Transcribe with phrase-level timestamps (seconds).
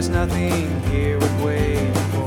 [0.00, 2.19] was nothing here would wait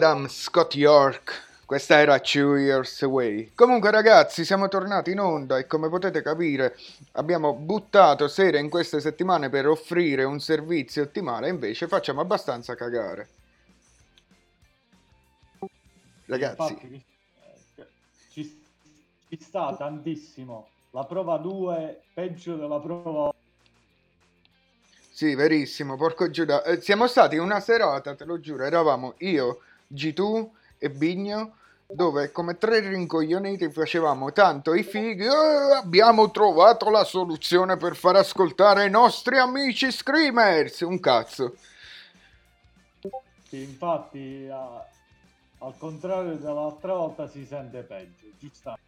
[0.00, 1.48] Adam Scott York.
[1.66, 3.52] Questa era Two Years Away.
[3.54, 6.74] Comunque, ragazzi, siamo tornati in onda e come potete capire,
[7.12, 11.50] abbiamo buttato sera in queste settimane per offrire un servizio ottimale.
[11.50, 13.28] Invece, facciamo abbastanza cagare.
[16.24, 17.04] Ragazzi, Infatti,
[18.30, 18.62] ci,
[19.28, 20.66] ci sta tantissimo.
[20.92, 23.34] La prova 2 peggio della prova
[25.10, 26.62] Sì, verissimo, porco Giuda.
[26.62, 29.60] Eh, siamo stati una serata, te lo giuro, eravamo io,
[29.92, 31.56] G2 e Bigno,
[31.86, 35.24] dove come tre rincoglioniti facevamo tanto i fighi.
[35.24, 40.80] "Eh, abbiamo trovato la soluzione per far ascoltare i nostri amici screamers.
[40.80, 41.54] Un cazzo.
[43.48, 44.86] Sì, infatti, a-
[45.58, 48.26] al contrario dell'altra volta, si sente peggio.
[48.38, 48.78] Giusto.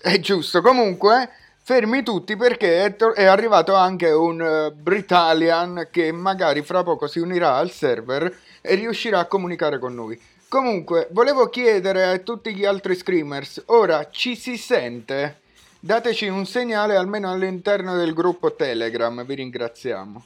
[0.00, 1.30] È giusto, comunque,
[1.62, 7.06] fermi tutti perché è, to- è arrivato anche un uh, Britalian che magari fra poco
[7.06, 8.36] si unirà al server
[8.68, 10.20] e riuscirà a comunicare con noi.
[10.48, 15.40] Comunque, volevo chiedere a tutti gli altri screamers, ora ci si sente?
[15.80, 20.24] Dateci un segnale almeno all'interno del gruppo Telegram, vi ringraziamo.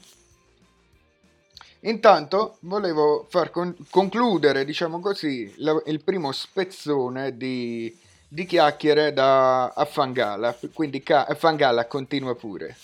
[1.80, 7.96] Intanto volevo far con- concludere, diciamo così, la- il primo spezzone di,
[8.28, 10.56] di chiacchiere da a Fangala.
[10.72, 12.76] Quindi ca- Fangala continua pure.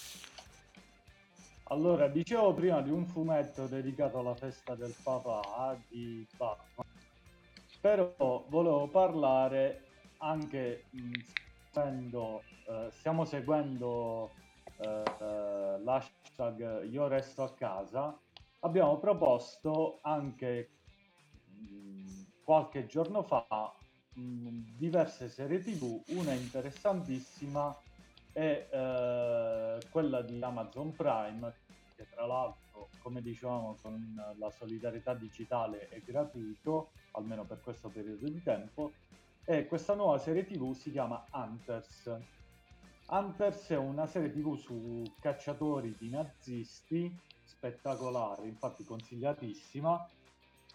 [1.70, 6.86] Allora, dicevo prima di un fumetto dedicato alla festa del papà di Batman,
[7.80, 11.18] però volevo parlare anche, mh,
[11.70, 14.36] seguendo, eh, stiamo seguendo
[14.76, 18.18] eh, eh, l'hashtag Io resto a casa,
[18.60, 20.78] abbiamo proposto anche
[21.44, 23.46] mh, qualche giorno fa
[24.14, 27.76] mh, diverse serie tv, una interessantissima
[28.38, 31.52] è eh, quella di Amazon Prime,
[31.96, 38.28] che tra l'altro, come dicevamo, con la solidarietà digitale è gratuito, almeno per questo periodo
[38.28, 38.92] di tempo,
[39.44, 42.16] e questa nuova serie TV si chiama Hunters.
[43.08, 47.12] Hunters è una serie TV su cacciatori di nazisti,
[47.42, 50.08] spettacolare, infatti consigliatissima.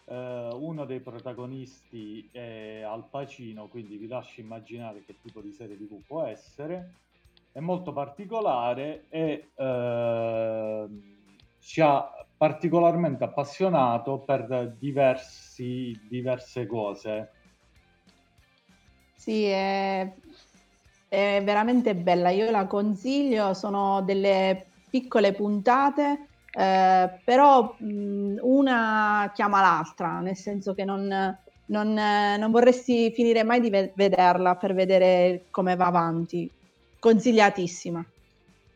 [0.06, 5.78] Eh, uno dei protagonisti è Al Pacino, quindi vi lascio immaginare che tipo di serie
[5.78, 7.00] TV può essere
[7.54, 11.02] è molto particolare e ehm,
[11.60, 17.30] ci ha particolarmente appassionato per diversi, diverse cose.
[19.14, 20.12] Sì, è,
[21.06, 29.60] è veramente bella, io la consiglio, sono delle piccole puntate, eh, però mh, una chiama
[29.60, 31.06] l'altra, nel senso che non,
[31.66, 36.52] non, eh, non vorresti finire mai di ve- vederla per vedere come va avanti.
[37.04, 38.02] Consigliatissima.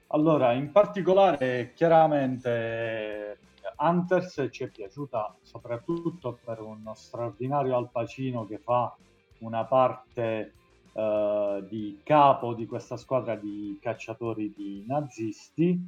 [0.08, 3.38] Allora, in particolare, chiaramente,
[3.78, 8.94] Hunters ci è piaciuta soprattutto per uno straordinario Al Pacino che fa
[9.38, 10.52] una parte
[10.92, 15.80] eh, di capo di questa squadra di cacciatori di nazisti,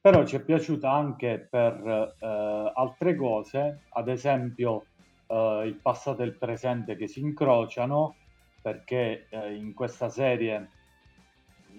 [0.00, 4.84] però ci è piaciuta anche per eh, altre cose, ad esempio
[5.26, 8.14] eh, il passato e il presente che si incrociano,
[8.62, 10.78] perché eh, in questa serie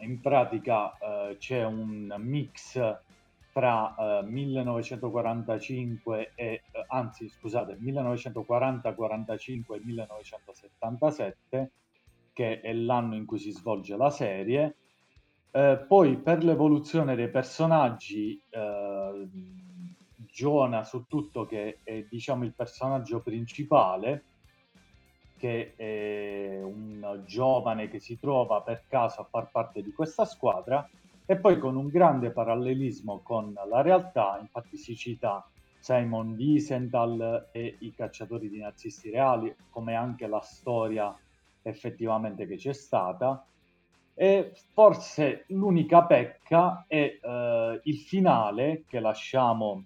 [0.02, 2.80] in pratica eh, c'è un mix
[3.52, 11.72] tra 1945 e eh, anzi scusate 1940 45 e 1977
[12.34, 14.76] che è l'anno in cui si svolge la serie.
[15.52, 19.28] Eh, poi per l'evoluzione dei personaggi, eh,
[20.16, 24.24] Giona su tutto che è diciamo il personaggio principale,
[25.42, 30.88] che è un giovane che si trova per caso a far parte di questa squadra,
[31.26, 35.44] e poi con un grande parallelismo con la realtà, infatti si cita
[35.80, 41.18] Simon Wiesenthal e i cacciatori di nazisti reali, come anche la storia
[41.64, 43.44] effettivamente che c'è stata.
[44.14, 49.86] E forse l'unica pecca è eh, il finale che lasciamo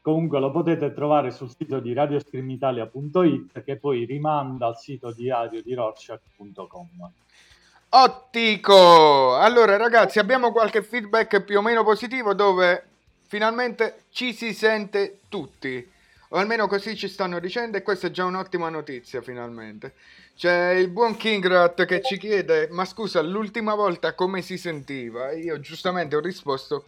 [0.00, 5.72] Comunque lo potete trovare sul sito di radioscreamitalia.it che poi rimanda al sito diario di
[5.72, 7.10] Rorschach.com.
[7.88, 9.36] Ottico!
[9.36, 12.88] Allora ragazzi, abbiamo qualche feedback più o meno positivo dove
[13.34, 15.90] finalmente ci si sente tutti.
[16.28, 19.94] O almeno così ci stanno dicendo e questa è già un'ottima notizia finalmente.
[20.36, 25.32] C'è il buon Kingrat che ci chiede, ma scusa, l'ultima volta come si sentiva?
[25.32, 26.84] Io giustamente ho risposto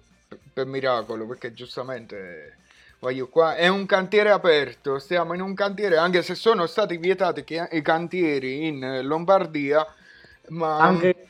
[0.53, 2.59] per, miracolo, perché giustamente
[3.01, 7.45] voglio qua, è un cantiere aperto, stiamo in un cantiere, anche se sono stati vietati
[7.73, 9.85] i cantieri in Lombardia,
[10.51, 10.79] ma...
[10.79, 11.25] Anche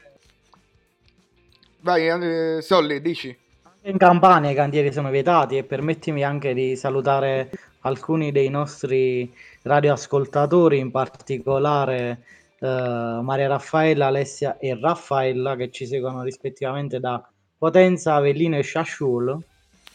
[1.81, 3.46] Vai, eh, Solli, dici.
[3.89, 7.51] In Campania i cantieri sono vietati e permettimi anche di salutare
[7.81, 12.23] alcuni dei nostri radioascoltatori, in particolare
[12.59, 17.25] eh, Maria Raffaella, Alessia e Raffaella che ci seguono rispettivamente da
[17.57, 19.43] Potenza, Avellino e Sciasciuolo.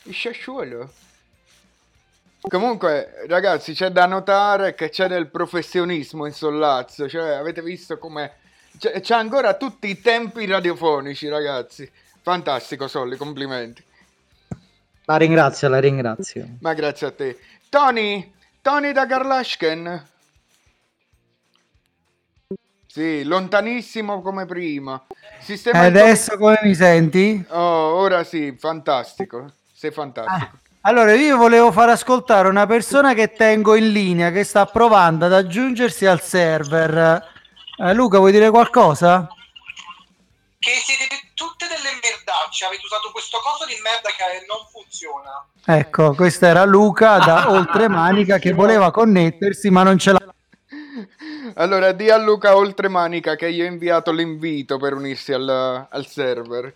[0.04, 0.90] Il sciasciuolo.
[2.42, 7.08] Comunque, ragazzi, c'è da notare che c'è del professionismo in Sollazzo.
[7.10, 8.38] Cioè, avete visto come.
[8.80, 11.92] C'è ancora tutti i tempi radiofonici, ragazzi.
[12.22, 13.84] Fantastico, Solli, complimenti.
[15.06, 16.48] La ringrazio, la ringrazio.
[16.60, 17.40] Ma grazie a te.
[17.70, 20.08] Tony, Tony da Garlashken.
[22.86, 25.01] Sì, lontanissimo come prima.
[25.40, 27.44] Sistema E il adesso come mi senti?
[27.50, 29.54] Oh, ora sì, fantastico.
[29.74, 30.60] Sei fantastico.
[30.82, 35.34] Allora, io volevo far ascoltare una persona che tengo in linea che sta provando ad
[35.34, 37.24] aggiungersi al server.
[37.78, 39.28] Eh, Luca, vuoi dire qualcosa?
[40.62, 41.11] che siete
[41.42, 45.42] tutte delle merdacce, avete usato questo coso di merda che non funziona.
[45.66, 50.20] Ecco, questo era Luca da Oltremanica che voleva connettersi ma non ce l'ha.
[51.56, 56.74] Allora, di a Luca Oltremanica che gli ho inviato l'invito per unirsi al, al server.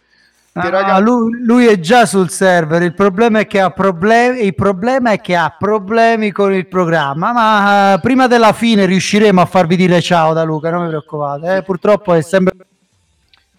[0.53, 2.81] Ah, raga- lui, lui è già sul server.
[2.81, 4.45] Il problema è che ha problemi.
[4.45, 7.33] Il problema è che ha problemi con il programma.
[7.33, 10.69] Ma eh, prima della fine riusciremo a farvi dire ciao da Luca.
[10.71, 11.57] Non vi preoccupate.
[11.57, 11.61] eh.
[11.61, 12.53] Purtroppo è sempre.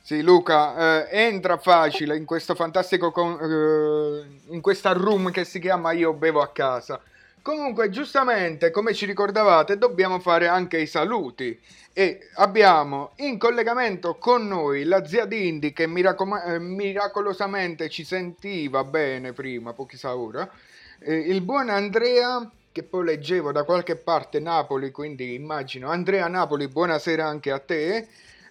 [0.06, 5.58] Sì, Luca, eh, entra facile in questo fantastico con- eh, in questa room che si
[5.58, 7.02] chiama Io bevo a casa.
[7.42, 11.58] Comunque, giustamente, come ci ricordavate, dobbiamo fare anche i saluti
[11.92, 18.84] e abbiamo in collegamento con noi la zia Dindi che miracoma- eh, miracolosamente ci sentiva
[18.84, 20.48] bene prima, pochi sa ora,
[21.00, 26.68] eh, il buon Andrea che poi leggevo da qualche parte Napoli, quindi immagino Andrea Napoli,
[26.68, 28.06] buonasera anche a te.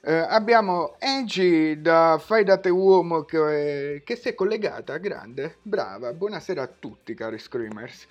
[0.08, 6.14] Eh, abbiamo Angie da Fai da te uomo che, che si è collegata, grande, brava,
[6.14, 8.06] buonasera a tutti cari screamers.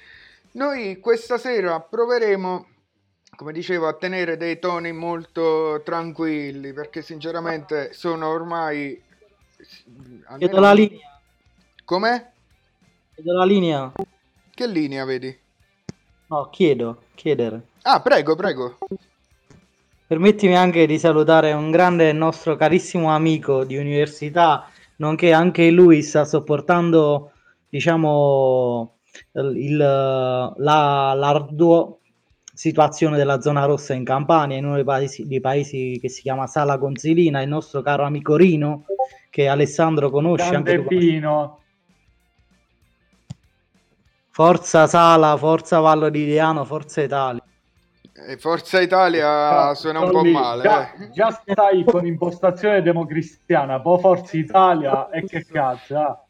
[0.54, 2.66] Noi questa sera proveremo,
[3.36, 9.00] come dicevo, a tenere dei toni molto tranquilli perché sinceramente sono ormai...
[10.36, 11.20] Chiedo la linea.
[11.84, 12.30] Com'è?
[13.14, 13.92] Chiedo la linea.
[14.52, 15.38] Che linea vedi?
[16.26, 17.68] No, chiedo, chiedere.
[17.82, 18.78] Ah, prego, prego.
[20.06, 26.24] Permettimi anche di salutare un grande nostro carissimo amico di università, nonché anche lui sta
[26.24, 27.32] sopportando,
[27.68, 28.98] diciamo,
[29.32, 31.96] il, la, l'ardua
[32.52, 36.46] situazione della zona rossa in Campania, in uno dei paesi, dei paesi che si chiama
[36.46, 38.84] Sala Consilina, il nostro caro amico Rino,
[39.30, 40.50] che Alessandro conosce.
[40.50, 40.86] Grande Anche.
[40.86, 41.58] Pino.
[44.30, 47.42] Forza Sala, Forza Vallo di Diano, Forza Italia.
[48.38, 50.62] Forza Italia suona un po' male.
[50.62, 51.10] Già, eh.
[51.10, 55.98] già stai con impostazione democristiana, poi Forza Italia e che cazzo.
[55.98, 56.24] ah.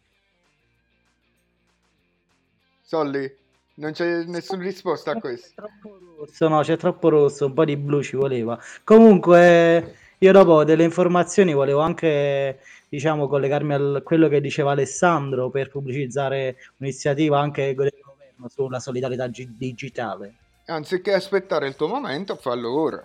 [2.80, 3.36] Solly,
[3.74, 5.52] non c'è nessuna risposta a questo.
[5.54, 8.58] Troppo rosso, no, c'è troppo rosso, un po' di blu ci voleva.
[8.82, 15.68] Comunque, io dopo delle informazioni volevo anche, diciamo, collegarmi a quello che diceva Alessandro per
[15.68, 20.34] pubblicizzare un'iniziativa anche del governo sulla solidarietà gi- digitale.
[20.66, 23.02] Anziché aspettare il tuo momento, fallo ora.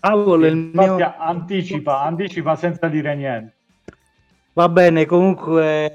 [0.00, 1.14] Paolo, il mio...
[1.18, 3.54] anticipa, anticipa senza dire niente.
[4.52, 5.92] Va bene, comunque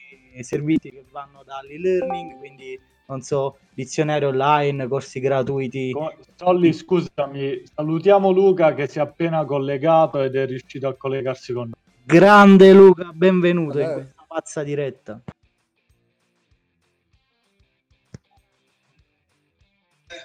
[0.40, 5.92] servizi che vanno dall'e-learning, quindi non so, dizionario online, corsi gratuiti.
[6.35, 11.71] Solly, scusami, salutiamo Luca che si è appena collegato ed è riuscito a collegarsi con
[11.71, 11.82] noi.
[12.05, 13.95] Grande Luca, benvenuto in Vabbè.
[13.95, 15.23] questa pazza diretta.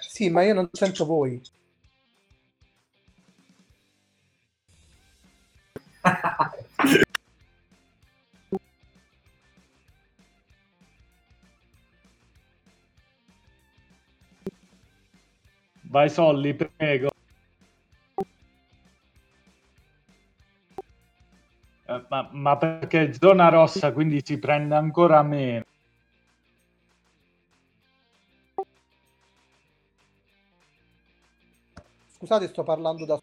[0.00, 1.40] Sì, ma io non sento voi.
[15.82, 17.10] Vai Solly, prego.
[22.08, 25.62] Ma, ma perché zona rossa, quindi si prende ancora meno.
[32.18, 33.18] Scusate, sto parlando da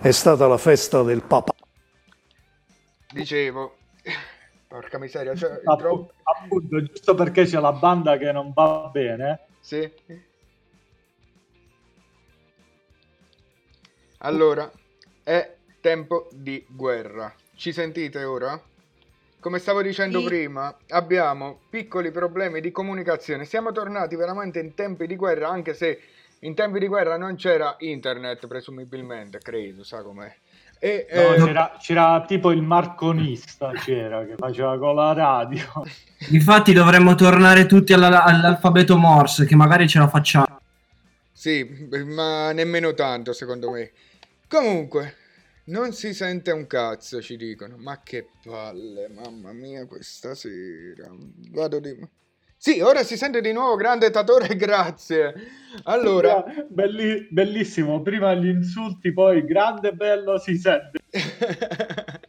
[0.00, 1.52] È stata la festa del Papa.
[3.12, 3.76] Dicevo,
[4.66, 8.88] porca miseria, cioè, il Appu- tro- appunto, giusto perché c'è la banda che non va
[8.92, 9.40] bene.
[9.60, 9.90] Sì.
[14.18, 14.70] Allora,
[15.22, 17.32] è tempo di guerra.
[17.54, 18.60] Ci sentite ora?
[19.38, 20.26] Come stavo dicendo Sì.
[20.26, 23.44] prima, abbiamo piccoli problemi di comunicazione.
[23.46, 26.00] Siamo tornati veramente in tempi di guerra, anche se
[26.40, 30.34] in tempi di guerra non c'era internet, presumibilmente, credo, sa com'è.
[30.78, 35.62] E, No, eh, c'era, c'era tipo il marconista c'era che faceva con la radio.
[36.30, 40.58] Infatti dovremmo tornare tutti alla- all'alfabeto Morse, che magari ce la facciamo.
[41.32, 43.90] Sì, ma nemmeno tanto secondo me.
[44.48, 45.16] Comunque,
[45.64, 47.76] Non si sente un cazzo, ci dicono.
[47.78, 51.08] Ma che palle, mamma mia, questa sera.
[51.50, 51.96] Vado di...
[52.62, 55.32] Sì, ora si sente di nuovo, grande Tatore, grazie.
[55.84, 60.98] Allora, Belli- bellissimo, prima gli insulti, poi grande bello si sente.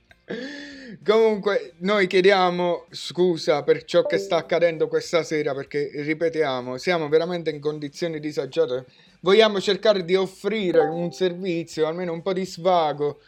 [1.03, 7.49] Comunque, noi chiediamo scusa per ciò che sta accadendo questa sera perché, ripetiamo, siamo veramente
[7.49, 8.85] in condizioni disagiate.
[9.19, 13.19] Vogliamo cercare di offrire un servizio, almeno un po' di svago,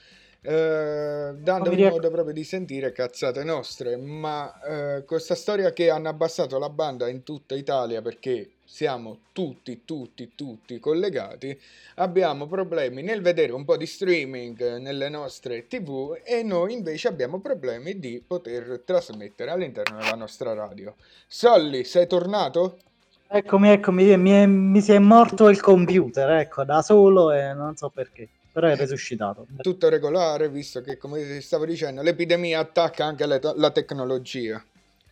[0.43, 3.95] eh, dando un modo proprio di sentire cazzate nostre.
[3.97, 9.83] Ma eh, questa storia che hanno abbassato la banda in tutta Italia perché siamo tutti,
[9.85, 11.57] tutti, tutti collegati,
[11.95, 17.39] abbiamo problemi nel vedere un po' di streaming nelle nostre tv e noi invece abbiamo
[17.39, 20.95] problemi di poter trasmettere all'interno della nostra radio.
[21.27, 22.79] Solly, sei tornato?
[23.27, 27.75] Eccomi, eccomi, mi, è- mi si è morto il computer, ecco, da solo e non
[27.75, 29.47] so perché, però è resuscitato.
[29.57, 34.63] Tutto regolare, visto che come stavo dicendo l'epidemia attacca anche le- la tecnologia.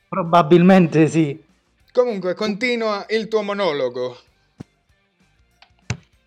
[0.08, 1.44] Probabilmente sì.
[1.92, 4.16] Comunque, continua il tuo monologo.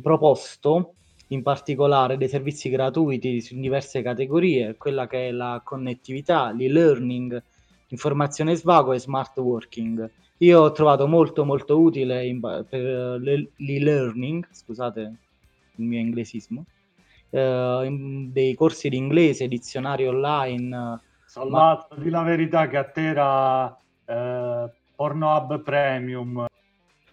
[0.03, 0.95] proposto
[1.29, 7.41] in particolare dei servizi gratuiti su diverse categorie, quella che è la connettività, l'e-learning,
[7.89, 10.11] informazione svago e smart working.
[10.39, 15.01] Io ho trovato molto molto utile in- per l'e- l'e-learning, scusate
[15.77, 16.80] il mio inglesismo, eh, in-
[17.31, 24.71] dei corsi di inglese, dizionari online, Salvato, di la verità che a te era eh,
[24.97, 26.47] Pornhub Premium.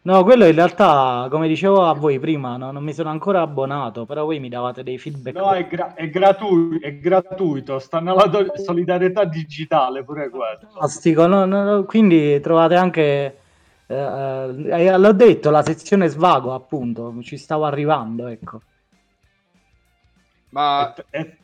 [0.02, 4.06] No, quello in realtà, come dicevo a voi prima, no, non mi sono ancora abbonato,
[4.06, 5.36] però voi mi davate dei feedback.
[5.36, 10.68] No, è, gra- è gratu- è gratuito, sta nella do- solidarietà digitale pure questo.
[10.68, 13.38] Fantastico, no, no, no, quindi trovate anche,
[13.86, 18.62] eh, eh, l'ho detto, la sezione svago, appunto, ci stavo arrivando, ecco.
[20.50, 21.38] Ma È, è-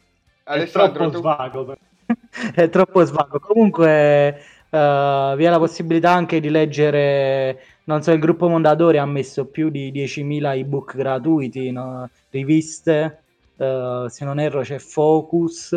[0.51, 1.75] è troppo tu- svago.
[2.53, 3.39] È troppo svago.
[3.39, 4.37] Comunque,
[4.69, 9.49] eh, vi è la possibilità anche di leggere, non so, il gruppo Mondadori ha messo
[9.49, 12.09] più di 10.000 ebook gratuiti, no?
[12.29, 13.25] riviste,
[13.57, 15.75] eh, se non erro c'è Focus,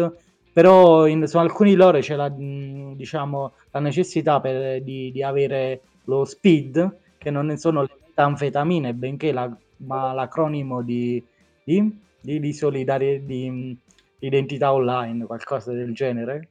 [0.53, 6.25] però in- su alcuni loro c'è la, diciamo, la necessità per- di, di avere lo
[6.25, 11.25] SPID, che non sono le metanfetamine, benché la- ma l'acronimo di,
[11.63, 13.79] di, di, di solidari- di, mh,
[14.19, 16.49] identità online, qualcosa del genere.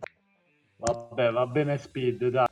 [0.78, 2.46] Vabbè, va bene Speed, dai.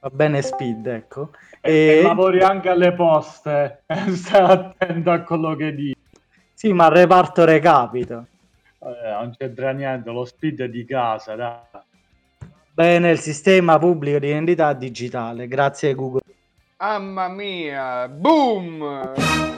[0.00, 1.30] Va bene Speed, ecco.
[1.60, 3.82] E, E- e lavori anche alle poste,
[4.14, 5.96] stai attento a quello che dici.
[6.54, 8.26] Sì, ma il reparto recapito.
[8.78, 11.58] Eh, non c'entra niente, lo Speed è di casa, dai.
[12.72, 15.48] Bene, il sistema pubblico di identità digitale.
[15.48, 16.20] Grazie Google.
[16.80, 19.57] Mamma mia, boom!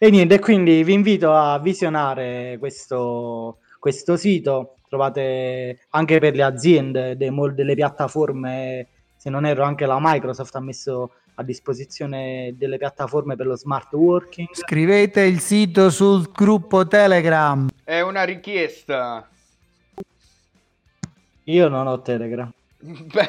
[0.00, 4.76] E niente, quindi vi invito a visionare questo, questo sito.
[4.88, 11.14] Trovate anche per le aziende delle piattaforme, se non erro anche la Microsoft ha messo
[11.34, 14.46] a disposizione delle piattaforme per lo smart working.
[14.52, 17.68] Scrivete il sito sul gruppo Telegram.
[17.82, 19.28] È una richiesta.
[21.42, 22.52] Io non ho Telegram.
[22.78, 23.28] Beh,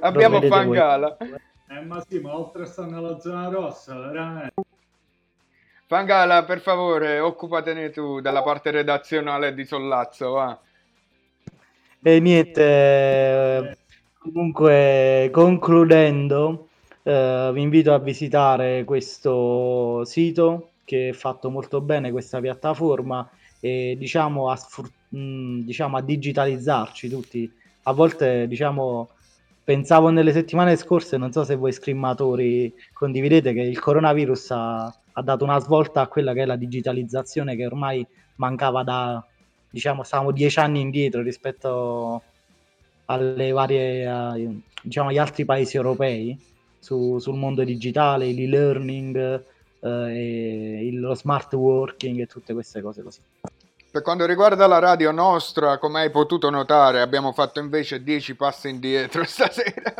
[0.00, 0.42] abbiamo.
[0.42, 1.16] Fangala.
[1.16, 4.52] Eh, ma sì, ma oltre a stare nella zona rossa, veramente.
[5.92, 10.58] Fangala, per favore, occupatene tu della parte redazionale di Sollazzo, va.
[12.02, 13.76] E niente,
[14.16, 16.68] comunque concludendo,
[17.02, 23.28] eh, vi invito a visitare questo sito che è fatto molto bene, questa piattaforma,
[23.60, 27.52] e diciamo a, sfrut- mh, diciamo a digitalizzarci tutti.
[27.82, 29.10] A volte, diciamo,
[29.62, 35.22] pensavo nelle settimane scorse, non so se voi scrimmatori condividete, che il coronavirus ha, ha
[35.22, 39.24] dato una svolta a quella che è la digitalizzazione che ormai mancava da,
[39.70, 42.22] diciamo, stavamo dieci anni indietro rispetto
[43.06, 46.38] alle varie, eh, diciamo, agli altri paesi europei
[46.78, 49.44] su- sul mondo digitale, l'e-learning,
[49.80, 53.20] eh, lo smart working e tutte queste cose così.
[53.92, 58.70] Per quanto riguarda la radio nostra, come hai potuto notare, abbiamo fatto invece 10 passi
[58.70, 59.92] indietro stasera.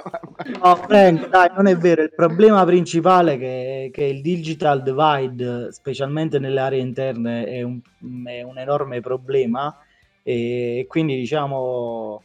[0.63, 2.01] No, Frank, dai, non è vero.
[2.01, 7.81] Il problema principale che, che il digital divide, specialmente nelle aree interne, è un,
[8.25, 9.77] è un enorme problema.
[10.23, 12.23] E quindi, diciamo,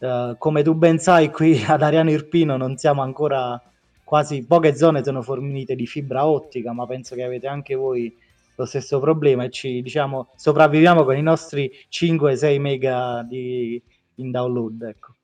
[0.00, 3.62] eh, come tu ben sai, qui ad Ariano Irpino non siamo ancora
[4.02, 8.12] quasi poche zone sono fornite di fibra ottica, ma penso che avete anche voi
[8.56, 13.80] lo stesso problema e ci diciamo sopravviviamo con i nostri 5-6 mega di
[14.16, 15.14] in download, ecco.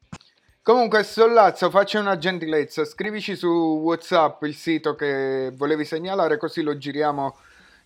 [0.62, 3.48] Comunque, Sollazzo, faccia una gentilezza, scrivici su
[3.82, 7.36] WhatsApp il sito che volevi segnalare, così lo giriamo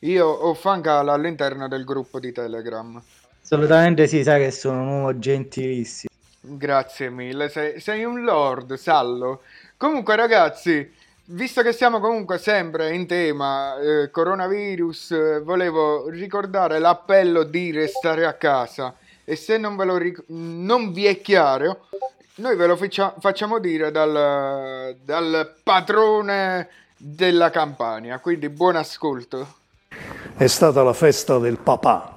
[0.01, 3.03] io o Fangal all'interno del gruppo di Telegram.
[3.43, 6.13] Assolutamente sì, sai che sono un uomo gentilissimo.
[6.41, 9.41] Grazie mille, sei, sei un lord, Sallo.
[9.79, 10.93] Comunque, ragazzi,
[11.27, 18.27] visto che siamo comunque sempre in tema eh, coronavirus, eh, volevo ricordare l'appello di restare
[18.27, 18.95] a casa.
[19.25, 21.87] E se non, ric- non vi è chiaro,
[22.37, 28.19] noi ve lo faccia- facciamo dire dal, dal padrone della Campania.
[28.21, 29.55] Quindi buon ascolto.
[30.37, 32.15] È stata la festa del papà.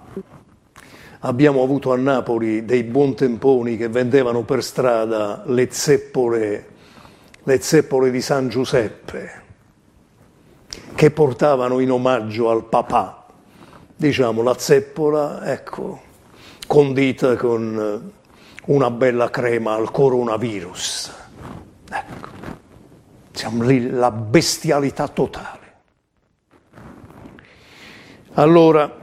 [1.22, 6.67] Abbiamo avuto a Napoli dei buontemponi che vendevano per strada le zeppole,
[7.43, 9.41] le zeppole di San Giuseppe,
[10.95, 13.25] che portavano in omaggio al papà.
[13.95, 16.02] Diciamo la zeppola, ecco,
[16.67, 18.12] condita con
[18.65, 21.13] una bella crema al coronavirus.
[21.91, 22.30] Ecco,
[23.32, 25.58] siamo lì, la bestialità totale.
[28.34, 28.95] Allora,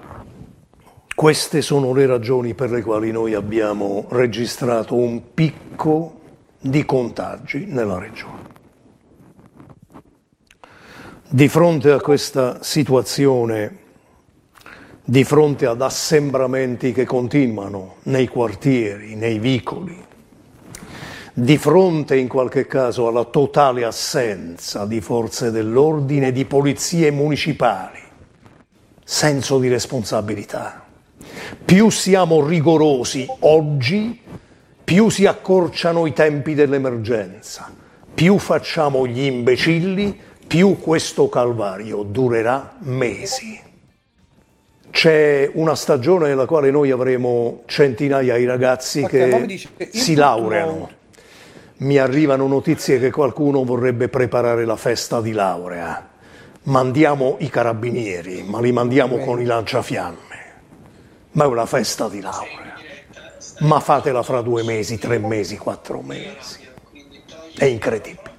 [1.15, 6.21] queste sono le ragioni per le quali noi abbiamo registrato un picco
[6.69, 8.55] di contagi nella regione.
[11.29, 13.79] Di fronte a questa situazione,
[15.05, 20.05] di fronte ad assembramenti che continuano nei quartieri, nei vicoli,
[21.33, 28.01] di fronte in qualche caso alla totale assenza di forze dell'ordine, di polizie municipali,
[29.05, 30.85] senso di responsabilità.
[31.65, 34.21] Più siamo rigorosi oggi,
[34.87, 37.75] più si accorciano i tempi dell'emergenza,
[38.15, 43.61] più facciamo gli imbecilli, più questo calvario durerà mesi.
[44.89, 50.89] C'è una stagione nella quale noi avremo centinaia di ragazzi che dice, si laureano.
[51.79, 56.11] Mi arrivano notizie che qualcuno vorrebbe preparare la festa di laurea.
[56.63, 60.45] Mandiamo i carabinieri, ma li mandiamo con i lanciafiamme.
[61.33, 62.66] Ma è una festa di laurea.
[63.61, 66.61] Ma fatela fra due mesi, tre mesi, quattro mesi.
[67.57, 68.35] È incredibile.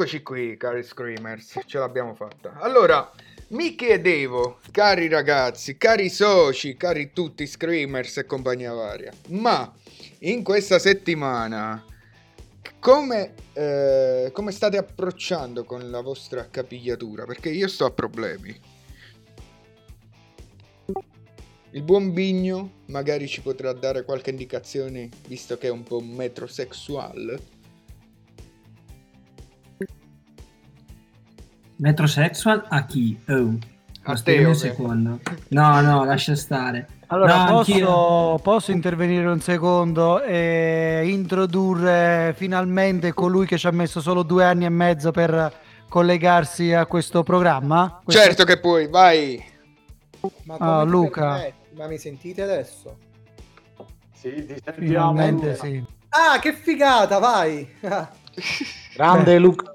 [0.00, 2.54] Rieccoci qui, cari Screamers, ce l'abbiamo fatta.
[2.60, 3.10] Allora,
[3.48, 9.70] mi chiedevo, cari ragazzi, cari soci, cari tutti Screamers e compagnia varia, ma
[10.20, 11.84] in questa settimana
[12.78, 17.26] come, eh, come state approcciando con la vostra capigliatura?
[17.26, 18.58] Perché io sto a problemi.
[21.72, 27.58] Il buon Bigno magari ci potrà dare qualche indicazione, visto che è un po' metrosexuale.
[31.80, 33.18] Metrosexual a chi?
[33.28, 33.56] Oh.
[34.04, 35.20] A Aspetta te, un secondo.
[35.48, 36.86] No, no, lascia stare.
[37.08, 44.00] Allora, No, posso, posso intervenire un secondo e introdurre finalmente colui che ci ha messo
[44.00, 45.52] solo due anni e mezzo per
[45.88, 48.00] collegarsi a questo programma?
[48.02, 49.42] Questo- Certo che puoi, vai.
[50.44, 51.42] Ma Ah, Luca.
[51.76, 52.96] Ma mi sentite adesso?
[54.12, 54.78] Sì, ti sentiamo.
[54.78, 55.64] Finalmente Luca.
[55.64, 55.84] sì.
[56.10, 57.68] Ah, che figata, vai!
[58.94, 59.72] Grande Luca.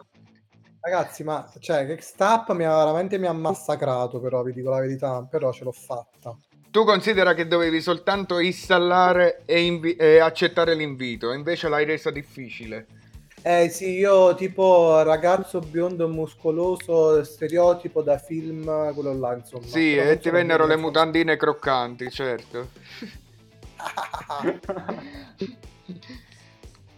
[0.86, 4.82] Ragazzi, ma cioè, che Stap mi ha veramente mi ha massacrato, però vi dico la
[4.82, 6.38] verità, però ce l'ho fatta.
[6.70, 12.86] Tu considera che dovevi soltanto installare e, invi- e accettare l'invito, invece l'hai resa difficile.
[13.42, 19.66] Eh sì, io tipo ragazzo biondo muscoloso, stereotipo da film, quello là, insomma.
[19.66, 22.70] Sì, e ti vennero le mutandine croccanti, certo.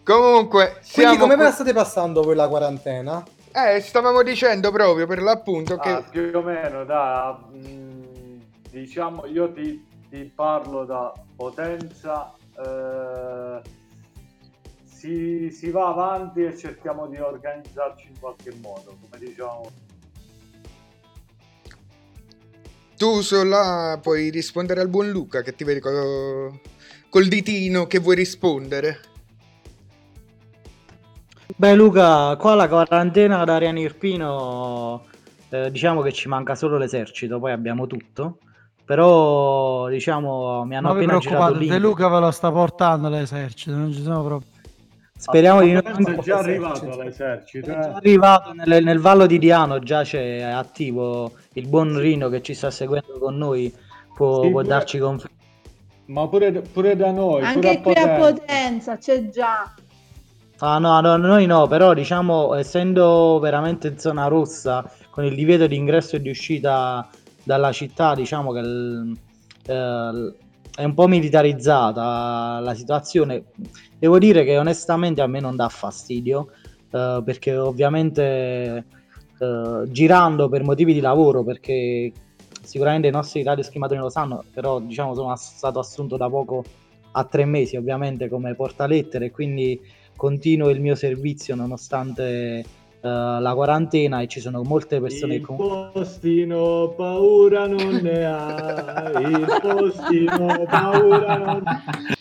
[0.04, 3.24] Comunque, siamo Quindi come ve la state passando voi la quarantena?
[3.58, 5.90] Eh, stavamo dicendo proprio per l'appunto che...
[5.90, 8.40] Ah, più o meno, da, mm,
[8.70, 13.60] diciamo, io ti, ti parlo da potenza, eh,
[14.84, 19.72] si, si va avanti e cerchiamo di organizzarci in qualche modo, come diciamo.
[22.96, 26.60] Tu là puoi rispondere al buon Luca che ti vedi co-
[27.10, 29.17] col ditino che vuoi rispondere.
[31.60, 35.06] Beh Luca, qua la quarantena ad Ariano Irpino
[35.50, 38.38] eh, diciamo che ci manca solo l'esercito, poi abbiamo tutto.
[38.86, 41.68] Però diciamo mi hanno Non appena girato lì.
[41.68, 44.50] De Luca ve lo sta portando l'esercito, non ci sono proprio...
[45.18, 47.72] Speriamo di non è già arrivato all'esercito.
[47.72, 47.94] È già eh.
[47.96, 52.70] arrivato nel, nel Vallo di Diano, già c'è attivo il buon Rino che ci sta
[52.70, 53.74] seguendo con noi,
[54.14, 55.36] può, Sì, può pure- darci conferma.
[56.06, 58.32] Ma pure, pure da noi, pure Anche a qui a Potenza.
[58.32, 59.74] Potenza c'è già.
[60.60, 65.68] Ah no, no, noi no, però diciamo essendo veramente in zona rossa con il divieto
[65.68, 67.08] di ingresso e di uscita
[67.44, 68.62] dalla città, diciamo che
[69.68, 70.34] eh,
[70.76, 73.44] è un po' militarizzata la situazione.
[74.00, 76.48] Devo dire che onestamente a me non dà fastidio,
[76.90, 78.86] eh, perché ovviamente
[79.38, 82.12] eh, girando per motivi di lavoro, perché
[82.64, 86.64] sicuramente i nostri radioschimatori lo sanno, però diciamo sono stato assunto da poco
[87.12, 89.80] a tre mesi ovviamente come portalettere, quindi
[90.18, 92.66] continuo il mio servizio nonostante
[93.00, 98.26] eh, la quarantena e ci sono molte persone Il che comunque postino paura non ne
[98.26, 102.16] ha, il postino paura non ne ha.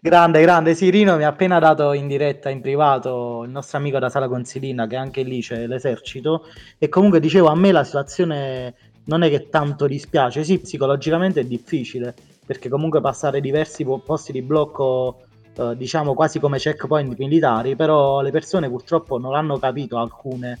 [0.00, 3.98] Grande, grande, sì, Rino mi ha appena dato in diretta, in privato, il nostro amico
[3.98, 6.44] da Sala Consilina, che anche lì c'è l'esercito,
[6.78, 11.44] e comunque dicevo, a me la situazione non è che tanto dispiace, sì, psicologicamente è
[11.44, 12.14] difficile,
[12.46, 15.24] perché comunque passare diversi po- posti di blocco,
[15.58, 20.60] eh, diciamo quasi come checkpoint militari, però le persone purtroppo non hanno capito alcune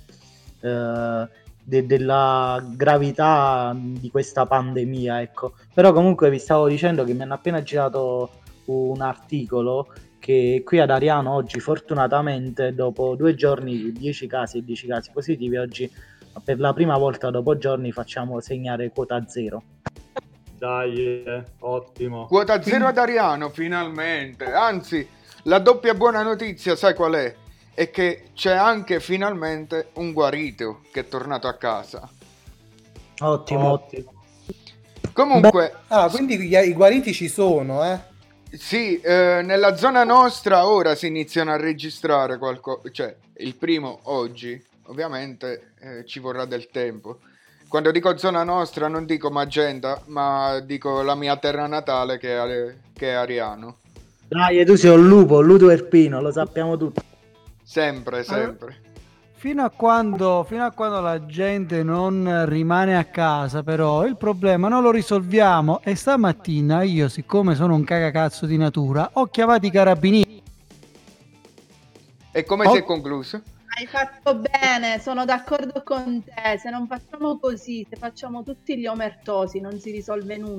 [0.60, 1.28] eh,
[1.62, 5.52] de- della gravità di questa pandemia, ecco.
[5.72, 8.30] Però comunque vi stavo dicendo che mi hanno appena girato
[8.66, 14.86] un articolo che qui ad Ariano oggi fortunatamente dopo due giorni 10 casi e 10
[14.86, 15.90] casi positivi oggi
[16.44, 19.62] per la prima volta dopo giorni facciamo segnare quota zero
[20.58, 22.26] Dai, eh, ottimo.
[22.26, 24.44] Quota zero ad Ariano, finalmente.
[24.44, 25.08] Anzi,
[25.44, 27.34] la doppia buona notizia, sai qual è?
[27.72, 32.08] È che c'è anche finalmente un guarito che è tornato a casa.
[33.20, 34.12] ottimo ottimo
[35.12, 37.98] Comunque, Ah, quindi i, i guariti ci sono, eh?
[38.50, 44.60] sì, eh, nella zona nostra ora si iniziano a registrare qualcosa, cioè il primo oggi,
[44.86, 47.18] ovviamente eh, ci vorrà del tempo.
[47.68, 52.74] Quando dico zona nostra non dico Magenta, ma dico la mia terra natale che è,
[52.94, 53.76] che è Ariano.
[54.26, 57.00] dai tu sei un lupo, Ludo Erpino lo sappiamo tutti
[57.62, 58.80] Sempre, sempre.
[59.34, 64.66] Fino a, quando, fino a quando la gente non rimane a casa, però, il problema
[64.68, 65.80] non lo risolviamo.
[65.84, 70.42] E stamattina io, siccome sono un cagacazzo di natura, ho chiamato i carabinieri.
[72.32, 72.72] E come Oh.
[72.72, 73.42] si è concluso?
[73.78, 76.58] Hai fatto bene, sono d'accordo con te.
[76.58, 80.58] Se non facciamo così, se facciamo tutti gli omertosi, non si risolve nulla.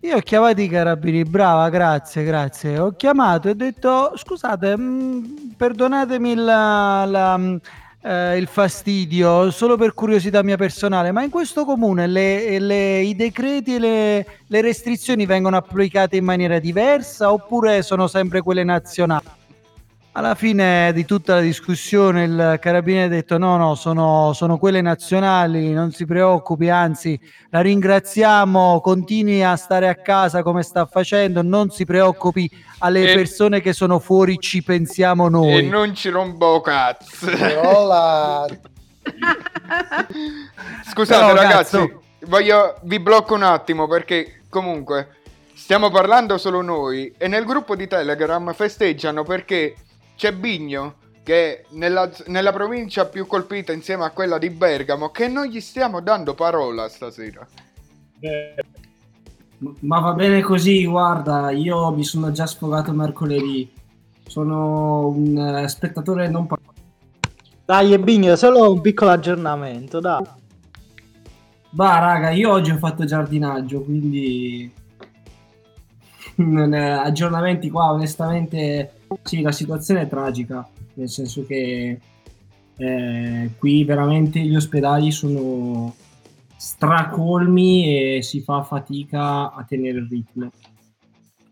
[0.00, 2.78] Io ho chiamato i carabinieri, brava, grazie, grazie.
[2.78, 7.60] Ho chiamato e ho detto, scusate, mh, perdonatemi la- la, mh,
[8.00, 13.14] eh, il fastidio, solo per curiosità mia personale, ma in questo comune le- le- i
[13.16, 19.36] decreti e le, le restrizioni vengono applicate in maniera diversa oppure sono sempre quelle nazionali?
[20.12, 24.80] Alla fine di tutta la discussione il carabiniere ha detto no, no, sono, sono quelle
[24.80, 27.18] nazionali, non si preoccupi, anzi
[27.50, 33.14] la ringraziamo, continui a stare a casa come sta facendo, non si preoccupi, alle E-
[33.14, 35.68] persone che sono fuori ci pensiamo E noi.
[35.68, 37.26] non ci rombo cazzo.
[37.62, 38.44] Hola.
[40.90, 42.02] Scusate Però, ragazzi, cazzo.
[42.26, 45.10] voglio, vi blocco un attimo perché comunque
[45.54, 49.74] stiamo parlando solo noi e nel gruppo di Telegram festeggiano perché
[50.18, 55.28] c'è Bigno che è nella, nella provincia più colpita insieme a quella di Bergamo che
[55.28, 57.46] non gli stiamo dando parola stasera.
[59.80, 63.70] Ma va bene così, guarda, io mi sono già sfogato mercoledì.
[64.26, 66.58] Sono un eh, spettatore non pa-
[67.64, 70.24] Dai, Ebigno, solo un piccolo aggiornamento, dai.
[71.70, 74.72] Bah, raga, io oggi ho fatto giardinaggio, quindi
[76.36, 82.00] non è- aggiornamenti qua, onestamente, sì, la situazione è tragica, nel senso che
[82.76, 85.94] eh, qui veramente gli ospedali sono
[86.56, 90.50] stracolmi e si fa fatica a tenere il ritmo.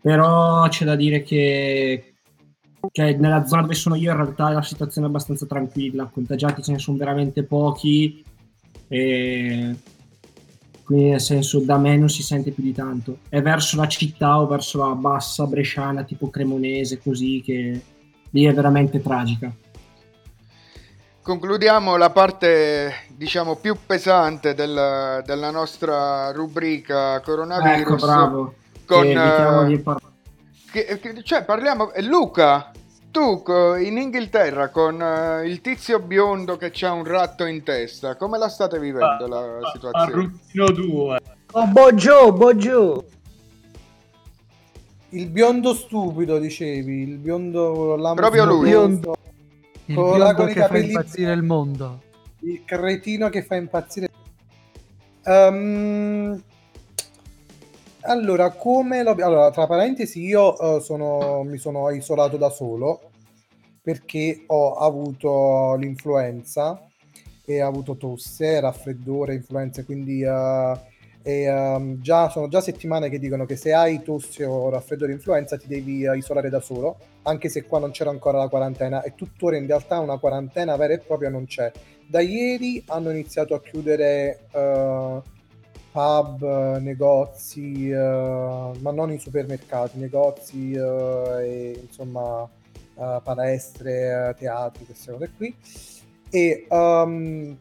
[0.01, 2.13] Però c'è da dire che
[2.91, 6.71] cioè, nella zona dove sono io in realtà la situazione è abbastanza tranquilla, contagiati ce
[6.73, 8.23] ne sono veramente pochi
[8.87, 9.75] e
[10.87, 13.17] quindi nel senso da me non si sente più di tanto.
[13.27, 17.81] È verso la città o verso la bassa bresciana tipo cremonese così che
[18.29, 19.51] lì è veramente tragica.
[21.21, 27.81] Concludiamo la parte diciamo più pesante del- della nostra rubrica coronavirus.
[27.81, 28.53] Ecco, bravo.
[28.85, 30.01] Con, Che eh, di par-
[30.71, 32.71] che- che- cioè parliamo eh, Luca
[33.17, 38.37] tu in Inghilterra con eh, il tizio biondo che c'ha un ratto in testa come
[38.37, 41.19] la state vivendo la situazione Arruttino 2.
[41.53, 43.05] Oh, Boggio, Boggio.
[45.09, 48.69] Il biondo stupido, dicevi, il biondo lampo Proprio lui.
[48.69, 49.15] stupido,
[49.85, 52.01] Il con la- biondo con i che fa impazzire il mondo.
[52.41, 54.09] il cretino che fa impazzire.
[55.23, 56.41] Ehm,
[58.07, 59.11] allora, come lo...
[59.11, 63.11] allora, tra parentesi, io eh, sono, mi sono isolato da solo
[63.81, 66.81] perché ho avuto l'influenza
[67.45, 70.73] e ho avuto tosse, raffreddore, influenza, quindi eh,
[71.27, 75.57] e, ehm, già, sono già settimane che dicono che se hai tosse o raffreddore influenza
[75.57, 79.13] ti devi eh, isolare da solo, anche se qua non c'era ancora la quarantena e
[79.13, 81.69] tuttora in realtà una quarantena vera e propria non c'è.
[82.05, 84.47] Da ieri hanno iniziato a chiudere
[85.97, 90.79] pub, negozi, eh, ma non i supermercati, negozi eh,
[91.39, 92.47] e insomma
[92.95, 95.55] eh, palestre, teatri, queste cose qui.
[96.29, 97.57] E ehm,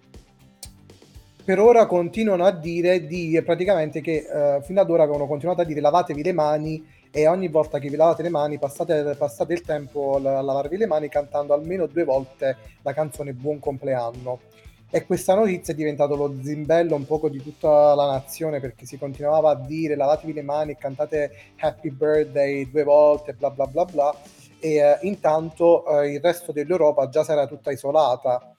[1.44, 5.64] per ora continuano a dire di praticamente che eh, fino ad ora avevano continuato a
[5.64, 9.62] dire lavatevi le mani e ogni volta che vi lavate le mani passate, passate il
[9.62, 14.40] tempo a lavarvi le mani cantando almeno due volte la canzone Buon compleanno.
[14.88, 18.96] E questa notizia è diventato lo zimbello un poco di tutta la nazione perché si
[18.98, 23.84] continuava a dire lavatevi le mani e cantate Happy Birthday due volte, bla bla bla
[23.84, 24.14] bla.
[24.60, 28.55] E eh, intanto eh, il resto dell'Europa già si era tutta isolata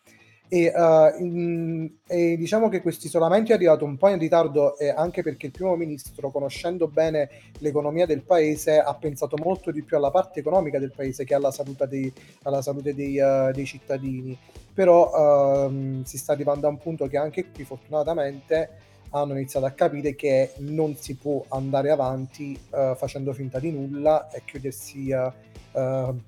[0.50, 4.89] e, eh, in- e diciamo che questo isolamento è arrivato un po' in ritardo eh,
[4.89, 7.30] anche perché il primo ministro, conoscendo bene
[7.60, 11.52] l'economia del paese, ha pensato molto di più alla parte economica del paese che alla
[11.52, 12.12] salute dei,
[12.43, 14.38] alla salute dei, eh, dei cittadini.
[14.74, 18.70] Però ehm, si sta arrivando a un punto che anche qui, fortunatamente,
[19.10, 24.30] hanno iniziato a capire che non si può andare avanti eh, facendo finta di nulla
[24.30, 25.12] e chiudersi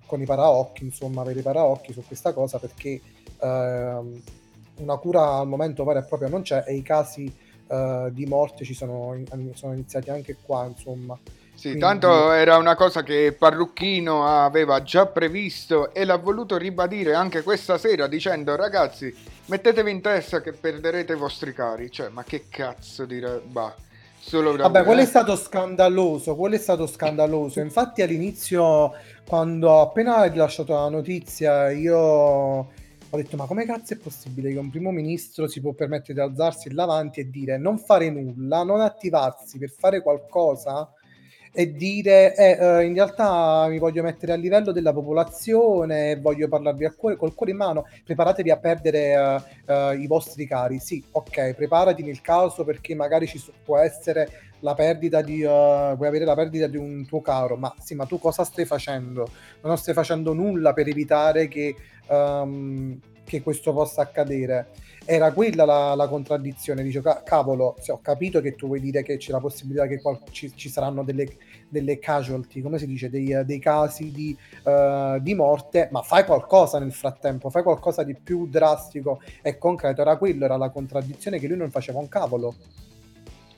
[0.05, 3.01] con i paraocchi, insomma, avere i paraocchi su questa cosa perché
[3.41, 4.21] ehm,
[4.77, 7.33] una cura al momento vera e propria non c'è e i casi
[7.67, 9.15] eh, di morte ci sono,
[9.53, 11.17] sono iniziati anche qua, insomma.
[11.53, 17.13] Sì, Quindi- tanto era una cosa che Parrucchino aveva già previsto e l'ha voluto ribadire
[17.13, 19.13] anche questa sera dicendo ragazzi
[19.47, 23.75] mettetevi in testa che perderete i vostri cari, cioè ma che cazzo dire, bah,
[24.19, 24.83] solo Vabbè, eh.
[24.83, 27.59] quello è stato scandaloso, quello è stato scandaloso.
[27.59, 28.93] Infatti all'inizio,
[29.27, 32.69] quando appena rilasciato la notizia, io
[33.12, 36.20] ho detto, ma come cazzo è possibile che un primo ministro si può permettere di
[36.20, 40.91] alzarsi là avanti e dire non fare nulla, non attivarsi per fare qualcosa?
[41.51, 46.85] E dire eh, eh, in realtà mi voglio mettere a livello della popolazione, voglio parlarvi
[46.85, 50.79] a cuore, col cuore in mano, preparatevi a perdere uh, uh, i vostri cari.
[50.79, 56.07] Sì, ok, preparati nel caso perché magari ci può essere la perdita di uh, puoi
[56.07, 59.27] avere la perdita di un tuo caro, ma sì, ma tu cosa stai facendo?
[59.61, 61.75] Non stai facendo nulla per evitare che,
[62.07, 62.99] um,
[63.30, 64.69] che questo possa accadere
[65.05, 66.82] era quella la, la contraddizione.
[66.84, 70.21] Dice, cavolo, se ho capito che tu vuoi dire che c'è la possibilità che qual-
[70.32, 75.34] ci, ci, saranno delle, delle, casualty, come si dice, dei, dei casi di, uh, di,
[75.36, 80.01] morte, ma fai qualcosa nel frattempo, fai qualcosa di più drastico e concreto.
[80.01, 82.55] Era quello, era la contraddizione che lui non faceva un cavolo.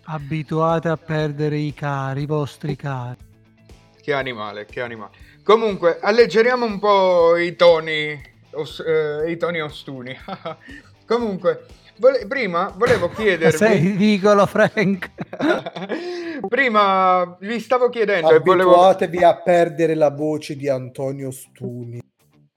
[0.04, 3.30] Abituate a perdere i cari, i vostri cari.
[4.02, 5.12] Che animale, che animale.
[5.44, 8.20] Comunque, alleggeriamo un po' i toni,
[8.54, 10.16] os- eh, i toni ostuni.
[11.06, 11.66] Comunque,
[11.98, 13.58] vole- prima volevo chiedervi...
[13.58, 15.12] Sei ridicolo, Frank.
[16.48, 18.30] prima vi stavo chiedendo...
[18.30, 19.32] Abituatevi volevo...
[19.32, 22.00] a perdere la voce di Antonio Stuni.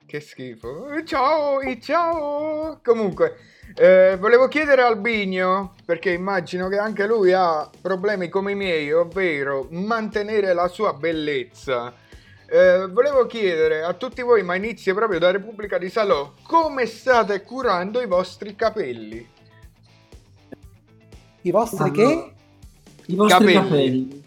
[0.07, 1.03] Che schifo.
[1.05, 2.79] Ciao, ciao.
[2.85, 3.37] Comunque,
[3.75, 8.93] eh, volevo chiedere a Albinio, perché immagino che anche lui ha problemi come i miei,
[8.93, 11.93] ovvero mantenere la sua bellezza.
[12.47, 17.43] Eh, volevo chiedere a tutti voi, ma inizio proprio da Repubblica di Salò, come state
[17.43, 19.27] curando i vostri capelli?
[21.43, 22.33] I vostri che?
[23.07, 24.09] I vostri capelli.
[24.09, 24.25] capelli.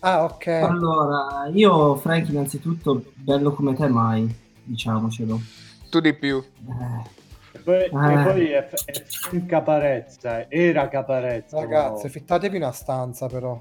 [0.00, 0.46] Ah, ok.
[0.46, 4.28] Allora, io, Frank, innanzitutto, bello come te mai,
[4.64, 5.40] diciamocelo.
[5.88, 6.42] Tu di più.
[6.68, 7.20] Eh.
[7.52, 7.84] E poi, eh.
[7.84, 11.60] e poi è, è caparezza, era caparezza.
[11.60, 12.10] Ragazzi, no.
[12.10, 13.60] fittatevi una stanza però.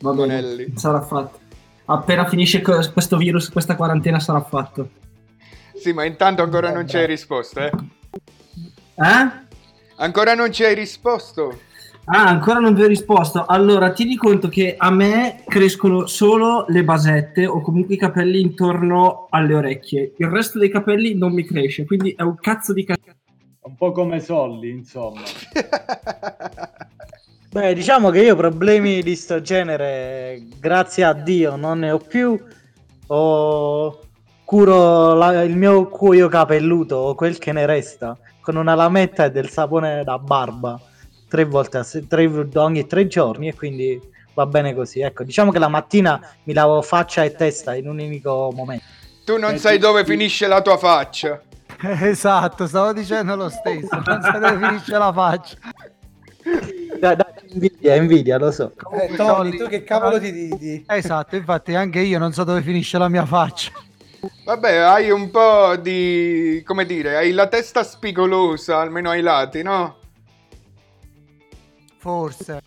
[0.00, 1.38] Va bene, sarà fatto
[1.86, 4.88] appena finisce questo virus, questa quarantena sarà fatto.
[5.74, 7.70] Sì, ma intanto ancora non ci hai risposto, eh?
[8.94, 9.42] Eh?
[9.96, 11.58] Ancora non ci hai risposto.
[12.06, 13.46] Ah, ancora non vi ho risposto.
[13.46, 19.26] Allora, tieni conto che a me crescono solo le basette o comunque i capelli intorno
[19.30, 20.12] alle orecchie.
[20.18, 23.00] Il resto dei capelli non mi cresce, quindi è un cazzo di cazzo.
[23.60, 25.22] Un po' come Solli, insomma.
[27.54, 32.36] Beh, diciamo che io problemi di sto genere, grazie a Dio, non ne ho più.
[33.06, 34.00] Ho...
[34.44, 35.40] Curo la...
[35.44, 40.02] il mio cuoio capelluto o quel che ne resta con una lametta e del sapone
[40.02, 40.80] da barba
[41.28, 42.08] tre volte a se...
[42.08, 42.28] tre...
[42.54, 44.00] ogni tre giorni e quindi
[44.34, 45.02] va bene così.
[45.02, 48.84] Ecco, diciamo che la mattina mi lavo faccia e testa in un unico momento.
[49.24, 51.40] Tu non eh, sai dove finisce la tua faccia.
[52.02, 55.56] Esatto, stavo dicendo lo stesso, non sai dove finisce la faccia.
[56.98, 58.72] Dai, dai, invidia, invidia, lo so.
[58.92, 60.84] Eh, Tony, tu che cavolo ti dici?
[60.86, 63.72] Esatto, infatti anche io non so dove finisce la mia faccia.
[64.44, 66.62] Vabbè, hai un po' di...
[66.64, 69.96] come dire, hai la testa spigolosa, almeno ai lati, no?
[71.98, 72.60] Forse.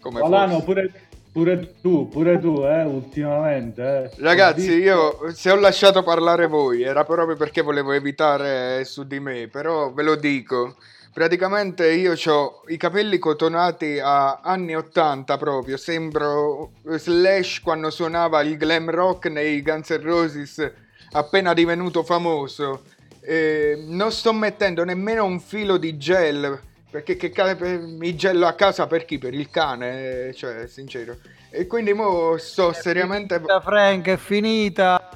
[0.00, 0.90] Come Alano, pure,
[1.32, 3.82] pure tu, pure tu, eh, ultimamente.
[3.82, 4.22] Eh.
[4.22, 9.48] Ragazzi, io se ho lasciato parlare voi era proprio perché volevo evitare su di me,
[9.48, 10.76] però ve lo dico
[11.14, 18.56] Praticamente io ho i capelli cotonati a anni 80 proprio, sembro Slash quando suonava il
[18.56, 20.72] glam rock nei Guns N' Roses
[21.12, 22.82] appena divenuto famoso.
[23.20, 26.60] E non sto mettendo nemmeno un filo di gel,
[26.90, 29.18] perché che mi gello a casa per chi?
[29.18, 31.18] Per il cane, cioè sincero.
[31.48, 33.36] E quindi mo sto è seriamente...
[33.36, 35.10] Finita, Frank, è finita!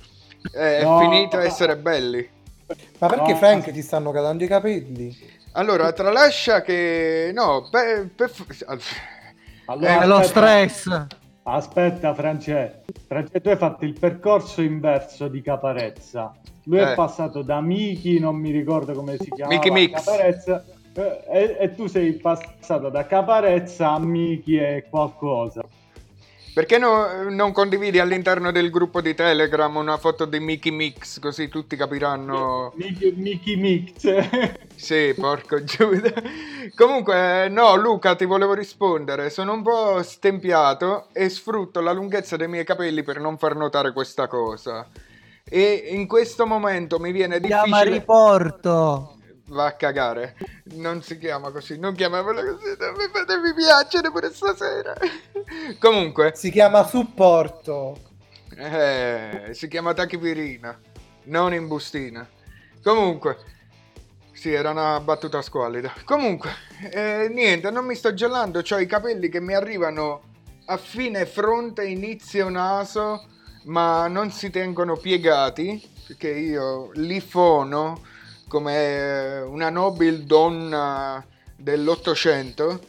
[0.52, 1.00] È, no.
[1.00, 2.36] finita essere belli.
[2.98, 3.38] Ma perché no.
[3.38, 5.36] Frank ti stanno cadendo i capelli?
[5.58, 7.32] Allora, tralascia che...
[7.34, 8.08] No, per...
[8.14, 8.30] per...
[9.66, 11.06] Allora, è lo stress.
[11.42, 12.82] Aspetta, France.
[13.08, 16.32] France, tu hai fatto il percorso inverso di Caparezza.
[16.64, 16.92] Lui eh.
[16.92, 19.52] è passato da Miki, non mi ricordo come si chiama.
[19.52, 20.04] Miki Mix.
[20.04, 25.62] Caparezza, eh, e, e, tu sei passato da Caparezza a Miki e qualcosa.
[26.58, 31.46] Perché no, non condividi all'interno del gruppo di Telegram una foto di Mickey Mix, così
[31.46, 32.72] tutti capiranno...
[32.74, 34.58] Mickey, Mickey Mix.
[34.74, 36.12] sì, porco Giuda.
[36.74, 39.30] Comunque, no, Luca, ti volevo rispondere.
[39.30, 43.92] Sono un po' stempiato e sfrutto la lunghezza dei miei capelli per non far notare
[43.92, 44.84] questa cosa.
[45.44, 47.68] E in questo momento mi viene difficile...
[47.68, 49.17] Chiama riporto!
[49.48, 50.36] Va a cagare.
[50.74, 54.94] Non si chiama così, non chiamiamolo così, non mi fatemi piacere pure stasera.
[55.78, 56.32] Comunque.
[56.34, 57.98] Si chiama supporto.
[58.56, 60.78] Eh, si chiama tachipirina,
[61.24, 62.26] non in bustina.
[62.82, 63.36] Comunque.
[64.32, 65.92] Sì, era una battuta squallida.
[66.04, 66.50] Comunque,
[66.92, 70.22] eh, niente, non mi sto gelando, ho i capelli che mi arrivano
[70.66, 73.26] a fine fronte, inizio naso,
[73.64, 78.00] ma non si tengono piegati, perché io li fono
[78.48, 81.24] come una nobile donna
[81.56, 82.80] dell'Ottocento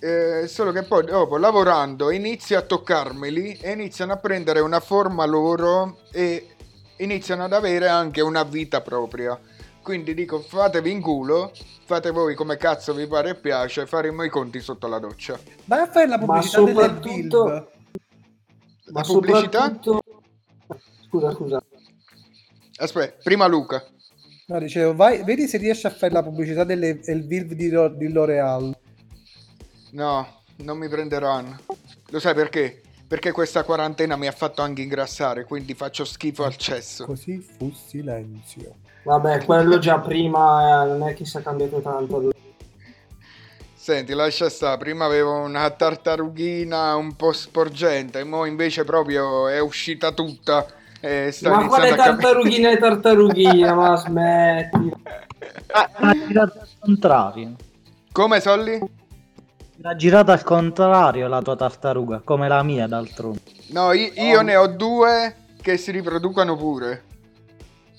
[0.00, 5.24] eh, solo che poi dopo lavorando inizia a toccarmeli e iniziano a prendere una forma
[5.26, 6.48] loro e
[6.96, 9.38] iniziano ad avere anche una vita propria.
[9.80, 11.52] Quindi dico fatevi in culo,
[11.84, 15.38] fate voi come cazzo vi pare e piace, faremo i conti sotto la doccia.
[15.66, 17.44] Vai a fare la Ma pubblicità delle soprattutto-.
[17.46, 19.60] La Ma pubblicità?
[19.62, 20.00] soprattutto-
[21.08, 21.62] Scusa, scusa.
[22.76, 23.84] Aspetta, prima Luca.
[24.52, 28.12] No, dicevo, vai, vedi se riesci a fare la pubblicità delle Elvilv di, Lo- di
[28.12, 28.76] L'Oreal.
[29.92, 31.58] No, non mi prenderanno.
[32.10, 32.82] Lo sai perché?
[33.08, 37.06] Perché questa quarantena mi ha fatto anche ingrassare, quindi faccio schifo al cesso.
[37.06, 38.74] Così fu silenzio.
[39.04, 42.32] Vabbè, quello già prima eh, non è che sia cambiato tanto.
[43.72, 50.12] Senti, lascia stare, prima avevo una tartarughina un po' sporgente, mo invece proprio è uscita
[50.12, 50.66] tutta
[51.04, 53.74] e sta Ma quale tartarughina e tartarughina?
[53.74, 54.92] Ma smetti.
[55.66, 57.56] Era girata al contrario.
[58.12, 58.80] Come Solli?
[59.80, 63.40] Era girata al contrario la tua tartaruga, come la mia d'altronde.
[63.70, 67.02] No, io, io ne ho due che si riproducono pure.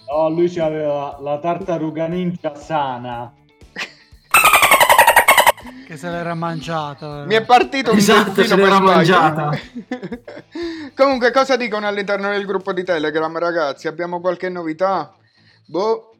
[0.07, 3.33] No, lui c'aveva la tartaruga ninja sana.
[5.85, 7.23] Che se l'era mangiato.
[7.25, 9.49] Mi è partito un Esatto, se l'era mangiata.
[10.95, 13.87] Comunque, cosa dicono all'interno del gruppo di Telegram, ragazzi?
[13.87, 15.13] Abbiamo qualche novità?
[15.65, 16.15] Boh,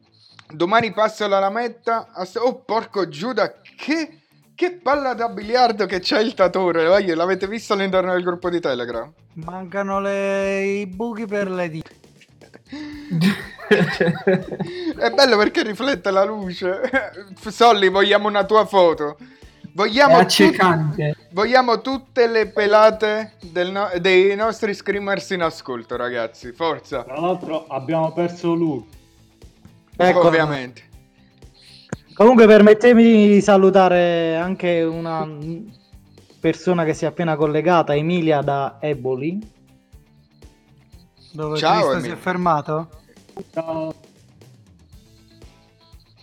[0.50, 2.08] domani passo la lametta.
[2.12, 4.20] ass- Oh, porco Giuda, che,
[4.54, 6.86] che palla da biliardo che c'ha il tatore.
[6.86, 9.10] Voglio, l'avete visto all'interno del gruppo di Telegram?
[9.34, 11.90] Mancano le- i buchi per le dita.
[13.66, 16.80] È bello perché riflette la luce.
[17.48, 19.16] Solli, vogliamo una tua foto.
[19.74, 26.52] Vogliamo, tut- vogliamo tutte le pelate del no- dei nostri screamers in ascolto, ragazzi.
[26.52, 27.02] Forza.
[27.02, 28.86] Tra l'altro abbiamo perso lui.
[29.96, 30.82] Ecco, Ovviamente.
[32.14, 35.28] Comunque permettetemi di salutare anche una
[36.38, 39.40] persona che si è appena collegata, Emilia da Eboli.
[41.32, 42.88] Dove Ciao, Cristo si è fermato?
[43.52, 43.92] Ciao.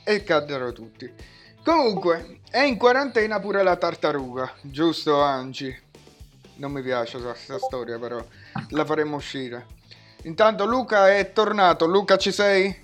[0.06, 1.12] E caddero tutti.
[1.64, 5.74] Comunque, è in quarantena pure la tartaruga, giusto Angi?
[6.56, 8.24] Non mi piace questa storia, però
[8.70, 9.66] la faremo uscire.
[10.24, 11.88] Intanto Luca è tornato.
[11.88, 12.76] Luca, ci sei?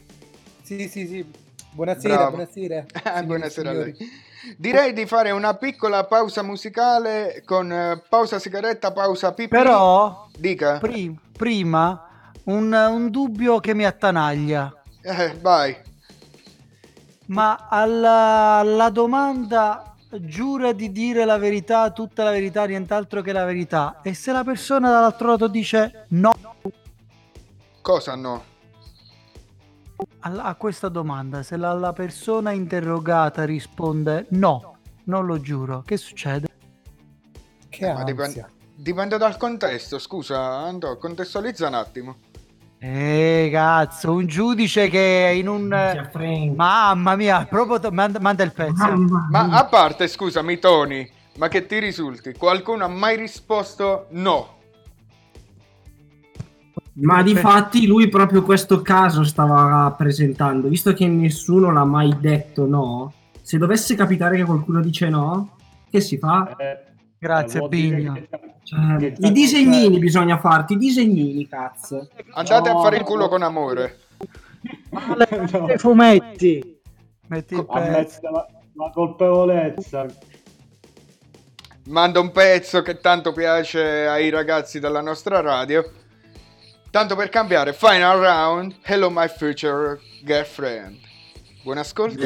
[0.63, 1.25] Sì, sì, sì.
[1.71, 2.29] Buonasera, Bravo.
[2.31, 2.85] buonasera.
[3.03, 3.95] Ah, signori buonasera a signori.
[3.99, 4.09] lei.
[4.57, 9.49] Direi di fare una piccola pausa musicale con eh, pausa sigaretta, pausa pipì.
[9.49, 10.77] Però, Dica.
[10.79, 14.73] pri- prima, un, un dubbio che mi attanaglia.
[15.01, 15.75] Eh, vai.
[17.27, 23.45] Ma alla, alla domanda giura di dire la verità, tutta la verità, nient'altro che la
[23.45, 23.99] verità.
[24.01, 26.33] E se la persona dall'altro lato dice no
[27.81, 28.43] Cosa no?
[30.19, 35.97] alla- a questa domanda, se la, la persona interrogata risponde no, non lo giuro, che
[35.97, 36.47] succede?
[37.69, 39.99] Che Eh, Ma dipende, dipende dal contesto.
[39.99, 42.17] Scusa, Andò, contestualizza un attimo.
[42.79, 45.67] Eh, cazzo, un giudice che in un...
[46.55, 48.85] Mamma mia, proprio to- manda, manda il pezzo.
[48.95, 52.33] Ma a parte, scusami, Tony, ma che ti risulti?
[52.33, 54.55] Qualcuno ha mai risposto no?
[56.99, 62.65] Ma di fatti lui proprio questo caso stava presentando, visto che nessuno l'ha mai detto
[62.65, 63.13] no.
[63.41, 65.57] Se dovesse capitare che qualcuno dice no,
[65.89, 66.55] che si fa?
[66.57, 66.85] Eh,
[67.19, 68.29] Grazie, che-
[68.67, 72.09] Cioè, I disegnini bisogna farti, i disegnini, cazzo.
[72.31, 73.07] Andate No, a fare il no.
[73.07, 73.99] culo con amore.
[74.89, 75.71] No.
[75.73, 76.77] I fumetti.
[77.27, 78.19] Metti il pezzo.
[78.23, 80.05] La, la colpevolezza.
[81.85, 85.89] Manda un pezzo che tanto piace ai ragazzi della nostra radio.
[86.91, 88.75] Tanto per cambiare, final round.
[88.83, 90.97] Hello, my future girlfriend.
[91.67, 92.23] Buon ascolto.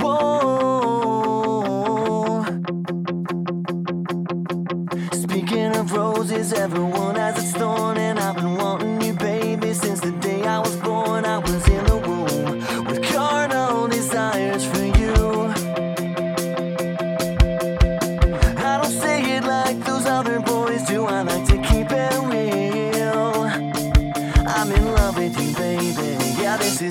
[0.00, 0.80] whoa
[5.12, 10.12] Speaking of roses, everyone has a thorn, and I've been wanting you, baby, since the
[10.12, 11.26] day I was born.
[11.26, 14.79] I was in the womb with carnal desires.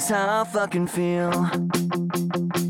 [0.09, 2.68] How I fucking feel.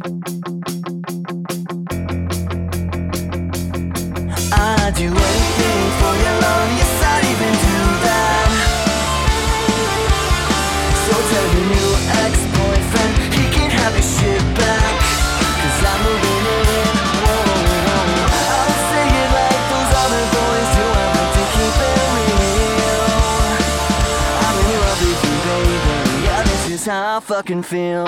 [27.29, 28.07] Fucking feel.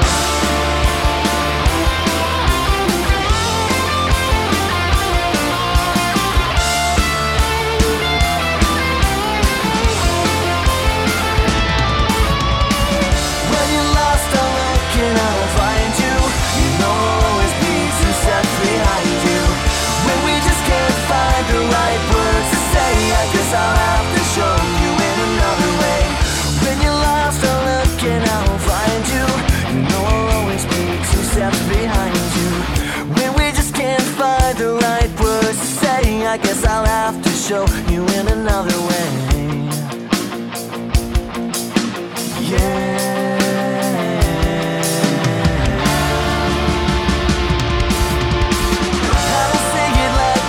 [36.32, 39.08] I guess I'll have to show you in another way.
[42.50, 43.02] Yeah.
[49.12, 50.42] I don't say it like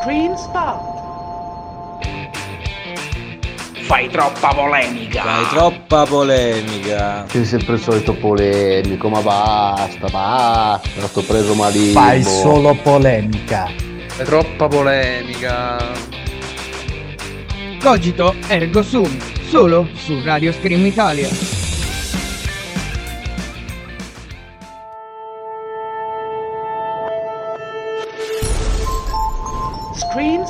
[0.00, 0.80] Screen Spot.
[3.82, 5.22] Fai troppa polemica.
[5.22, 7.26] Fai troppa polemica.
[7.28, 12.00] Sei sempre il solito polemico, ma basta, basta, sto preso malissimo.
[12.00, 13.68] Fai solo polemica.
[14.16, 15.76] È troppa polemica.
[17.82, 19.18] Cogito ergo sum.
[19.48, 21.59] Solo su Radio Scream Italia.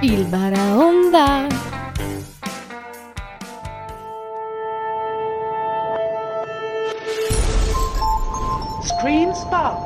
[0.00, 1.48] Il Baraonda!
[8.84, 9.76] Screen Spot.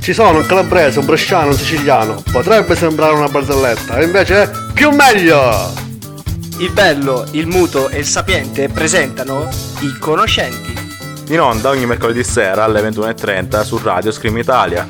[0.00, 2.22] Ci sono un calabrese, un bresciano, un siciliano.
[2.30, 5.72] Potrebbe sembrare una barzelletta, invece è più meglio!
[6.58, 9.48] Il bello, il muto e il sapiente presentano
[9.80, 10.85] i conoscenti.
[11.28, 14.86] In onda ogni mercoledì sera alle 21.30 su Radio Scream Italia.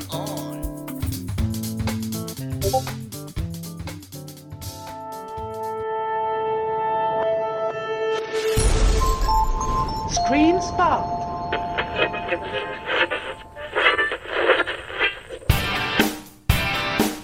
[10.10, 11.14] Screen Spot.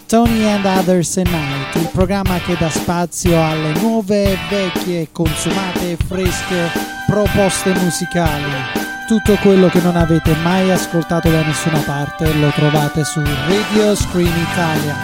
[0.07, 5.97] Tony and Others at Night, il programma che dà spazio alle nuove, vecchie, consumate e
[5.97, 6.71] fresche
[7.07, 8.82] proposte musicali.
[9.07, 14.33] Tutto quello che non avete mai ascoltato da nessuna parte lo trovate su Radio Screen
[14.51, 14.97] Italia.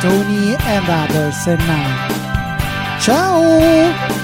[0.00, 3.00] Tony and Others at Night.
[3.00, 4.14] Ciao!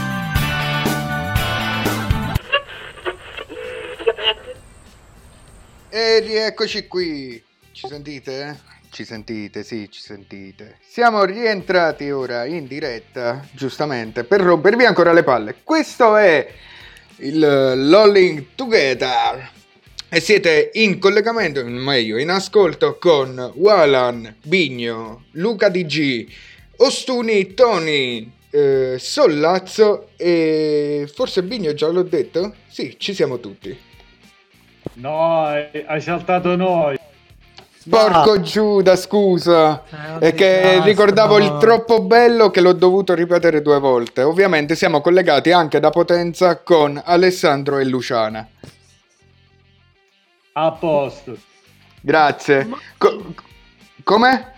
[5.88, 7.42] E rieccoci qui.
[7.70, 8.58] Ci sentite?
[8.90, 10.78] Ci sentite, sì, ci sentite.
[10.86, 15.56] Siamo rientrati ora in diretta, giustamente, per rompervi ancora le palle.
[15.62, 16.46] Questo è
[17.22, 19.50] il Lolling Together.
[20.08, 26.28] E siete in collegamento, meglio, in ascolto con Walan, Bigno, Luca DG,
[26.76, 32.54] Ostuni, Tony, eh, Sollazzo e forse Bigno già l'ho detto?
[32.68, 33.74] Sì, ci siamo tutti.
[34.94, 36.98] No, hai saltato noi.
[37.88, 39.82] Porco Giuda, scusa.
[40.18, 44.22] È che ricordavo il troppo bello che l'ho dovuto ripetere due volte.
[44.22, 48.48] Ovviamente siamo collegati anche da Potenza con Alessandro e Luciana.
[50.54, 51.36] A posto.
[52.00, 52.68] Grazie.
[52.98, 53.34] Co-
[54.02, 54.52] come?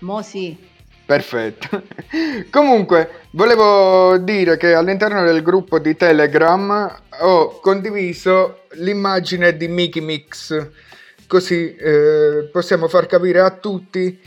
[0.00, 0.72] Mo sì.
[1.06, 1.82] Perfetto.
[2.50, 10.66] Comunque, volevo dire che all'interno del gruppo di Telegram ho condiviso l'immagine di Mickey Mix,
[11.26, 14.20] così eh, possiamo far capire a tutti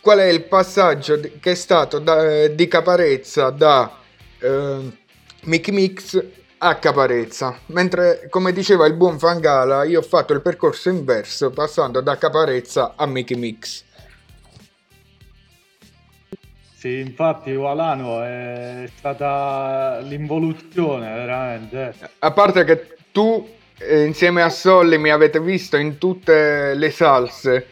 [0.00, 3.98] qual è il passaggio che è stato da- di Caparezza da
[4.38, 4.98] eh,
[5.42, 6.24] Mickey Mix
[6.58, 7.58] a Caparezza.
[7.66, 12.94] Mentre, come diceva il buon Fangala, io ho fatto il percorso inverso passando da Caparezza
[12.96, 13.84] a Mickey Mix.
[16.76, 21.94] Sì, infatti Walano è stata l'involuzione, veramente.
[22.20, 27.66] A parte che tu eh, insieme a Solly mi avete visto in tutte le salse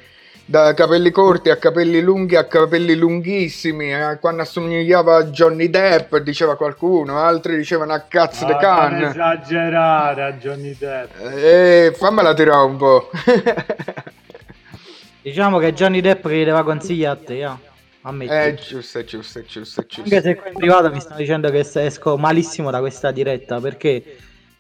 [0.49, 6.17] da capelli corti a capelli lunghi a capelli lunghissimi, eh, quando assomigliava a Johnny Depp,
[6.17, 8.93] diceva qualcuno, altri dicevano a cazzo de Ah, can.
[8.95, 11.11] non esagerare a Johnny Depp.
[11.35, 13.11] Eh, fammela tirare un po'.
[15.21, 17.59] Diciamo che Johnny Depp che gli dava consigli a te, ah.
[18.03, 18.33] Ammetti.
[18.33, 20.01] Eh, giusto, giusto, giusto, giusto.
[20.03, 24.03] Anche se qui in privato mi stanno dicendo che esco malissimo da questa diretta perché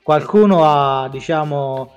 [0.08, 1.92] qualcuno ha, diciamo,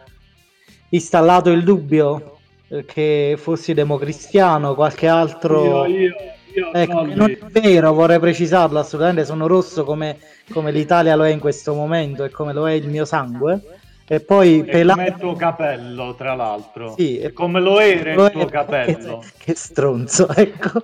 [0.89, 2.39] installato il dubbio
[2.85, 5.85] che fossi democristiano, qualche altro...
[5.85, 6.15] Io, io,
[6.55, 10.17] io Ecco, non è vero, vorrei precisarlo assolutamente, sono rosso come,
[10.51, 13.61] come l'Italia lo è in questo momento e come lo è il mio sangue.
[14.05, 14.99] E poi E pelato...
[14.99, 16.93] come il tuo capello, tra l'altro.
[16.97, 19.23] Sì, E come lo era Lo il tuo è- capello.
[19.37, 20.83] Che stronzo, ecco.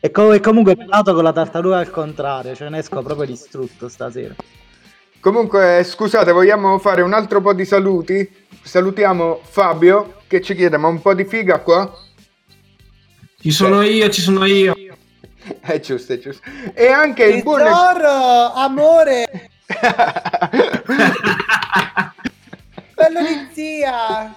[0.00, 3.88] E com- e comunque pelato con la tartaruga al contrario, cioè ne esco proprio distrutto
[3.88, 4.34] stasera.
[5.28, 8.26] Comunque, scusate, vogliamo fare un altro po' di saluti?
[8.62, 11.94] Salutiamo Fabio che ci chiede: Ma un po' di figa qua?
[13.38, 14.74] Ci sono io, ci sono io.
[15.60, 16.48] È giusto, è giusto.
[16.72, 17.62] E anche il buon.
[17.62, 19.50] Tesoro, amore.
[22.94, 24.34] Bello di zia.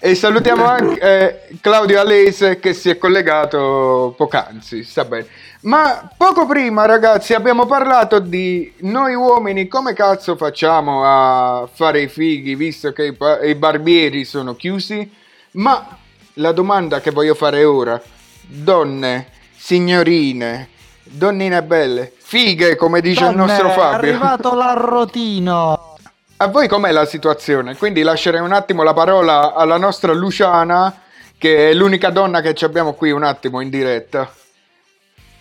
[0.00, 5.28] E salutiamo anche eh, Claudio Alese che si è collegato poc'anzi, sta bene.
[5.64, 12.08] Ma poco prima, ragazzi, abbiamo parlato di noi uomini come cazzo facciamo a fare i
[12.08, 15.10] fighi visto che i, pa- i barbieri sono chiusi.
[15.52, 15.86] Ma
[16.34, 18.00] la domanda che voglio fare ora,
[18.42, 20.68] donne, signorine,
[21.02, 23.96] donnine belle, fighe come dice il Donne, nostro È Fabio.
[23.96, 25.96] arrivato l'arrotino.
[26.36, 27.74] A voi com'è la situazione?
[27.76, 31.00] Quindi lascerei un attimo la parola alla nostra Luciana,
[31.38, 34.30] che è l'unica donna che ci abbiamo qui un attimo in diretta.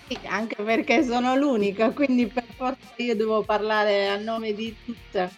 [0.07, 5.29] Sì, anche perché sono l'unica, quindi per forza io devo parlare a nome di tutte.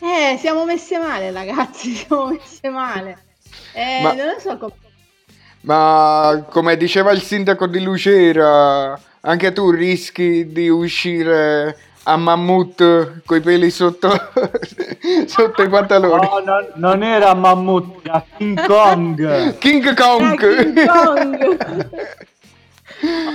[0.00, 3.18] Eh, siamo messe male, ragazzi, siamo messe male.
[3.72, 4.72] Eh, Ma- Non lo so come...
[5.62, 13.40] Ma come diceva il sindaco di Lucera, anche tu rischi di uscire a mammut coi
[13.40, 14.10] peli sotto,
[15.26, 16.20] sotto i pantaloni.
[16.20, 19.56] No, non, non era Mammut, era King Kong.
[19.56, 20.36] King Kong!
[20.38, 21.88] King Kong.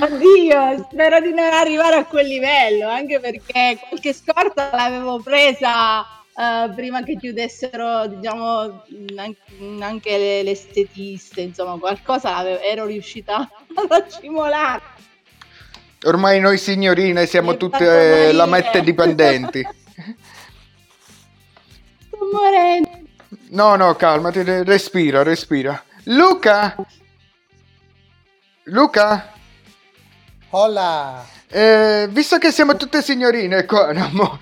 [0.02, 6.02] Oddio, spero di non arrivare a quel livello, anche perché qualche scorta l'avevo presa
[6.36, 8.84] eh, prima che chiudessero, diciamo,
[9.18, 9.36] an-
[9.82, 13.38] anche le, le estetiste, insomma, qualcosa ero riuscita
[13.90, 14.82] a cimolare.
[16.06, 18.32] Ormai noi signorine siamo Mi tutte morire.
[18.32, 19.62] lamette dipendenti.
[22.08, 22.90] Sto morendo.
[23.50, 25.84] No, no, calmati, re- respira, respira.
[26.06, 26.76] Luca!
[28.64, 29.34] Luca?
[30.52, 31.24] Hola.
[31.52, 34.38] Eh, visto che siamo tutte signorine qua, no,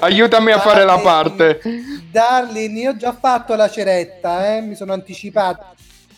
[0.00, 1.60] aiutami a fare la parte.
[2.10, 4.60] Darling, io ho già fatto la ceretta, eh?
[4.60, 5.74] mi sono anticipato.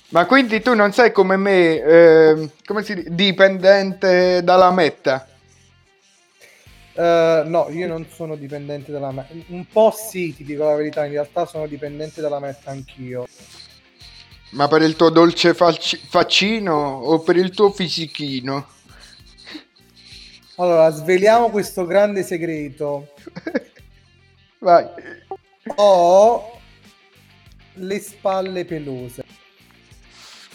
[0.08, 5.26] Ma quindi tu non sei come me, eh, come si dice, dipendente dalla metta?
[6.94, 9.32] Eh, no, io non sono dipendente dalla meta.
[9.48, 13.26] Un po' sì, ti dico la verità, in realtà sono dipendente dalla meta anch'io.
[14.52, 18.66] Ma per il tuo dolce facci- faccino o per il tuo fisichino?
[20.56, 23.08] Allora, sveliamo questo grande segreto.
[24.60, 24.86] Vai.
[25.76, 26.60] Ho
[27.74, 29.24] le spalle pelose.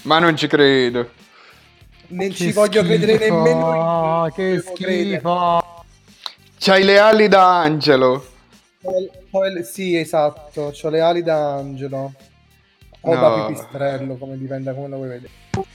[0.04, 1.10] Ma non ci credo.
[2.10, 3.74] Non ci Che voglio credere schifo, nemmeno
[4.26, 4.32] io.
[4.34, 5.16] Che credere.
[5.18, 5.84] schifo.
[6.60, 8.26] C'hai le ali da angelo.
[8.80, 12.14] Poi- poi- sì, esatto, ho le ali da angelo.
[13.08, 13.22] O No.
[13.22, 15.32] da pipistrello, come dipende da come lo vuoi vedere.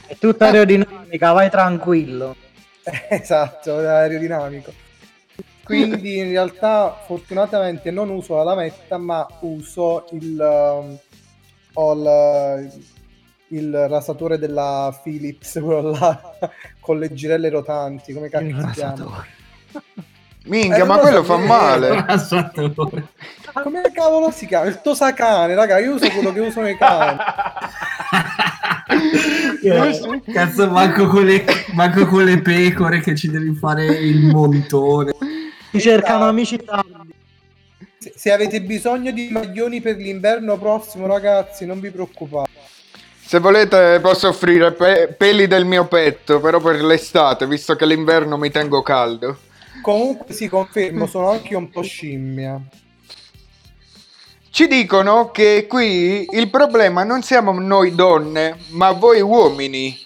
[0.06, 2.36] È tutta aerodinamica, vai tranquillo.
[3.08, 4.72] esatto, è aerodinamico.
[5.64, 10.98] Quindi in realtà fortunatamente non uso la lametta, ma uso il, um,
[11.74, 12.82] ho il,
[13.48, 16.38] il rasatore della Philips, quello là
[16.80, 19.24] con le girelle rotanti, come cazzo si chiama?
[20.44, 22.04] Minchia, Eh, ma quello fa male.
[23.62, 24.66] Come cavolo si chiama?
[24.66, 27.18] Il tosacane, raga, io uso quello che usano i cani.
[29.64, 35.12] Eh, Cazzo, manco con, le, manco con le pecore che ci devi fare il montone.
[35.70, 37.14] Ti cercano amici tardi.
[37.98, 42.50] Se, se avete bisogno di maglioni per l'inverno prossimo, ragazzi, non vi preoccupate.
[43.24, 48.36] Se volete posso offrire pe- peli del mio petto, però per l'estate, visto che l'inverno
[48.36, 49.38] mi tengo caldo.
[49.82, 52.60] Comunque si confermo, sono anche un po' scimmia.
[54.48, 59.98] Ci dicono che qui il problema non siamo noi donne, ma voi uomini.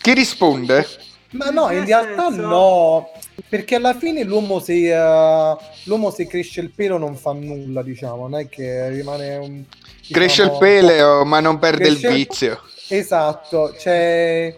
[0.00, 0.86] Chi risponde?
[1.32, 3.10] Ma no, in realtà no,
[3.48, 8.28] perché alla fine l'uomo se, eh, l'uomo se cresce il pelo non fa nulla, diciamo,
[8.28, 9.64] non è che rimane un...
[10.10, 12.62] Cresce il diciamo, peleo, ma non perde il vizio.
[12.88, 14.56] Esatto, c'è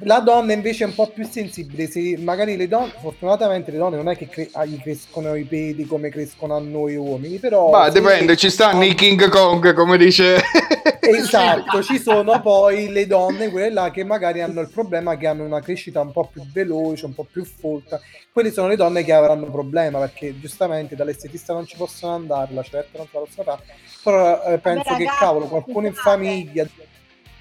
[0.00, 3.96] la donna invece è un po' più sensibile, se magari le donne, fortunatamente le donne
[3.96, 7.70] non è che cre- ah, gli crescono i peli come crescono a noi uomini, però...
[7.70, 10.42] Ma dipende, ci stanno i King Kong, come dice.
[11.06, 15.44] Esatto, ci sono poi le donne, quelle là che magari hanno il problema che hanno
[15.44, 18.00] una crescita un po' più veloce, un po' più folta.
[18.32, 22.62] Quelle sono le donne che avranno problema perché giustamente dall'estetista non ci possono andare, la
[22.62, 23.62] certa non ce la possono fare.
[24.02, 26.66] Però eh, penso che ragazzi, cavolo, qualcuno in famiglia.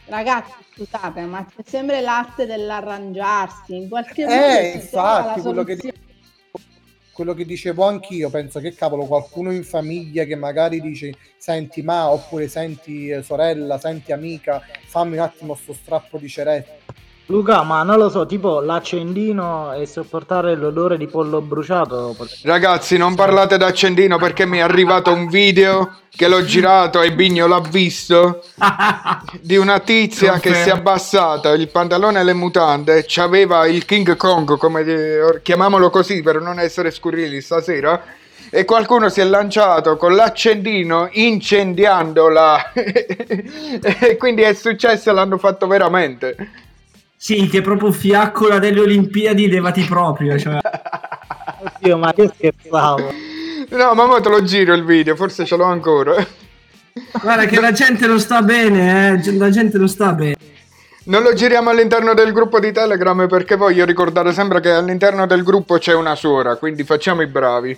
[0.06, 3.76] Ragazzi, scusate, ma c'è sempre l'arte dell'arrangiarsi.
[3.76, 5.98] In qualche modo Eh, si trova infatti, quello che, soluzione.
[7.14, 12.10] quello che dicevo anch'io, penso che cavolo, qualcuno in famiglia che magari dice senti ma
[12.10, 17.02] oppure senti eh, sorella, senti amica, fammi un attimo sto strappo di ceretta.
[17.28, 22.16] Luca, ma non lo so, tipo l'accendino e sopportare l'odore di pollo bruciato.
[22.44, 27.48] Ragazzi, non parlate d'accendino perché mi è arrivato un video che l'ho girato e Bigno
[27.48, 28.44] l'ha visto
[29.40, 34.18] di una tizia che si è abbassata il pantalone e le mutande, c'aveva il King
[34.18, 38.04] Kong, come chiamiamolo così per non essere scurrili stasera.
[38.50, 42.74] E qualcuno si è lanciato con l'accendino incendiandola.
[42.76, 46.36] e quindi è successo e l'hanno fatto veramente.
[47.24, 50.38] Sì, che proprio fiaccola delle Olimpiadi levati proprio.
[50.38, 50.60] Cioè.
[51.80, 53.14] Oddio, ma che scherzavo.
[53.70, 56.16] No, ma mo te lo giro il video, forse ce l'ho ancora.
[57.22, 59.38] Guarda che la gente non sta bene, eh.
[59.38, 60.36] la gente non sta bene.
[61.06, 65.44] Non lo giriamo all'interno del gruppo di Telegram perché voglio ricordare sempre che all'interno del
[65.44, 67.78] gruppo c'è una suora, quindi facciamo i bravi.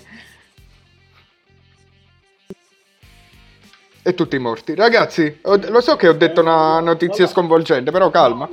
[4.02, 4.74] E tutti morti.
[4.74, 8.50] Ragazzi, lo so che ho detto una notizia sconvolgente, però calma.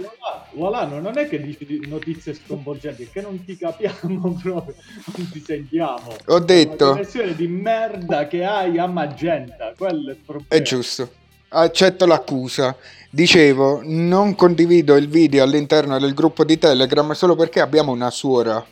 [0.55, 4.75] Volano, non è che dici notizie sconvolgenti, è che non ti capiamo proprio,
[5.17, 6.15] non ti sentiamo.
[6.27, 10.49] Ho detto- La connessione di merda che hai a Magenta, quello è il problema.
[10.49, 11.11] È giusto.
[11.49, 12.75] Accetto l'accusa.
[13.11, 18.65] Dicevo, non condivido il video all'interno del gruppo di Telegram solo perché abbiamo una suora.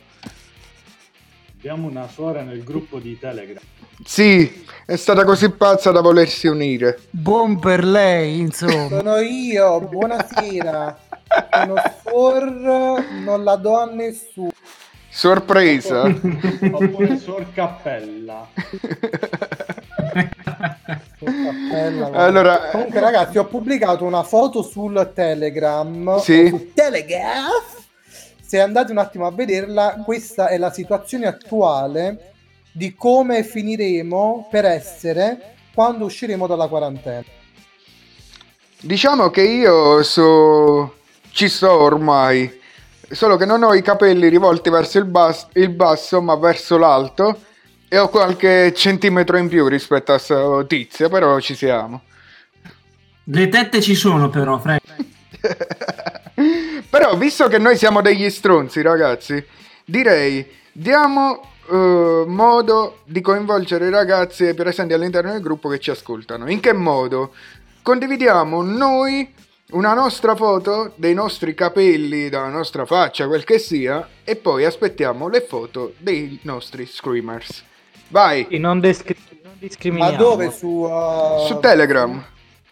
[1.57, 3.61] Abbiamo una suora nel gruppo di Telegram.
[4.03, 7.01] Sì, è stata così pazza da volersi unire.
[7.11, 8.87] Buon per lei, insomma.
[8.87, 10.99] Sono io, buonasera.
[11.51, 14.49] Sono Sor, non la do a nessuno.
[15.09, 16.03] Sorpresa.
[16.03, 18.47] Oppure Sor Cappella.
[22.13, 26.47] Allora- comunque ragazzi ho pubblicato una foto sul telegram Sì.
[26.47, 27.79] su telegraph
[28.41, 32.33] se andate un attimo a vederla questa è la situazione attuale
[32.73, 37.23] di come finiremo per essere quando usciremo dalla quarantena
[38.83, 40.95] Diciamo che io so...
[41.31, 42.59] ci sto ormai,
[43.09, 47.39] solo che non ho i capelli rivolti verso il, bas- il basso, ma verso l'alto,
[47.87, 52.03] e ho qualche centimetro in più rispetto a sto tizio, però ci siamo.
[53.25, 54.81] Le tette ci sono però, Frank.
[56.89, 59.43] Però, visto che noi siamo degli stronzi, ragazzi,
[59.85, 66.49] direi diamo eh, modo di coinvolgere i ragazzi presenti all'interno del gruppo che ci ascoltano.
[66.49, 67.33] In che modo?
[67.81, 69.33] Condividiamo noi
[69.71, 75.27] una nostra foto dei nostri capelli, della nostra faccia, quel che sia, e poi aspettiamo
[75.27, 77.63] le foto dei nostri screamers.
[78.09, 78.45] Vai!
[78.49, 80.11] Sì, non, descri- non discriminiamo.
[80.11, 82.23] ma dove su uh, Su Telegram.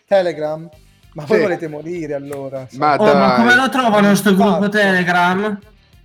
[0.06, 0.70] telegram
[1.14, 1.44] ma voi Sì.
[1.44, 4.70] volete morire allora Ma Oh, ma come lo trovano sto gruppo Fatto.
[4.70, 5.60] Telegram?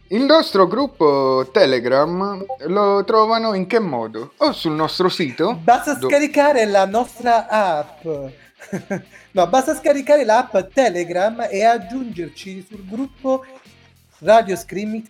[0.08, 4.32] Il nostro gruppo Telegram lo trovano in che modo?
[4.38, 5.58] O sul nostro sito?
[5.62, 8.06] Basta Do- scaricare la nostra app.
[9.34, 13.44] No, basta scaricare l'app Telegram e aggiungerci sul gruppo
[14.18, 15.04] Radio Screaming.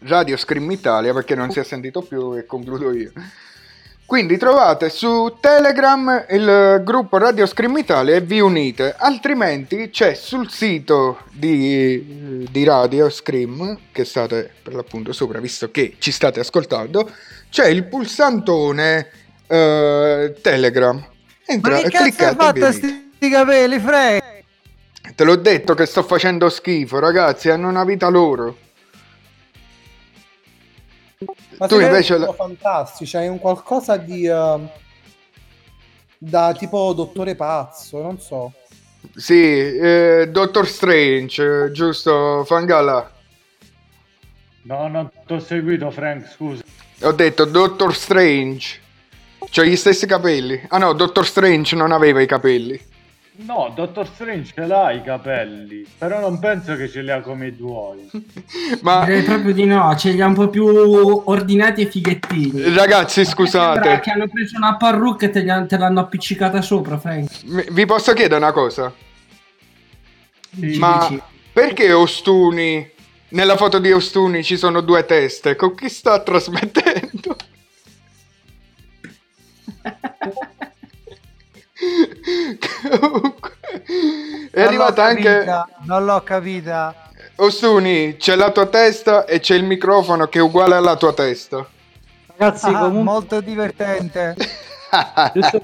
[0.00, 3.12] Radio Scream Italia perché non si è sentito più e concludo io.
[4.04, 10.50] Quindi trovate su Telegram il gruppo Radio Scream Italia e vi unite, altrimenti c'è sul
[10.50, 17.10] sito di, di Radio Scream, che state per l'appunto sopra, visto che ci state ascoltando,
[17.48, 19.08] c'è il pulsantone
[19.46, 21.10] eh, Telegram.
[21.52, 24.22] Entra Ma che cazzo hai fatto a sti capelli, Frank?
[25.14, 28.56] Te l'ho detto che sto facendo schifo, ragazzi, hanno una vita loro.
[31.58, 34.66] Ma Tu invece la- fantastici, hai un qualcosa di uh,
[36.16, 38.52] da tipo dottore pazzo, non so.
[39.14, 43.10] Sì, eh, Doctor Strange, giusto, Fangala?
[44.62, 46.62] No, non ti ho seguito, Frank, scusa.
[47.02, 48.81] Ho detto Doctor Strange.
[49.54, 50.58] C'ha gli stessi capelli.
[50.68, 52.80] Ah no, Doctor Strange non aveva i capelli.
[53.34, 57.48] No, Dottor Strange ce l'ha i capelli, però non penso che ce li ha come
[57.48, 58.08] i tuoi.
[58.82, 60.64] Ma Direi proprio di no, ce li ha un po' più
[61.24, 62.74] ordinati e fighettini.
[62.74, 66.98] ragazzi, scusate, che hanno preso una parrucca e te, li han- te l'hanno appiccicata sopra,
[66.98, 67.28] Frank.
[67.44, 68.92] mi- vi posso chiedere una cosa?
[70.50, 71.20] Dici, Ma dici.
[71.52, 72.88] perché Ostuni,
[73.30, 75.56] nella foto di Ostuni ci sono due teste?
[75.56, 77.36] Con chi sta trasmettendo?
[83.00, 83.50] Comunque,
[84.52, 86.94] è Non arrivata anche capita, Non l'ho capita.
[87.36, 91.66] Ostuni, c'è la tua testa e c'è il microfono che è uguale alla tua testa.
[92.36, 94.36] Ragazzi, Ah, comunque, molto divertente.
[95.34, 95.60] giusto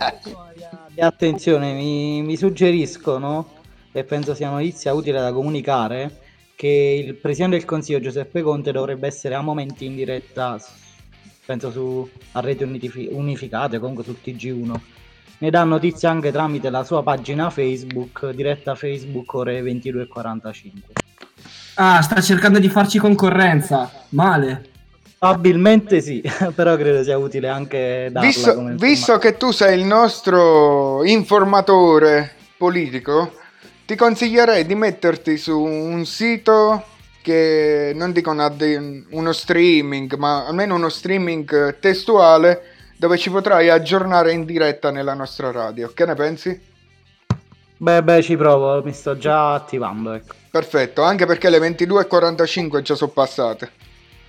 [1.01, 3.57] attenzione, mi, mi suggeriscono,
[3.93, 6.21] e penso sia notizia utile da comunicare,
[6.55, 10.59] che il Presidente del Consiglio Giuseppe Conte dovrebbe essere a momenti in diretta,
[11.49, 14.75] penso su, a reti unifi- unificate, comunque sul TG1.
[15.39, 20.71] Ne dà notizia anche tramite la sua pagina Facebook, diretta Facebook ore 22.45.
[21.77, 23.91] Ah, sta cercando di farci concorrenza.
[24.11, 24.67] Male.
[25.19, 26.23] Probabilmente sì,
[26.55, 32.35] però credo sia utile anche darla Visto, come visto che tu sei il nostro informatore
[32.59, 33.33] politico,
[33.87, 36.85] ti consiglierei di metterti su un sito
[37.23, 38.55] che non dico una
[39.11, 42.63] uno streaming, ma almeno uno streaming testuale
[42.97, 45.91] dove ci potrai aggiornare in diretta nella nostra radio.
[45.95, 46.61] Che ne pensi?
[47.77, 50.35] Beh, beh, ci provo, mi sto già attivando, ecco.
[50.51, 53.71] Perfetto, anche perché le 22.45 già sono passate.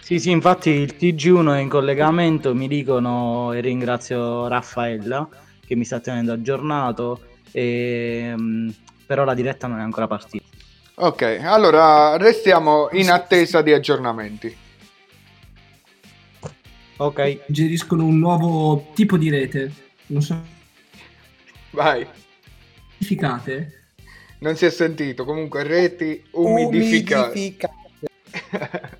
[0.02, 5.28] Sì, sì, infatti il TG1 è in collegamento, mi dicono e ringrazio Raffaella
[5.66, 7.22] che mi sta tenendo aggiornato,
[7.52, 8.70] e, mm,
[9.06, 10.49] però la diretta non è ancora partita.
[11.02, 14.54] Ok, allora restiamo in attesa di aggiornamenti.
[16.98, 17.40] Ok.
[17.46, 19.72] Suggeriscono un nuovo tipo di rete.
[20.08, 20.38] Non so.
[21.70, 22.06] Vai.
[22.98, 23.84] Umidificate.
[24.40, 27.30] Non si è sentito, comunque reti umidificate.
[27.30, 27.78] Umidificate.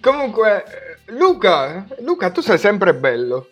[0.00, 0.64] Comunque,
[1.06, 3.48] Luca, Luca, tu sei sempre bello.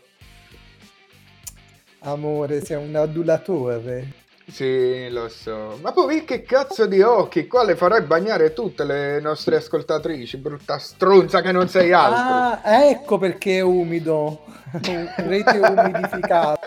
[2.01, 4.22] Amore, sei un adulatore.
[4.53, 5.79] Sì, lo so.
[5.81, 7.47] Ma poi che cazzo di occhi?
[7.47, 12.35] Qua le farai bagnare tutte le nostre ascoltatrici, brutta stronza che non sei altro.
[12.35, 14.45] Ah, ecco perché è umido.
[15.17, 16.61] Rete umidificata.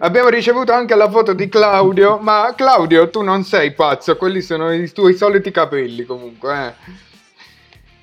[0.00, 4.70] Abbiamo ricevuto anche la foto di Claudio, ma Claudio tu non sei pazzo, quelli sono
[4.72, 6.74] i tuoi soliti capelli comunque.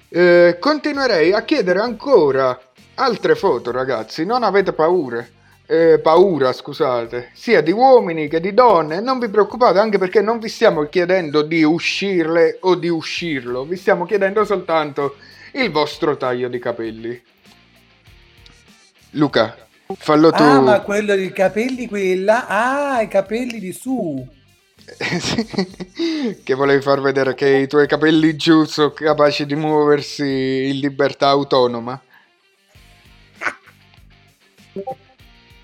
[0.10, 0.22] eh.
[0.50, 2.58] Eh, continuerei a chiedere ancora
[2.96, 5.32] altre foto ragazzi, non avete paure.
[5.66, 10.40] Eh, paura, scusate, sia di uomini che di donne, non vi preoccupate anche perché non
[10.40, 15.16] vi stiamo chiedendo di uscirle o di uscirlo, vi stiamo chiedendo soltanto
[15.54, 17.22] il vostro taglio di capelli.
[19.12, 19.56] Luca,
[19.96, 20.44] fallo tu.
[20.44, 22.46] Ah, ma quello dei capelli, quella.
[22.48, 24.28] Ah, i capelli di su.
[26.44, 31.30] che volevi far vedere che i tuoi capelli giù sono capaci di muoversi in libertà
[31.30, 32.02] autonoma.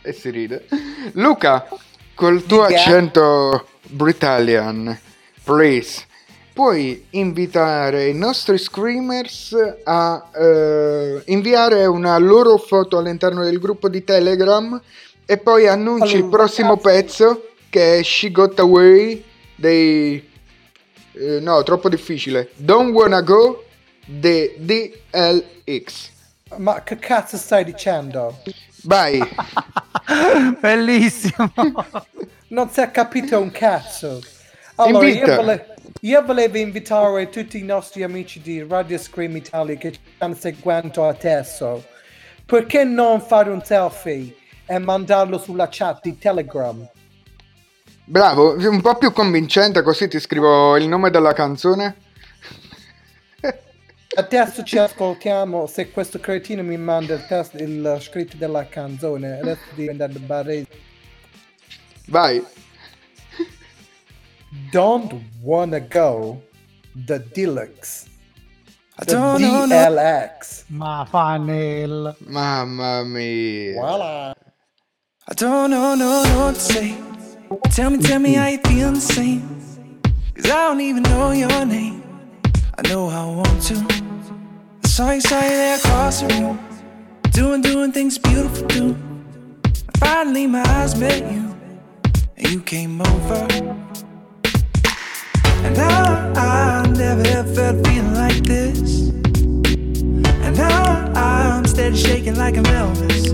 [0.09, 0.65] E si ride.
[1.13, 1.67] Luca,
[2.15, 2.79] col tuo Dica.
[2.79, 4.99] accento Britalian,
[5.43, 6.03] please,
[6.51, 14.03] puoi invitare i nostri screamers a eh, inviare una loro foto all'interno del gruppo di
[14.03, 14.81] Telegram
[15.27, 20.27] e poi annunci il Allora, prossimo pezzo che è She Got Away dei...
[21.11, 22.49] eh, no, troppo difficile.
[22.55, 23.65] Don't Wanna Go
[24.07, 26.09] dei DLX.
[26.55, 28.41] Ma che cazzo stai dicendo?
[28.83, 29.19] Vai.
[30.59, 31.51] Bellissimo.
[32.49, 34.21] Non si è capito un cazzo.
[34.75, 39.91] Allora, io, vole- io volevo invitare tutti i nostri amici di Radio Scream Italia che
[39.91, 41.85] ci stanno seguendo adesso.
[42.45, 46.89] Perché non fare un selfie e mandarlo sulla chat di Telegram?
[48.05, 51.95] Bravo, un po' più convincente così ti scrivo il nome della canzone.
[54.15, 55.67] Adesso ci ascoltiamo.
[55.67, 60.67] Se questo cretino mi manda il, test, il scritto della canzone, adesso diventa barese.
[62.07, 62.43] Vai.
[64.71, 66.41] Don't wanna go
[67.05, 68.07] the deluxe.
[69.05, 69.67] The know, no.
[69.67, 70.65] DLX.
[70.67, 72.15] Ma fanel.
[72.25, 73.79] Mamma mia.
[73.79, 74.35] Voila.
[75.27, 76.97] I don't know, no, no, to say.
[77.71, 80.01] Tell me, tell me how you feel the same.
[80.33, 82.08] Cause I don't even know your name.
[82.79, 83.75] I know I want to.
[84.85, 86.57] I saw you, you there across the room.
[87.31, 88.95] Doing, doing things beautiful too.
[89.65, 91.53] And Finally, my eyes met you.
[92.37, 93.47] And you came over.
[95.65, 99.09] And now I never ever felt feeling like this.
[100.45, 103.33] And now I'm steady shaking like I'm Elvis.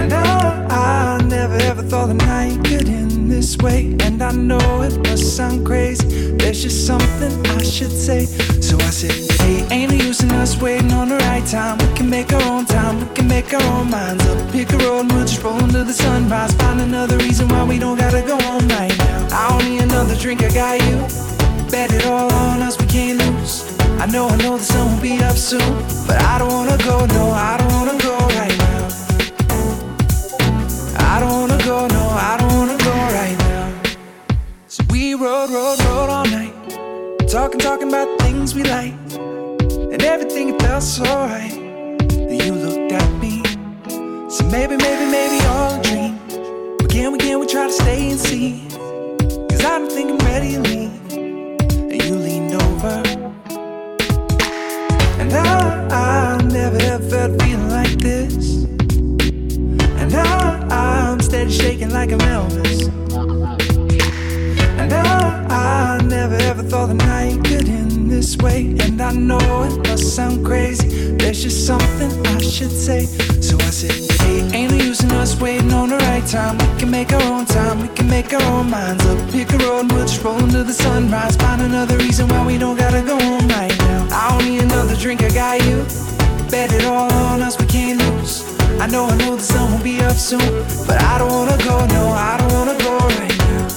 [0.00, 0.43] And now
[0.74, 3.96] I never ever thought the night could end this way.
[4.00, 6.32] And I know it must sound crazy.
[6.32, 8.26] There's just something I should say.
[8.60, 11.78] So I said, Hey, ain't no use in us waiting on the right time.
[11.78, 14.52] We can make our own time, we can make our own minds up.
[14.52, 16.52] Pick a road, we'll just roll into the sunrise.
[16.54, 19.28] Find another reason why we don't gotta go on right now.
[19.30, 20.98] I don't need another drink, I got you.
[21.70, 23.78] Bet it all on us, we can't lose.
[24.00, 25.74] I know, I know the sun will be up soon.
[26.06, 28.23] But I don't wanna go, no, I don't wanna go
[31.64, 33.82] go, no, I don't wanna go right now.
[34.66, 36.52] So we rode, rode, rode all night.
[37.26, 38.92] Talking, talking about things we like.
[39.92, 41.56] And everything it felt so right.
[42.08, 43.42] Then you looked at me.
[44.28, 46.18] So maybe, maybe, maybe all a dream.
[46.84, 48.68] Again, again, we can we try to stay and see.
[49.48, 51.12] Cause I don't think I'm ready to leave.
[51.12, 53.02] And you leaned over.
[55.18, 58.64] And I, I never ever felt feeling like this.
[60.02, 60.43] And I,
[61.34, 62.86] steady shaking like I'm Elvis.
[64.78, 68.76] And I, I never ever thought the night could end this way.
[68.78, 71.16] And I know it must sound crazy.
[71.16, 73.06] There's just something I should say.
[73.40, 76.56] So I said, Hey, ain't no use us waiting on the right time.
[76.58, 79.18] We can make our own time, we can make our own minds up.
[79.32, 81.34] Pick a road, we'll just roll into the sunrise.
[81.34, 84.06] Find another reason why we don't gotta go home right now.
[84.12, 85.78] I don't need another drink, I got you.
[86.48, 88.53] Bet it all on us, we can't lose.
[88.80, 90.40] I know, I know the sun will be up soon.
[90.86, 93.68] But I don't wanna go, no, I don't wanna go right now.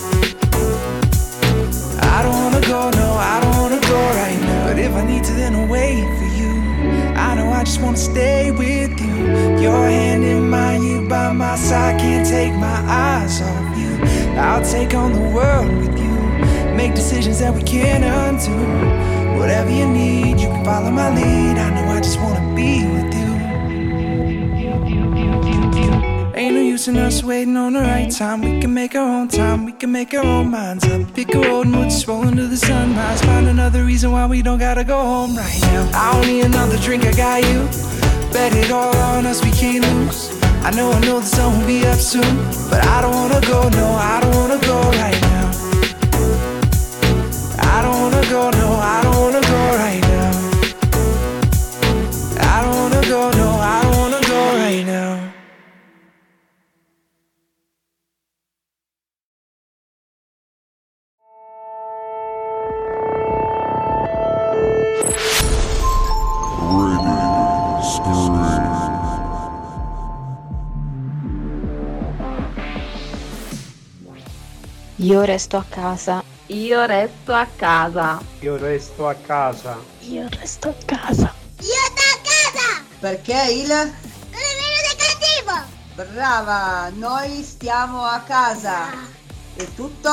[2.15, 4.67] I don't wanna go, no, I don't wanna go right now.
[4.67, 6.51] But if I need to, then I'll wait for you.
[7.15, 9.15] I know I just wanna stay with you.
[9.61, 13.91] Your hand in mine, you by my side, can't take my eyes off you.
[14.37, 16.15] I'll take on the world with you.
[16.75, 18.57] Make decisions that we can't undo.
[19.39, 21.57] Whatever you need, you can follow my lead.
[21.57, 22.96] I know I just wanna be
[26.37, 28.41] Ain't no use in us waiting on the right time.
[28.41, 31.11] We can make our own time, we can make our own minds up.
[31.15, 33.21] Pick a road and we'll roll into the sunrise.
[33.23, 35.89] Find another reason why we don't gotta go home right now.
[35.95, 37.65] I don't need another drink, I got you.
[38.31, 40.29] Bet it all on us, we can't lose.
[40.61, 42.35] I know, I know the sun will be up soon.
[42.69, 45.51] But I don't wanna go, no, I don't wanna go right now.
[47.73, 49.46] I don't wanna go, no, I don't wanna go
[75.07, 76.21] Io resto a casa.
[76.47, 78.21] Io resto a casa.
[78.41, 79.77] Io resto a casa.
[80.01, 81.33] Io resto a casa.
[81.61, 82.83] Io sto a casa!
[82.99, 83.67] Perché il...
[83.69, 86.11] Colombino cattivo!
[86.11, 88.89] Brava, noi stiamo a casa.
[89.55, 90.09] È tutto?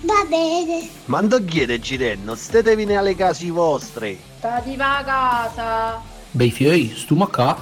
[0.00, 0.88] Va bene.
[1.04, 4.16] Ma non chiede Girenno, statevi alle case vostre.
[4.38, 6.00] Stati va a casa.
[6.30, 7.54] Bei fiei, stiamo.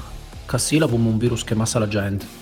[0.47, 2.40] Cassila come un virus che massa la gente.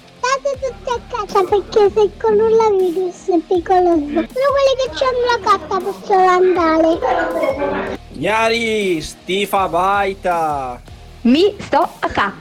[1.28, 3.98] State tutti a casa perché se il coronavirus è pericoloso.
[3.98, 7.98] Solo quelli che hanno la carta possono andare.
[8.12, 10.80] Gnari, stifa baita.
[11.22, 12.34] Mi sto a casa.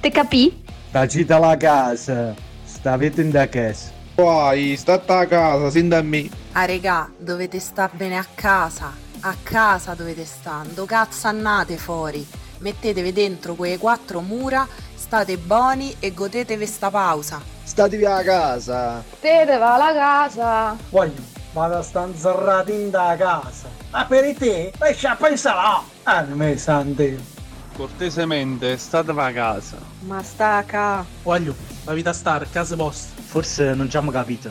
[0.00, 0.64] Te capì?
[0.90, 2.34] Tacita la casa.
[2.64, 3.90] Stavete in da casa.
[4.14, 6.30] Poi, state a casa, sin da me.
[6.52, 8.90] Ah regà, dovete sta bene a casa.
[9.20, 10.64] A casa dovete sta.
[10.72, 12.26] Do cazzo annate fuori.
[12.60, 17.56] Mettetevi dentro quelle quattro mura, state buoni e godetevi sta pausa.
[17.78, 19.04] Statevi a casa.
[19.20, 20.76] Te te va alla casa.
[20.90, 21.22] Voglio,
[21.52, 23.68] vado a sta inzerrata in da casa.
[23.90, 25.84] Ma per te, esci a pensare.
[26.02, 27.16] Ah, me sante.
[27.76, 29.76] Cortesemente, state a casa.
[30.00, 31.04] Ma sta a ca.
[31.22, 33.22] Voglio, la vita sta a casa vostra.
[33.22, 34.50] Forse non ci abbiamo capito.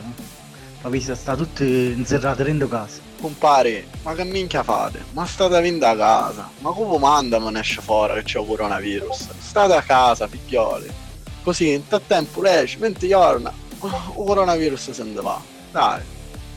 [0.80, 3.02] La vita sta tutti inserrati dentro casa.
[3.20, 5.04] Compare, ma che minchia fate?
[5.12, 6.48] Ma state a casa.
[6.60, 9.28] Ma come manda me ne esce fuori che c'è un coronavirus?
[9.38, 11.07] State a casa, figlioli.
[11.42, 15.40] Così, in tal tempo lei ci 20 giorni, il coronavirus se ne va.
[15.70, 16.00] Dai,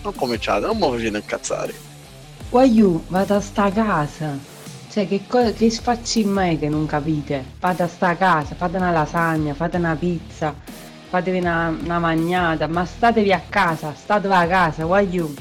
[0.04, 1.74] non cominciate, non mi facete incazzare.
[2.50, 4.38] Guagliù, vado a sta casa.
[4.92, 7.46] Cioè, che, co- che sfacci mai che non capite?
[7.62, 10.54] Vado a sta casa, fate una lasagna, fate una pizza,
[11.08, 15.34] fatevi una, una magnata, ma statevi a casa, statevi a casa, guagliù.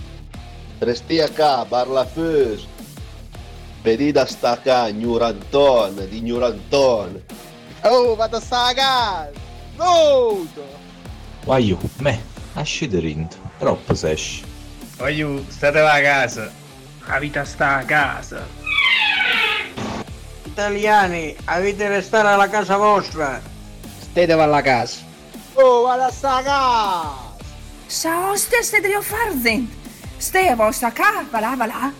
[0.79, 2.65] Resti a casa, parla fus.
[3.83, 7.21] Venite a sta qua, ignoranton, di ignoranton.
[7.83, 9.31] Oh, vado a casa!
[9.77, 10.63] Voto!
[11.45, 12.23] Guagliù, me,
[12.55, 14.45] esci dentro, troppo se esci.
[14.99, 16.53] Voglio, state a casa.
[17.07, 18.47] La vita sta a casa.
[20.45, 23.41] Italiani, avete restare alla casa vostra.
[24.01, 25.01] State alla casa.
[25.55, 27.29] Oh, vada a sta casa!
[27.87, 29.73] Ciao, stesse devo far zent.
[30.19, 31.93] Stai a vostra casa, va là, va là.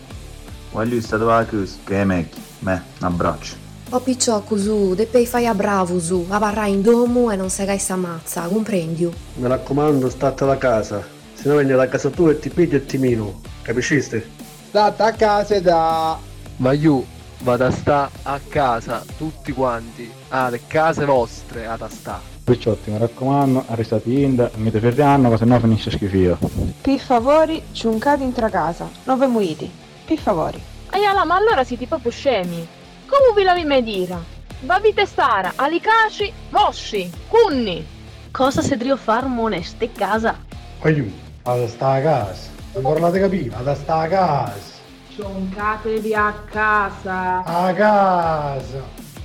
[0.73, 2.37] Voglio stare a casa, che è meglio.
[2.59, 3.60] Me, un abbraccio.
[3.93, 7.77] O picciocco su, deppei fai a bravo su, a in domo e non sai che
[7.77, 9.13] sta mazza, comprendi?
[9.35, 11.05] Mi raccomando, state alla casa.
[11.35, 13.41] Se no vieni alla casa tua e ti pigli e ti mino.
[13.63, 14.25] Capisciste?
[14.69, 16.17] State a casa da...
[16.59, 17.05] Ma io
[17.39, 22.21] vado a sta a casa tutti quanti alle case vostre ad a sta.
[22.45, 26.39] Picciotti, mi raccomando, arrestati Inda, mi ferriano, se no finisce schifio.
[26.81, 29.69] Per favore, ciuncate in casa, non ve muiti.
[30.05, 30.61] Per favore.
[30.91, 32.79] Aiala, ma allora siete proprio scemi.
[33.11, 34.17] Come me dire?
[34.61, 37.85] Vavite stare, alicaci, mosci, cunni.
[38.31, 40.39] Cosa se devo far moneste casa?
[40.83, 42.51] Aiuto, vado a sta a casa.
[42.75, 44.79] Non parlate capire, vado a sta a casa.
[45.13, 47.43] Cioncatevi a casa.
[47.43, 48.83] A casa.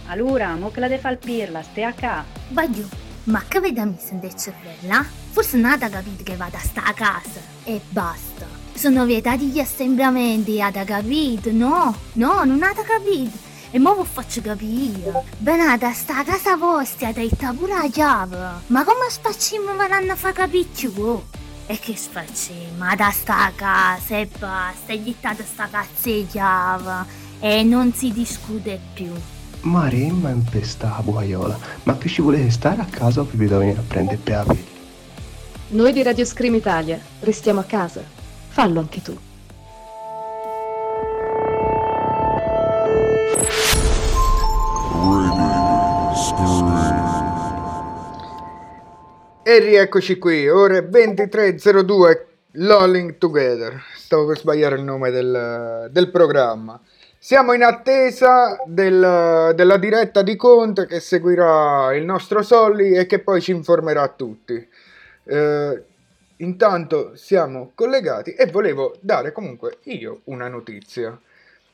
[0.08, 2.26] Allora, mo che la de fal pirla, stai a casa.
[2.48, 2.88] Baglio,
[3.26, 5.06] ma che vedami se de cervella?
[5.32, 7.40] Forse nata capito che vada a sta a casa.
[7.64, 8.48] E basta.
[8.74, 11.52] Sono vietati gli assembramenti, ada capito?
[11.52, 13.54] No, no, non ada capito.
[13.76, 15.26] E mo vi faccio capire.
[15.38, 18.38] Benata, sta a casa vostra, dai pure la chiave.
[18.68, 21.22] Ma come spacciamo verranno a far capire più?
[21.66, 22.96] E che spacciamo?
[22.96, 27.06] Da sta a casa e basta, è gittata sta cazzo di chiave.
[27.42, 29.12] E non si discute più.
[29.64, 33.80] Maremma impesta la buaiola, ma che ci volete stare a casa o vi vedo venire
[33.80, 34.66] a prendere per la pelle?
[35.72, 38.02] Noi di Radio Scream Italia restiamo a casa.
[38.48, 39.20] Fallo anche tu.
[49.48, 52.22] E rieccoci qui, ore 23.02,
[52.54, 53.80] Lolling Together.
[53.96, 56.80] Stavo per sbagliare il nome del, del programma.
[57.20, 63.20] Siamo in attesa del- della diretta di Conte che seguirà il nostro Solly e che
[63.20, 64.68] poi ci informerà tutti.
[65.24, 65.84] Eh,
[66.38, 71.18] intanto siamo collegati e volevo dare comunque io una notizia.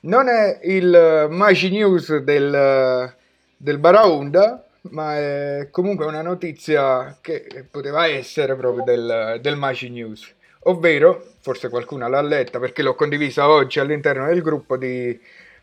[0.01, 3.13] Non è il Magi News del,
[3.61, 10.33] del Baraonda, ma è comunque una notizia che poteva essere proprio del, del Magi News.
[10.63, 15.19] Ovvero, forse qualcuno l'ha letta perché l'ho condivisa oggi all'interno del gruppo di,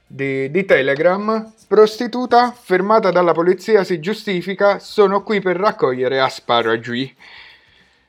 [0.07, 1.53] di- di Telegram.
[1.67, 7.17] Prostituta fermata dalla polizia si giustifica, sono qui per raccogliere asparagi.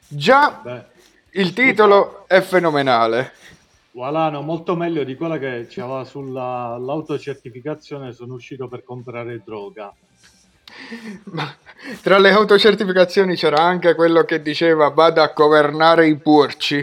[0.07, 0.85] Già
[1.31, 3.33] il titolo è fenomenale.
[3.99, 9.93] Walano, molto meglio di quella che c'era sull'autocertificazione sono uscito per comprare droga.
[12.01, 16.81] Tra le autocertificazioni c'era anche quello che diceva vado a governare i porci.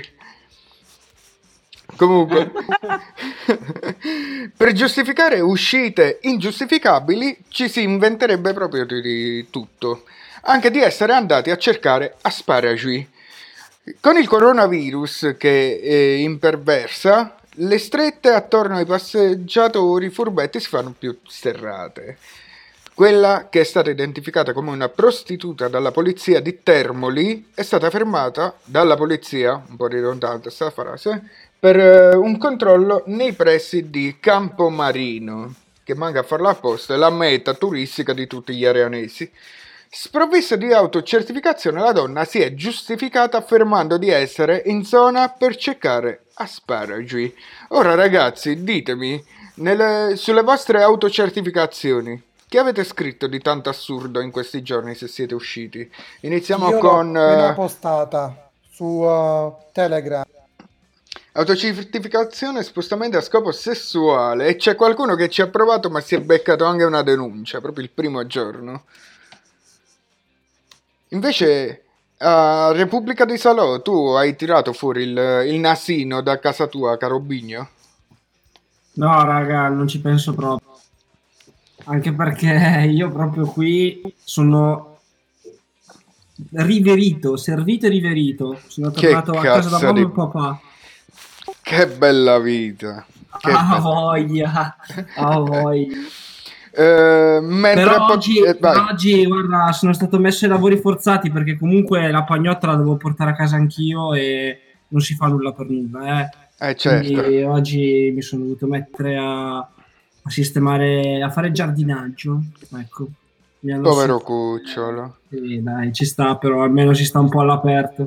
[1.96, 2.52] Comunque,
[4.54, 10.02] per giustificare uscite ingiustificabili ci si inventerebbe proprio di, di tutto,
[10.42, 13.14] anche di essere andati a cercare asparagi.
[14.00, 21.16] Con il coronavirus che eh, imperversa, le strette attorno ai passeggiatori furbetti si fanno più
[21.24, 22.18] sterrate.
[22.92, 28.56] Quella che è stata identificata come una prostituta dalla polizia di Termoli è stata fermata
[28.64, 31.22] dalla polizia, un po' ridondante sta frase,
[31.56, 35.54] per eh, un controllo nei pressi di Campomarino,
[35.84, 39.30] che manca a farla apposta, è la meta turistica di tutti gli arianesi.
[39.98, 46.26] Sprovvista di autocertificazione, la donna si è giustificata affermando di essere in zona per cercare
[46.34, 47.34] asparagi.
[47.68, 49.24] Ora ragazzi, ditemi,
[49.54, 55.34] nelle- sulle vostre autocertificazioni, che avete scritto di tanto assurdo in questi giorni se siete
[55.34, 55.90] usciti?
[56.20, 57.16] Iniziamo Io l'ho con...
[57.16, 60.24] appena eh, postata su uh, Telegram.
[61.32, 66.20] Autocertificazione spostamento a scopo sessuale e c'è qualcuno che ci ha provato ma si è
[66.20, 68.84] beccato anche una denuncia proprio il primo giorno.
[71.16, 71.82] Invece
[72.18, 77.20] a Repubblica di Salò tu hai tirato fuori il, il nasino da casa tua, caro
[77.20, 77.68] Bigno?
[78.94, 80.78] No, raga, non ci penso proprio.
[81.84, 84.98] Anche perché io proprio qui sono
[86.52, 88.60] riverito, servito e riverito.
[88.66, 90.60] Sono Che tornato a casa da mamma di- e papà.
[91.62, 93.06] Che bella vita!
[93.40, 94.76] Che Ah, bella- voglia,
[95.14, 95.96] ah, voglia.
[96.78, 98.58] Eh, mentre Però po- oggi, eh,
[98.90, 103.30] oggi, guarda, sono stato messo ai lavori forzati perché comunque la pagnotta la devo portare
[103.30, 106.20] a casa anch'io e non si fa nulla per nulla.
[106.20, 106.68] Eh.
[106.68, 107.12] Eh, certo.
[107.12, 112.42] Quindi oggi mi sono dovuto mettere a, a sistemare, a fare giardinaggio.
[112.78, 113.08] Ecco.
[113.80, 115.16] Povero cucciolo.
[115.30, 118.06] Sì, dai, ci sta, però almeno si sta un po' all'aperto.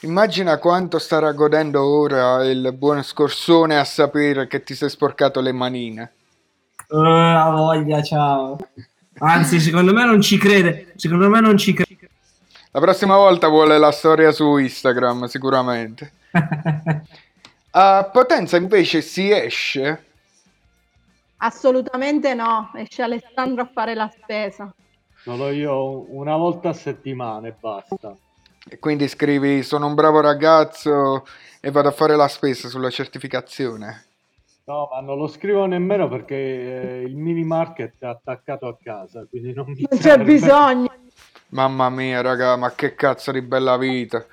[0.00, 5.52] Immagina quanto starà godendo ora il buon scorsone a sapere che ti sei sporcato le
[5.52, 6.12] manine.
[6.88, 8.58] Eh, la voglia, ciao.
[9.18, 10.92] Anzi, secondo me non ci crede.
[10.96, 12.08] Secondo me non ci crede.
[12.72, 16.12] La prossima volta vuole la storia su Instagram, sicuramente.
[17.76, 20.04] A Potenza invece si esce.
[21.38, 24.72] Assolutamente no, esce Alessandro a fare la spesa.
[25.22, 28.14] Solo io una volta a settimana e basta.
[28.68, 31.26] E quindi scrivi sono un bravo ragazzo
[31.60, 34.04] e vado a fare la spesa sulla certificazione.
[34.66, 39.26] No, ma non lo scrivo nemmeno perché eh, il mini market è attaccato a casa,
[39.28, 40.90] quindi non mi Non c'è bisogno.
[41.48, 44.24] Mamma mia, raga, ma che cazzo di bella vita.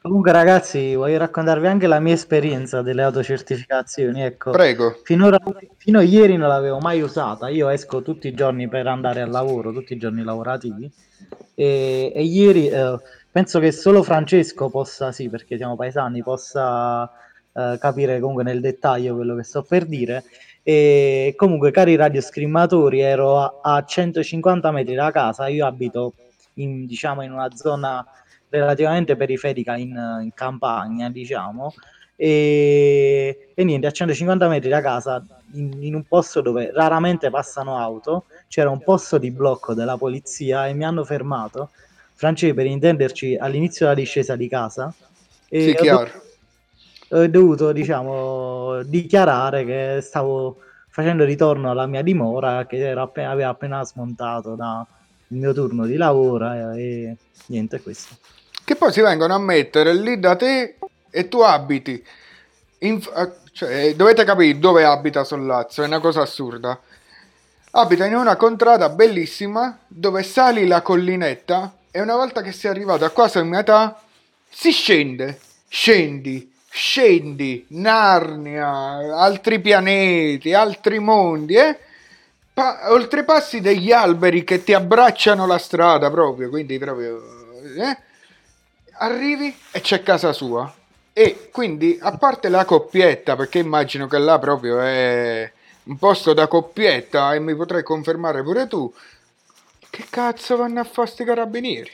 [0.00, 4.22] Comunque ragazzi, voglio raccontarvi anche la mia esperienza delle autocertificazioni.
[4.22, 5.00] Ecco, Prego.
[5.02, 5.38] finora,
[5.76, 7.48] fino a ieri non l'avevo mai usata.
[7.48, 10.88] Io esco tutti i giorni per andare al lavoro, tutti i giorni lavorativi.
[11.54, 12.96] E, e ieri eh,
[13.30, 17.10] penso che solo Francesco possa, sì, perché siamo paesani, possa
[17.52, 20.24] eh, capire comunque nel dettaglio quello che sto per dire.
[20.62, 25.48] E comunque, cari radioscrimatori, ero a, a 150 metri da casa.
[25.48, 26.14] Io abito
[26.54, 28.06] in, diciamo, in una zona
[28.48, 29.90] relativamente periferica in,
[30.22, 31.72] in campagna, diciamo,
[32.16, 37.78] e, e niente, a 150 metri da casa, in, in un posto dove raramente passano
[37.78, 41.70] auto, c'era un posto di blocco della polizia e mi hanno fermato,
[42.12, 44.92] Francesco, per intenderci, all'inizio della discesa di casa.
[45.48, 46.04] E Sì, chiaro.
[46.04, 46.28] dovuto-
[47.12, 50.58] ho dovuto, diciamo, dichiarare che stavo
[50.88, 55.96] facendo ritorno alla mia dimora, che era appe- aveva appena smontato il mio turno di
[55.96, 57.16] lavoro e, e
[57.46, 58.16] niente questo.
[58.64, 60.76] Che poi si vengono a mettere lì da te
[61.10, 62.02] e tu abiti.
[62.80, 66.78] in- eh, cioè, dovete capire dove abita Sollazzo, è una cosa assurda.
[67.72, 73.04] Abita in una contrada bellissima dove sali la collinetta e una volta che sei arrivato
[73.04, 74.00] a quasi a metà
[74.48, 75.38] si scende,
[75.68, 81.78] scendi, scendi, Narnia, altri pianeti, altri mondi, eh?
[82.52, 87.22] Pa- oltrepassi degli alberi che ti abbracciano la strada proprio, quindi proprio...
[87.76, 87.98] eh?
[88.98, 90.72] Arrivi e c'è casa sua.
[91.12, 95.50] E quindi, a parte la coppietta, perché immagino che là proprio è
[95.84, 98.92] un posto da coppietta e mi potrai confermare pure tu,
[99.90, 101.90] che cazzo vanno a fare sti carabinieri?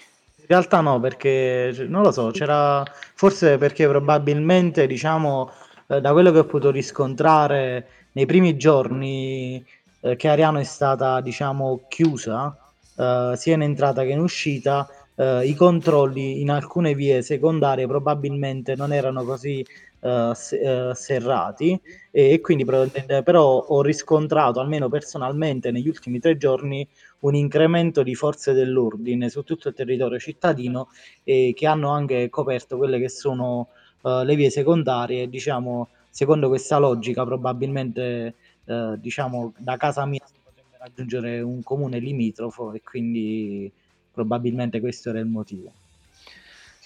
[0.48, 5.50] In realtà no, perché cioè, non lo so, c'era forse perché probabilmente, diciamo,
[5.88, 9.64] eh, da quello che ho potuto riscontrare nei primi giorni
[10.00, 12.56] eh, che Ariano è stata, diciamo, chiusa,
[12.96, 18.76] eh, sia in entrata che in uscita, eh, i controlli in alcune vie secondarie probabilmente
[18.76, 19.66] non erano così
[20.00, 21.80] eh, se- eh, serrati
[22.12, 26.86] e, quindi però ho riscontrato, almeno personalmente, negli ultimi tre giorni
[27.26, 30.88] un incremento di forze dell'ordine su tutto il territorio cittadino
[31.24, 33.68] e che hanno anche coperto quelle che sono
[34.02, 38.34] eh, le vie secondarie, diciamo, secondo questa logica probabilmente
[38.64, 43.70] eh, diciamo da casa mia si potrebbe raggiungere un comune limitrofo e quindi
[44.12, 45.72] probabilmente questo era il motivo.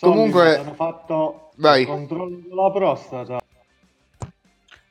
[0.01, 1.83] Comunque- hanno fatto Vai.
[1.83, 3.39] il controllo della prostata.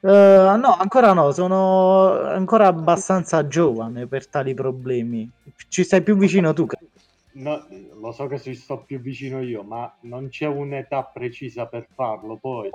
[0.01, 5.29] Eh, no, ancora no, sono ancora abbastanza giovane per tali problemi.
[5.67, 6.65] Ci stai più vicino tu.
[6.65, 6.87] credo.
[7.31, 7.65] No,
[7.99, 12.37] lo so che ci sto più vicino io, ma non c'è un'età precisa per farlo.
[12.37, 12.69] Poi,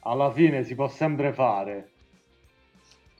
[0.00, 1.90] alla fine si può sempre fare.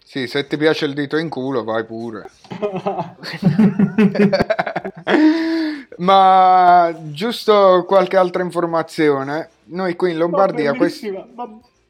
[0.04, 2.28] Sì, se ti piace il dito in culo, vai pure.
[5.98, 9.50] Ma giusto qualche altra informazione.
[9.66, 10.90] Noi qui in Lombardia, Ma eh,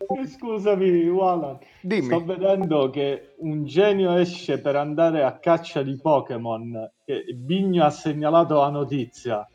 [0.26, 1.58] Scusami, Walan.
[1.80, 2.06] Dimmi.
[2.06, 6.90] Sto vedendo che un genio esce per andare a caccia di Pokémon.
[7.34, 9.46] Bigno ha segnalato la notizia.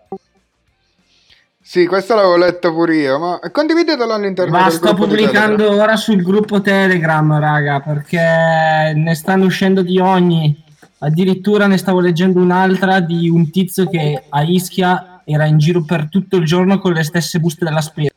[1.68, 6.22] Sì, questa l'avevo letta pure io, ma condividetelo all'interno Ma del sto pubblicando ora sul
[6.22, 10.64] gruppo Telegram, raga, perché ne stanno uscendo di ogni.
[11.00, 16.08] Addirittura ne stavo leggendo un'altra di un tizio che a Ischia era in giro per
[16.08, 18.14] tutto il giorno con le stesse buste della spesa.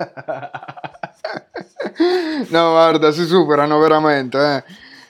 [2.48, 4.64] No, guarda, si superano veramente, eh.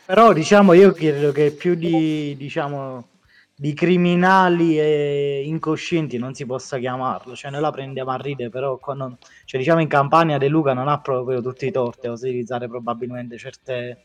[0.07, 3.07] Però diciamo io credo che più di diciamo
[3.55, 8.79] di criminali e incoscienti non si possa chiamarlo, cioè noi la prendiamo a ridere, però
[8.79, 12.13] qua non- cioè, diciamo in Campania De Luca non ha proprio tutti i torti a
[12.13, 13.99] utilizzare probabilmente certe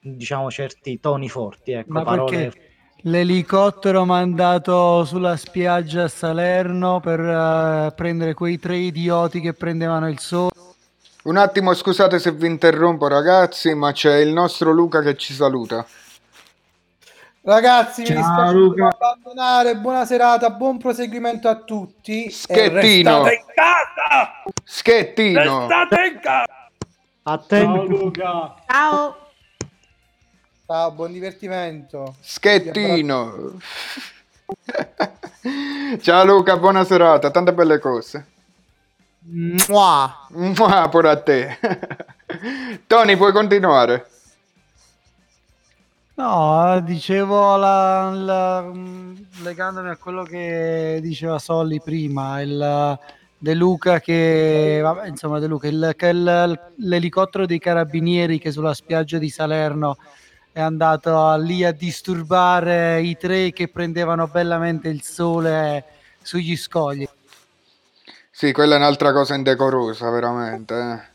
[0.00, 2.60] diciamo certi toni forti, ecco, Ma parole perché
[3.02, 10.18] l'elicottero mandato sulla spiaggia a Salerno per eh, prendere quei tre idioti che prendevano il
[10.18, 10.50] sole?
[11.22, 15.86] Un attimo, scusate se vi interrompo, ragazzi, ma c'è il nostro Luca che ci saluta.
[17.42, 18.88] Ragazzi, mi Ciao, dispiace Luca.
[18.88, 19.76] abbandonare.
[19.76, 22.24] Buona serata, buon proseguimento a tutti.
[22.26, 23.22] E Schettino.
[23.22, 24.32] restate in casa!
[24.64, 25.66] Schettino.
[25.68, 26.70] Restate in casa!
[27.24, 27.82] Attento.
[27.84, 28.54] Luca.
[28.66, 29.16] Ciao.
[30.66, 32.16] Ciao, buon divertimento.
[32.20, 33.52] Schettino.
[36.00, 38.26] Ciao Luca, buona serata, tante belle cose.
[39.24, 40.26] Mua.
[40.30, 41.58] Mua pure a te.
[42.86, 44.06] Tony, puoi continuare?
[46.14, 48.70] No, dicevo la- la-
[49.42, 52.98] legandomi a quello che diceva Solly prima, il
[53.38, 58.74] De Luca che, vabbè, insomma, De Luca, il- che il- l'elicottero dei carabinieri che sulla
[58.74, 59.96] spiaggia di Salerno
[60.52, 65.84] è andato lì a disturbare i tre che prendevano bellamente il sole
[66.22, 67.08] sugli scogli.
[68.34, 70.74] Sì, quella è un'altra cosa indecorosa, veramente.
[70.74, 71.10] eh.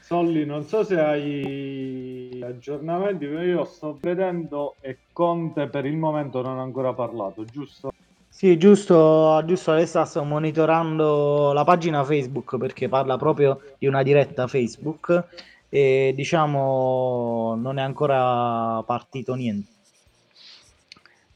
[0.00, 6.42] Solli, non so se hai aggiornamenti, ma io sto vedendo e Conte per il momento
[6.42, 7.90] non ha ancora parlato, giusto?
[8.28, 14.46] Sì, giusto, giusto adesso sto monitorando la pagina Facebook perché parla proprio di una diretta
[14.46, 15.24] Facebook
[15.70, 19.70] e diciamo non è ancora partito niente.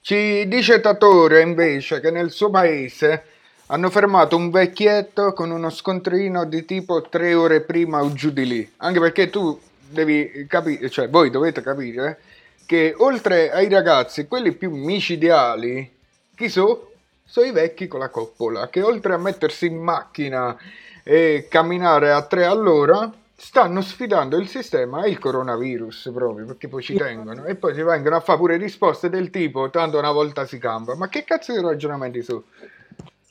[0.01, 3.25] Ci dice Tatore invece che nel suo paese
[3.73, 8.47] hanno fermato un vecchietto con uno scontrino di tipo tre ore prima o giù di
[8.47, 8.73] lì.
[8.79, 9.59] Anche perché tu
[9.89, 12.21] devi capire, cioè voi dovete capire
[12.67, 15.91] che oltre ai ragazzi, quelli più micidiali,
[16.37, 16.93] chi so?
[17.25, 20.55] Sono i vecchi con la coppola, che oltre a mettersi in macchina
[21.03, 26.83] e camminare a tre all'ora, stanno sfidando il sistema e il coronavirus proprio, perché poi
[26.83, 27.47] ci tengono.
[27.47, 30.95] E poi ci vengono a fare pure risposte del tipo, tanto una volta si cambia.
[30.95, 32.45] Ma che cazzo di ragionamenti sono?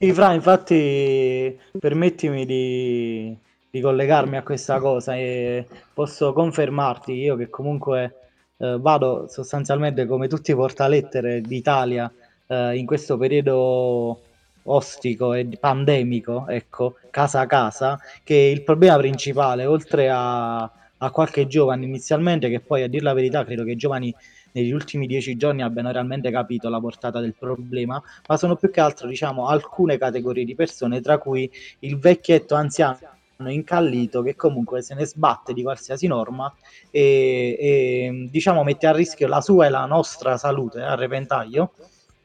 [0.04, 3.38] Sì, Fra, infatti permettimi di,
[3.70, 10.28] di collegarmi a questa cosa e posso confermarti io che comunque eh, vado sostanzialmente come
[10.28, 12.12] tutti i portalettere d'Italia
[12.48, 14.20] eh, in questo periodo
[14.64, 21.46] ostico e pandemico, ecco, casa a casa, che il problema principale, oltre a, a qualche
[21.46, 24.12] giovane inizialmente, che poi a dir la verità credo che i giovani
[24.54, 28.82] negli ultimi dieci giorni abbiano realmente capito la portata del problema, ma sono più che
[28.82, 31.50] altro, diciamo, alcune categorie di persone, tra cui
[31.80, 33.10] il vecchietto anziano
[33.48, 36.54] incallito che comunque se ne sbatte di qualsiasi norma
[36.92, 41.72] e, e, diciamo mette a rischio la sua e la nostra salute a repentaglio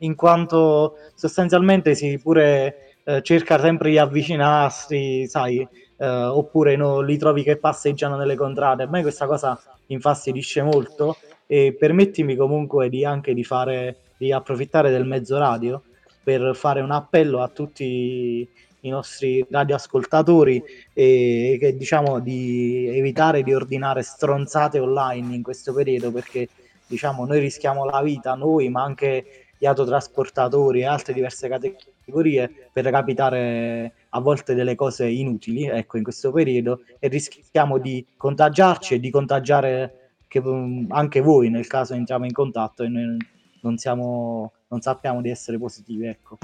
[0.00, 5.66] in quanto sostanzialmente si pure eh, cerca sempre di avvicinarsi sai
[5.96, 8.84] eh, oppure no, li trovi che passeggiano nelle contrade.
[8.84, 11.16] A me questa cosa infastidisce molto
[11.46, 15.82] e permettimi comunque di anche di fare di approfittare del mezzo radio
[16.22, 18.48] per fare un appello a tutti
[18.80, 20.62] i nostri radioascoltatori
[20.92, 26.48] e che diciamo di evitare di ordinare stronzate online in questo periodo perché
[26.86, 29.24] diciamo noi rischiamo la vita noi ma anche
[29.58, 36.02] gli autotrasportatori e altre diverse categorie per capitare a volte delle cose inutili ecco in
[36.02, 41.94] questo periodo e rischiamo di contagiarci e di contagiare che, um, anche voi nel caso
[41.94, 43.16] entriamo in contatto e noi
[43.62, 46.38] non siamo non sappiamo di essere positivi ecco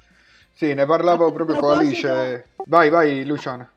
[0.52, 2.50] Sì, ne parlavo proprio con Alice.
[2.66, 3.70] Vai, vai Luciana.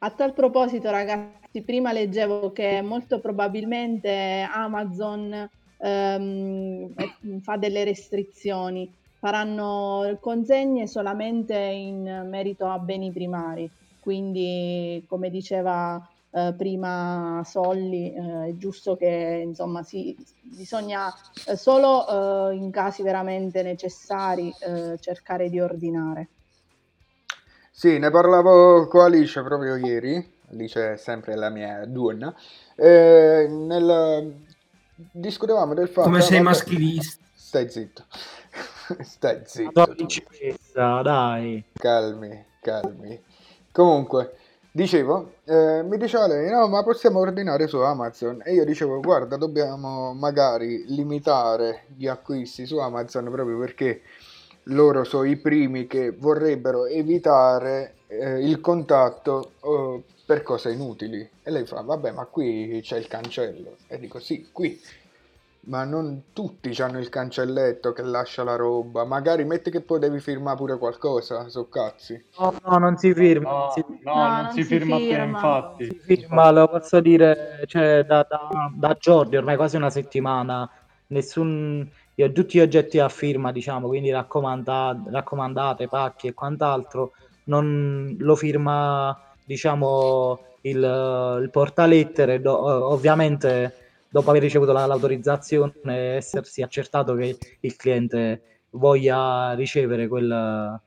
[0.00, 5.48] A tal proposito, ragazzi, prima leggevo che molto probabilmente Amazon
[5.78, 13.68] ehm, eh, fa delle restrizioni, faranno consegne solamente in merito a beni primari.
[14.00, 16.00] Quindi, come diceva
[16.30, 21.12] eh, prima Solli, eh, è giusto che insomma si, bisogna
[21.46, 26.28] eh, solo eh, in casi veramente necessari eh, cercare di ordinare.
[27.70, 30.36] Sì, ne parlavo con Alice proprio ieri.
[30.50, 32.34] Alice è sempre la mia donna.
[32.74, 34.46] Eh, nel-
[35.00, 36.08] Discutevamo del fatto.
[36.08, 37.24] Come sei vabbè, maschilista.
[37.32, 38.04] Stai zitto.
[39.00, 39.86] Stai zitto.
[39.86, 43.22] principessa dai Calmi, calmi.
[43.70, 44.37] Comunque,
[44.70, 48.42] dicevo, eh, mi diceva lei, no, ma possiamo ordinare su Amazon.
[48.44, 54.02] E io dicevo, guarda, dobbiamo magari limitare gli acquisti su Amazon proprio perché
[54.64, 61.28] loro sono i primi che vorrebbero evitare eh, il contatto eh, per cose inutili.
[61.42, 63.76] E lei fa, vabbè, ma qui c'è il cancello.
[63.86, 64.80] E dico, sì, qui.
[65.68, 69.04] Ma non tutti hanno il cancelletto che lascia la roba.
[69.04, 72.20] Magari metti che poi devi firmare pure qualcosa, so cazzi.
[72.38, 76.00] no, no non si firma non si No, non, si, firma, più, infatti.
[76.04, 80.68] firma, lo posso dire, cioè, da, da, da giorni, ormai quasi una settimana,
[81.08, 87.12] nessun, io- tutti gli oggetti a firma, diciamo, quindi raccomanda- raccomandate, pacchi e quant'altro,
[87.44, 89.14] non lo firma,
[89.44, 92.58] diciamo, il, il portalettere, do-
[92.92, 95.72] ovviamente dopo aver ricevuto la- l'autorizzazione
[96.16, 100.80] essersi accertato che il cliente voglia ricevere quel-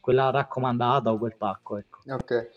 [0.00, 1.98] quella raccomandata o quel pacco, ecco.
[2.08, 2.50] Ok.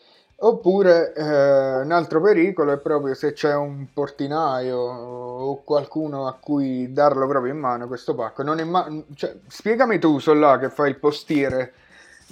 [0.43, 6.91] Oppure eh, un altro pericolo è proprio se c'è un portinaio o qualcuno a cui
[6.91, 8.41] darlo proprio in mano questo pacco.
[8.41, 11.73] Non imma- cioè, spiegami tu, Sollà, che fai il postiere.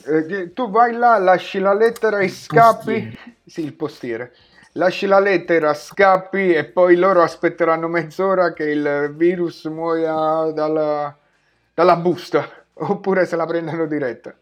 [0.06, 3.16] Eh, tu vai là, lasci la lettera e scappi.
[3.46, 4.34] Sì, il postiere.
[4.74, 11.16] Lasci la lettera, scappi e poi loro aspetteranno mezz'ora che il virus muoia dalla,
[11.74, 12.48] dalla busta.
[12.74, 14.34] Oppure se la prendono diretta.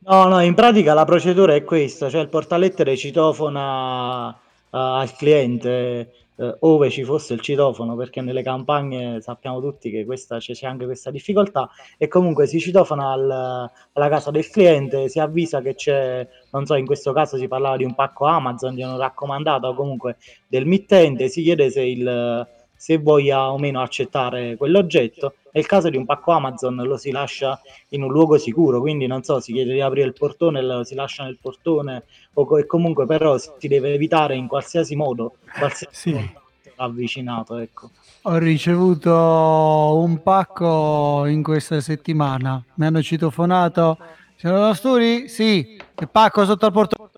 [0.00, 4.36] No, no, in pratica la procedura è questa, cioè il portalettere citofona eh,
[4.70, 10.38] al cliente eh, ove ci fosse il citofono, perché nelle campagne sappiamo tutti che questa,
[10.38, 11.68] c'è, anche questa difficoltà,
[11.98, 16.74] e comunque si citofona al- alla casa del cliente, si avvisa che c'è, non so,
[16.76, 20.16] in questo caso si parlava di un pacco Amazon, di un raccomandato o comunque
[20.48, 22.48] del mittente, si chiede se il
[22.80, 25.34] se voglia o meno accettare quell'oggetto.
[25.52, 29.22] Nel caso di un pacco Amazon lo si lascia in un luogo sicuro, quindi non
[29.22, 32.04] so, si chiede di aprire il portone, lo si lascia nel portone,
[32.34, 36.30] o co- e comunque però si deve evitare in qualsiasi modo qualsiasi Sì.
[36.76, 37.90] avvicinato, ecco.
[38.22, 42.64] Ho ricevuto un pacco in questa settimana.
[42.76, 43.98] Mi hanno citofonato.
[44.36, 45.28] Signor Sturi?
[45.28, 45.78] Sì.
[45.98, 47.10] Il pacco sotto al portone.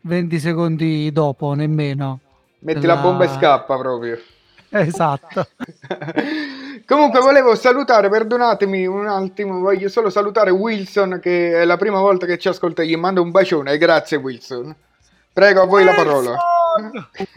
[0.00, 2.18] 20 secondi dopo, nemmeno.
[2.60, 4.18] Metti Della- la bomba e scappa proprio.
[4.80, 5.46] Esatto.
[6.86, 12.26] Comunque volevo salutare, perdonatemi un attimo, voglio solo salutare Wilson che è la prima volta
[12.26, 14.74] che ci ascolta, gli mando un bacione, grazie Wilson.
[15.32, 16.36] Prego a voi la parola.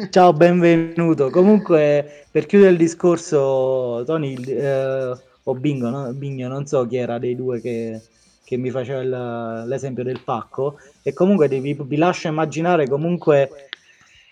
[0.09, 1.29] Ciao, benvenuto.
[1.29, 6.11] Comunque, per chiudere il discorso, Tony, eh, o Bingo, no?
[6.13, 7.99] Bigno, non so chi era dei due che,
[8.43, 13.68] che mi faceva il- l'esempio del pacco, e comunque vi, vi lascio immaginare comunque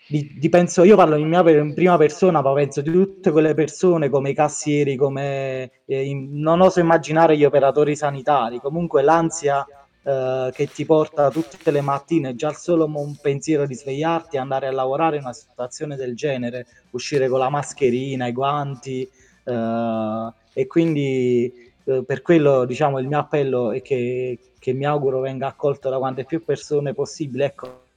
[0.08, 3.52] di, di penso, io parlo in, mia, in prima persona, ma penso di tutte quelle
[3.52, 9.66] persone come i cassieri, come eh, in- non oso immaginare gli operatori sanitari, comunque l'ansia
[10.02, 14.72] eh, che ti porta tutte le mattine, già solo un pensiero di svegliarti andare a
[14.72, 19.06] lavorare in una situazione del genere, uscire con la mascherina, i guanti,
[19.44, 25.20] eh, e quindi eh, per quello diciamo il mio appello è che, che mi auguro
[25.20, 27.44] venga accolto da quante più persone possibile.
[27.44, 27.87] Ecco,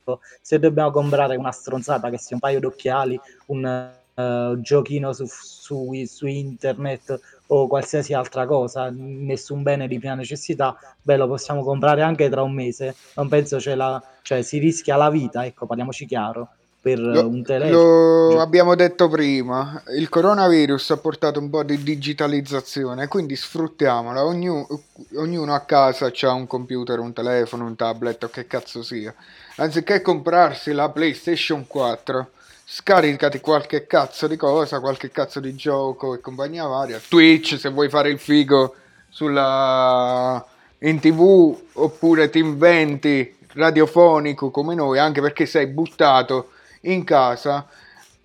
[0.42, 5.92] se dobbiamo comprare una stronzata che sia un paio d'occhiali, un eh, giochino su, su,
[6.06, 12.02] su internet o qualsiasi altra cosa, nessun bene di prima necessità, beh, lo possiamo comprare
[12.02, 12.96] anche tra un mese.
[13.16, 16.50] Non penso ce la, cioè si rischia la vita, ecco, parliamoci chiaro,
[16.82, 18.34] per Lo, un telefono.
[18.34, 24.26] lo abbiamo detto prima, il coronavirus ha portato un po' di digitalizzazione, quindi sfruttiamola.
[24.26, 24.68] Ognu-
[25.16, 29.14] ognuno a casa ha un computer, un telefono, un tablet o che cazzo sia.
[29.58, 32.32] Anziché comprarsi la PlayStation 4,
[32.66, 37.00] scaricati qualche cazzo di cosa, qualche cazzo di gioco e compagnia varia.
[37.08, 38.74] Twitch se vuoi fare il figo
[39.08, 40.44] sulla
[40.80, 47.68] in tv oppure ti inventi radiofonico come noi, anche perché sei buttato in casa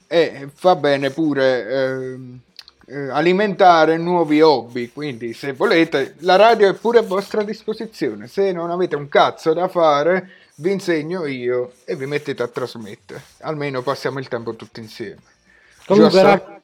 [0.06, 2.40] e fa bene pure ehm,
[2.86, 4.90] eh, alimentare nuovi hobby.
[4.92, 8.28] Quindi, se volete, la radio è pure a vostra disposizione.
[8.28, 13.22] Se non avete un cazzo da fare, vi insegno io e vi mettete a trasmettere.
[13.40, 15.20] Almeno passiamo il tempo tutti insieme.
[15.86, 16.60] Comunque, rag-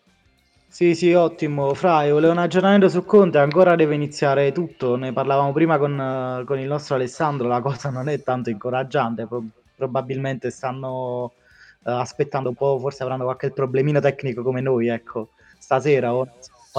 [0.68, 1.74] sì, sì, ottimo.
[1.74, 4.96] Fra, io volevo un aggiornamento su Conte, ancora deve iniziare tutto.
[4.96, 9.26] Ne parlavamo prima con, eh, con il nostro Alessandro, la cosa non è tanto incoraggiante,
[9.26, 9.44] pro-
[9.76, 11.32] probabilmente stanno
[11.84, 16.28] aspettando un po', forse avranno qualche problemino tecnico come noi, ecco, stasera o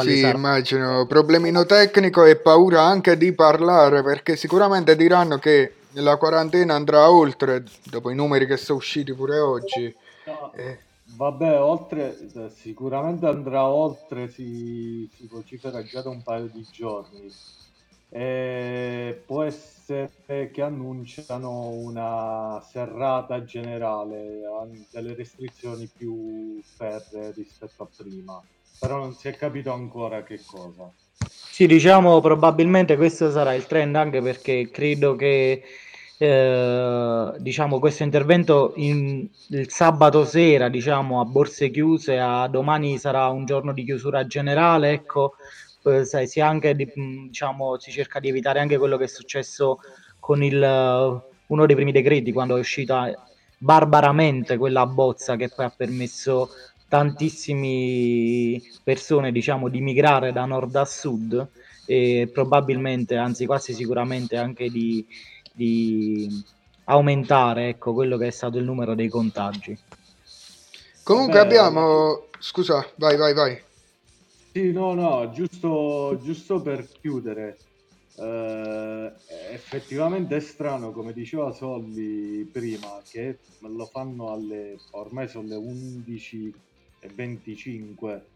[0.02, 0.38] Sì, sarà.
[0.38, 7.12] immagino problemino tecnico e paura anche di parlare perché sicuramente diranno che la quarantena andrà
[7.12, 9.96] oltre dopo i numeri che sono usciti pure oggi.
[10.56, 10.80] Eh,
[11.16, 17.32] Vabbè, oltre, eh, sicuramente andrà oltre, si, si vocifera già da un paio di giorni.
[18.10, 24.42] E può essere che annunciano una serrata generale,
[24.90, 28.42] delle restrizioni più ferree rispetto a prima,
[28.80, 30.92] però non si è capito ancora che cosa.
[31.54, 35.64] Sì, diciamo probabilmente questo sarà il trend anche perché credo che
[36.18, 43.28] eh, diciamo questo intervento in- il sabato sera, diciamo a borse chiuse, a domani sarà
[43.28, 45.36] un giorno di chiusura generale, ecco,
[45.84, 49.80] eh, sai, si anche mh, diciamo si cerca di evitare anche quello che è successo
[50.20, 53.12] con il eh, uno dei primi decreti quando è uscita
[53.58, 56.50] barbaramente quella bozza che poi ha permesso
[56.94, 61.48] tantissime persone, diciamo, di migrare da nord a sud
[61.88, 65.04] e probabilmente, anzi quasi sicuramente anche di,
[65.52, 66.44] di
[66.84, 69.76] aumentare, ecco, quello che è stato il numero dei contagi.
[71.02, 72.28] Comunque Vabbè, abbiamo...
[72.38, 73.60] Scusa, vai, vai, vai.
[74.56, 77.64] Sì, no, no, giusto, giusto per chiudere.
[78.16, 79.12] Eh,
[79.52, 88.30] effettivamente è strano, come diceva Solli prima, che lo fanno alle ormai sono le 11.25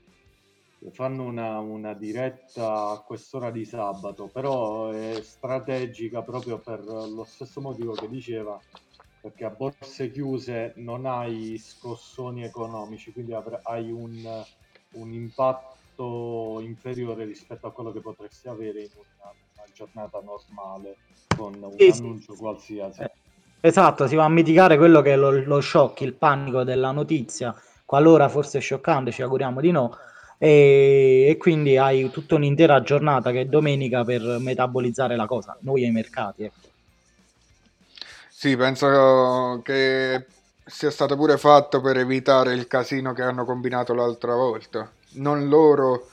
[0.92, 7.62] fanno una, una diretta a quest'ora di sabato, però è strategica proprio per lo stesso
[7.62, 8.64] motivo che diceva,
[9.20, 14.46] perché a borse chiuse non hai scossoni economici, quindi hai un,
[14.92, 15.77] un impatto
[16.62, 20.98] inferiore rispetto a quello che potresti avere in una, una giornata normale
[21.36, 22.02] con un Sì, sì.
[22.02, 23.04] annuncio qualsiasi.
[23.60, 27.54] Esatto, si va a mitigare quello che è lo, lo shock, il panico della notizia,
[27.86, 29.98] qualora fosse scioccante, ci auguriamo di no,
[30.38, 35.84] e, e quindi hai tutta un'intera giornata che è domenica per metabolizzare la cosa, noi
[35.84, 36.44] ai mercati.
[36.44, 36.70] ecco.
[38.30, 40.28] Sì, penso che
[40.66, 44.92] sia stato pure fatto per evitare il casino che hanno combinato l'altra volta.
[45.18, 46.10] Non loro,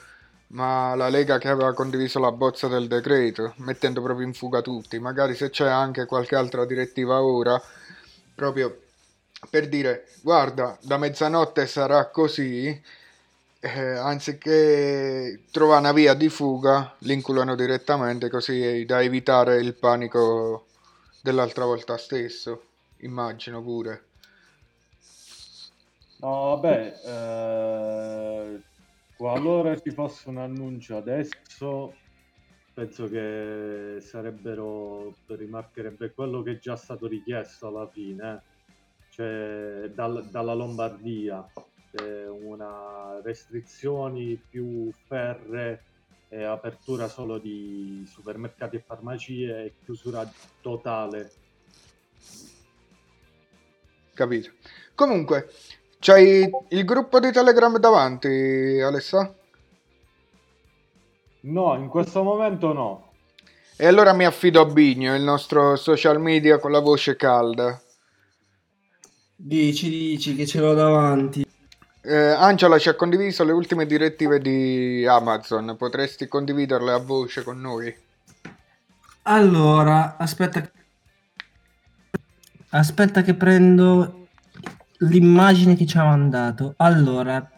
[0.48, 4.98] ma la Lega che aveva condiviso la bozza del decreto, mettendo proprio in fuga tutti.
[4.98, 7.60] Magari se c'è anche qualche altra direttiva ora,
[8.35, 8.81] proprio
[9.51, 12.82] per dire, guarda, da mezzanotte sarà così,
[13.60, 20.66] eh, anziché trovare una via di fuga, l'inculano direttamente così da evitare il panico
[21.22, 22.62] dell'altra volta stesso,
[22.98, 24.05] immagino pure.
[26.20, 28.62] No, vabbè, eh,
[29.16, 31.95] qualora ci fosse un annuncio adesso,
[32.74, 38.43] penso che sarebbero, rimarcherebbe quello che è già stato richiesto alla fine,
[39.11, 41.49] cioè dal- dalla Lombardia,
[41.93, 45.85] eh, una restrizioni più ferre
[46.28, 50.28] e apertura solo di supermercati e farmacie e chiusura
[50.61, 51.31] totale.
[54.12, 54.53] Capito?
[54.95, 55.49] Comunque,
[56.05, 58.28] c'hai il gruppo di Telegram davanti,
[58.78, 59.35] Alessa?
[61.40, 63.12] No, in questo momento no.
[63.76, 67.81] E allora mi affido a Bigno, il nostro social media con la voce calda.
[69.35, 71.47] Dici, dici che ce l'ho davanti.
[72.02, 77.59] Eh, Angela ci ha condiviso le ultime direttive di Amazon, potresti condividerle a voce con
[77.59, 77.94] noi?
[79.22, 80.70] Allora, aspetta.
[82.68, 84.23] Aspetta che prendo
[84.99, 86.75] l'immagine che ci ha mandato.
[86.79, 87.51] Allora,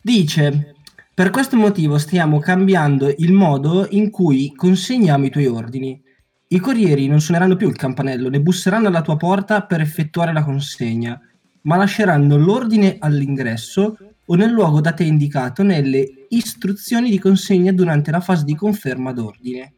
[0.00, 0.74] dice,
[1.14, 6.02] per questo motivo stiamo cambiando il modo in cui consegniamo i tuoi ordini.
[6.48, 10.44] I corrieri non suoneranno più il campanello, ne busseranno alla tua porta per effettuare la
[10.44, 11.20] consegna,
[11.62, 13.96] ma lasceranno l'ordine all'ingresso
[14.26, 19.12] o nel luogo da te indicato nelle istruzioni di consegna durante la fase di conferma
[19.12, 19.72] d'ordine.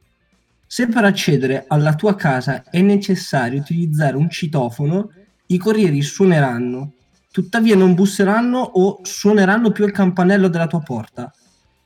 [0.67, 5.11] Se per accedere alla tua casa è necessario utilizzare un citofono,
[5.49, 6.93] i corrieri suoneranno,
[7.31, 11.33] tuttavia non busseranno o suoneranno più il campanello della tua porta.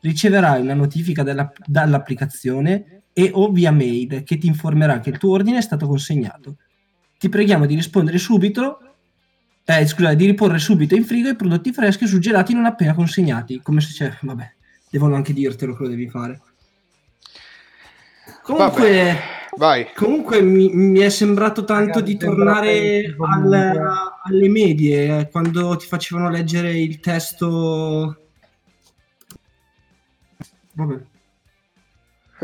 [0.01, 5.32] Riceverai una notifica dalla- dall'applicazione e o via mail che ti informerà che il tuo
[5.32, 6.56] ordine è stato consegnato.
[7.18, 8.78] Ti preghiamo di rispondere subito,
[9.64, 13.60] eh, scusa, di riporre subito in frigo i prodotti freschi o surgelati non appena consegnati,
[13.62, 14.55] come se c'è, vabbè,
[14.90, 16.40] devono anche dirtelo che lo devi fare.
[18.43, 19.16] Comunque,
[19.57, 19.89] vai.
[19.95, 25.87] comunque mi, mi è sembrato tanto Ragazzi, di tornare al- alle medie, eh, quando ti
[25.87, 28.16] facevano leggere il testo.
[30.73, 31.01] Vabbè.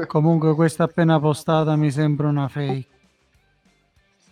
[0.06, 2.86] Comunque questa appena postata mi sembra una fake.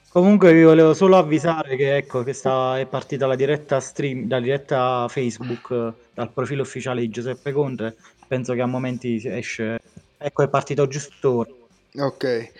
[0.08, 4.40] Comunque vi volevo solo avvisare che ecco che sta, è partita la diretta stream, la
[4.40, 7.96] diretta Facebook eh, dal profilo ufficiale di Giuseppe Conte.
[8.26, 9.78] Penso che a momenti esce.
[10.16, 11.50] Ecco, è partito giusto ora.
[11.98, 12.50] Ok,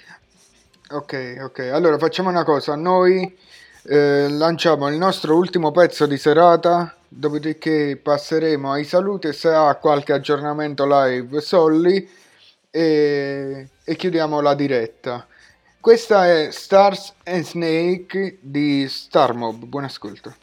[0.93, 1.59] ok, ok.
[1.71, 3.37] Allora facciamo una cosa, noi
[3.83, 10.15] eh, lanciamo il nostro ultimo pezzo di serata, dopodiché passeremo ai saluti se ha qualche
[10.15, 12.09] aggiornamento live Solli
[12.71, 15.27] e, e chiudiamo la diretta.
[15.79, 20.35] Questa è Stars and Snake di Starmob, buon ascolto.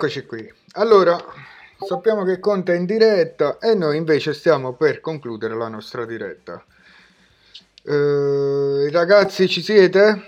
[0.00, 0.50] Rieccoci qui.
[0.76, 1.18] Allora,
[1.78, 6.64] sappiamo che Conte è in diretta e noi invece stiamo per concludere la nostra diretta.
[7.84, 10.22] Eh, ragazzi, ci siete?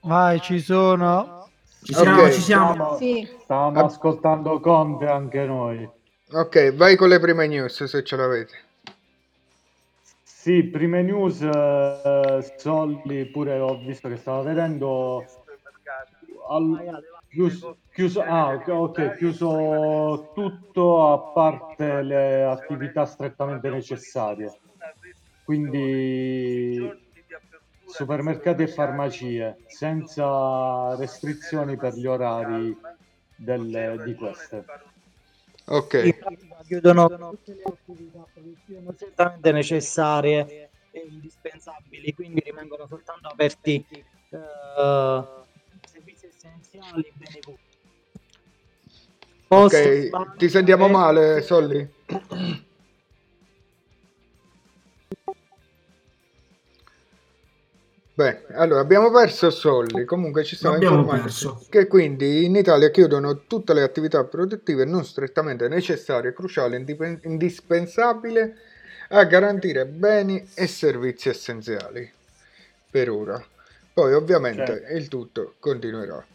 [0.00, 1.48] Vai, ci sono.
[1.82, 2.30] Ci siamo, Ok.
[2.32, 2.96] ci siamo.
[2.98, 3.28] Sì.
[3.44, 5.88] Stavamo ascoltando Conte anche noi.
[6.32, 8.58] Ok, vai con le prime news se ce l'avete.
[10.22, 15.24] Sì, prime news, eh, Solli pure ho visto che stava vedendo
[16.50, 24.60] al- chiuso, chiuso- ah, ok, chiuso tutto a parte le attività strettamente necessarie.
[25.42, 27.06] Quindi
[27.86, 32.76] supermercati e farmacie senza restrizioni per gli orari
[33.34, 34.64] delle- di queste.
[35.70, 36.18] Ok,
[36.66, 43.84] chiudono tutte le attività produttive non certamente necessarie e indispensabili, quindi rimangono soltanto aperti
[44.30, 45.37] eh,
[46.70, 47.40] pubblici.
[49.46, 51.88] Posti, ok, ti sentiamo male, Solli?
[58.14, 61.64] Beh, allora abbiamo perso Solli, comunque ci stiamo L'abbiamo informando perso.
[61.70, 67.20] che quindi in Italia chiudono tutte le attività produttive non strettamente necessarie, cruciali e indipen-
[67.22, 68.40] indispensabili
[69.10, 72.12] a garantire beni e servizi essenziali
[72.90, 73.40] per ora.
[73.94, 74.94] Poi ovviamente Certo.
[74.96, 76.26] il tutto continuerà.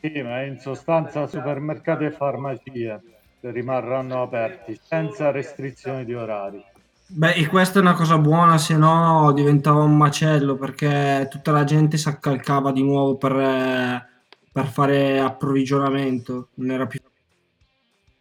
[0.00, 3.00] Sì, ma in sostanza supermercati e farmacie
[3.40, 6.62] rimarranno aperti senza restrizioni di orari.
[7.06, 11.64] Beh, e questa è una cosa buona, se no diventava un macello perché tutta la
[11.64, 14.06] gente si accalcava di nuovo per, eh,
[14.50, 16.48] per fare approvvigionamento.
[16.54, 17.00] Non era più.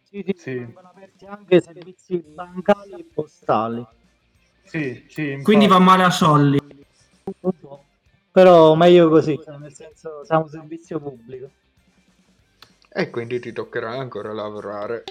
[0.03, 0.67] Sì, sì, Sì.
[0.75, 3.87] aperti anche servizi bancari e postali.
[4.63, 6.59] Sì, sì, Quindi va male a Solli.
[7.41, 7.80] Un po'.
[8.31, 11.49] Però meglio così, cioè, nel senso siamo un servizio pubblico.
[12.89, 15.03] E quindi ti toccherà ancora lavorare.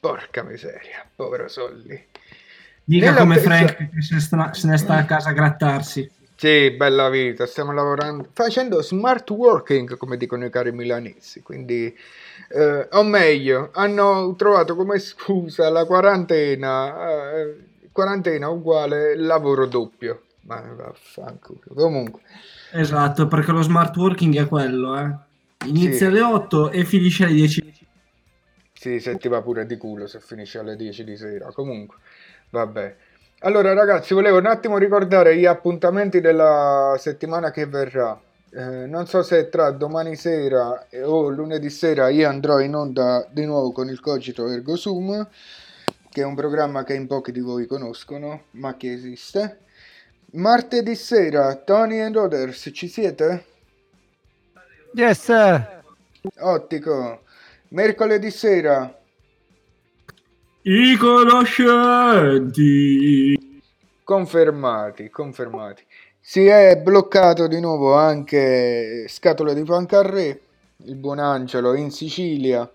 [0.00, 2.06] Porca miseria, povero Solli.
[2.84, 6.10] Dica Nella come Frank che se, sta- se ne sta a casa a grattarsi.
[6.36, 11.96] Sì, bella vita, stiamo lavorando, facendo smart working, come dicono i cari milanesi, quindi,
[12.48, 17.56] eh, o meglio, hanno trovato come scusa la quarantena, eh,
[17.92, 22.20] quarantena uguale lavoro doppio, ma vaffanculo, comunque,
[22.72, 25.16] Esatto, perché lo smart working è quello, eh.
[25.66, 26.04] Inizia Sì.
[26.06, 27.62] alle 8 e finisce alle 10.
[28.72, 31.96] sì, se ti va pure di culo se finisce alle 10 di sera, comunque,
[32.50, 32.96] vabbè.
[33.40, 38.18] Allora ragazzi, volevo un attimo ricordare gli appuntamenti della settimana che verrà.
[38.50, 43.26] Eh, non so se tra domani sera e- o lunedì sera io andrò in onda
[43.30, 45.26] di nuovo con il Cogito Ergo Sum,
[46.10, 49.58] che è un programma che in pochi di voi conoscono, ma che esiste.
[50.34, 53.44] Martedì sera, Tony and Others, ci siete?
[54.94, 55.82] Yes, sir.
[56.40, 57.20] Ottico.
[57.68, 58.92] Mercoledì sera,
[60.62, 62.50] I conoscenti.
[64.02, 65.84] Confermati, confermati.
[66.18, 70.40] Si è bloccato di nuovo anche Scatola di Pancarré,
[70.86, 72.68] il buon Angelo in Sicilia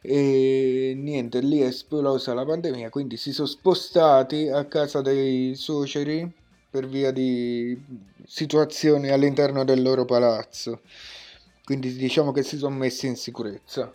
[0.00, 6.42] e niente, lì è esplosa la pandemia, quindi si sono spostati a casa dei suoceri
[6.74, 7.80] per via di
[8.26, 10.80] situazioni all'interno del loro palazzo.
[11.62, 13.92] Quindi diciamo che si sono messi in sicurezza.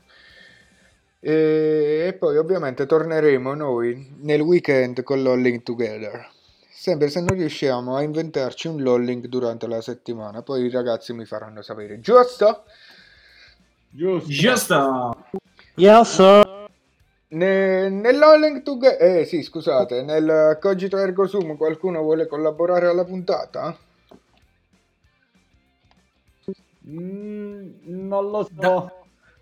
[1.19, 6.25] E, e poi ovviamente torneremo noi nel weekend con Lolling Together.
[6.71, 11.25] Sempre se non riusciamo a inventarci un lolling durante la settimana, poi i ragazzi mi
[11.25, 12.63] faranno sapere, giusto?
[13.89, 14.31] Giusto.
[14.31, 15.25] Giusto.
[15.75, 16.58] Yes, sir.
[17.31, 23.05] Ne- nel lolling together, eh sì, scusate, nel Cogito Ergo Sum qualcuno vuole collaborare alla
[23.05, 23.77] puntata?
[26.87, 28.91] Mm, non lo so.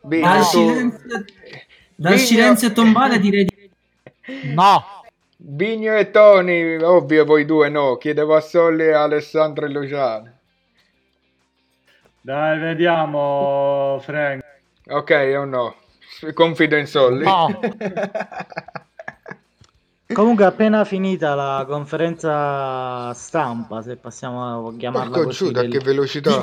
[0.01, 1.07] Bene, Dal tu- silenzio,
[1.95, 3.69] dal Vigno- silenzio tombale direi di...
[4.53, 4.83] No.
[5.37, 10.33] Bigno e Tony, ovvio voi due no, chiedevo a Solli e Alessandro e Luciano.
[12.19, 14.43] Dai, vediamo, Frank.
[14.89, 15.75] Ok o no?
[16.33, 17.23] Confido in Solli.
[17.25, 17.59] No.
[20.13, 26.41] Comunque appena finita la conferenza stampa, se possiamo chiamarla Porco così, Giuda, del- che velocità.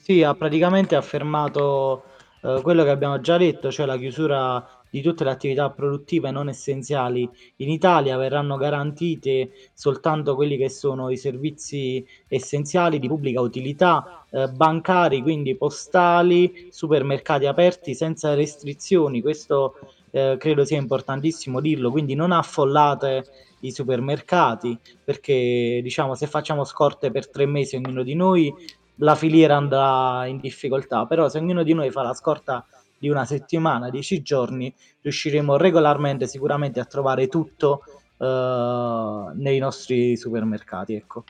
[0.00, 2.02] Sì, ha praticamente affermato
[2.42, 6.48] eh, quello che abbiamo già detto, cioè la chiusura di tutte le attività produttive non
[6.48, 14.24] essenziali in Italia verranno garantite soltanto quelli che sono i servizi essenziali di pubblica utilità,
[14.30, 19.20] eh, bancari, quindi postali, supermercati aperti senza restrizioni.
[19.20, 19.74] Questo
[20.10, 23.24] eh, credo sia importantissimo dirlo, quindi non affollate
[23.60, 28.54] i supermercati perché diciamo se facciamo scorte per tre mesi ognuno di noi
[29.00, 32.66] la filiera andrà in difficoltà, però se ognuno di noi fa la scorta
[32.98, 37.82] di una settimana, dieci giorni, riusciremo regolarmente sicuramente a trovare tutto
[38.18, 40.94] eh, nei nostri supermercati.
[40.94, 41.24] Ecco.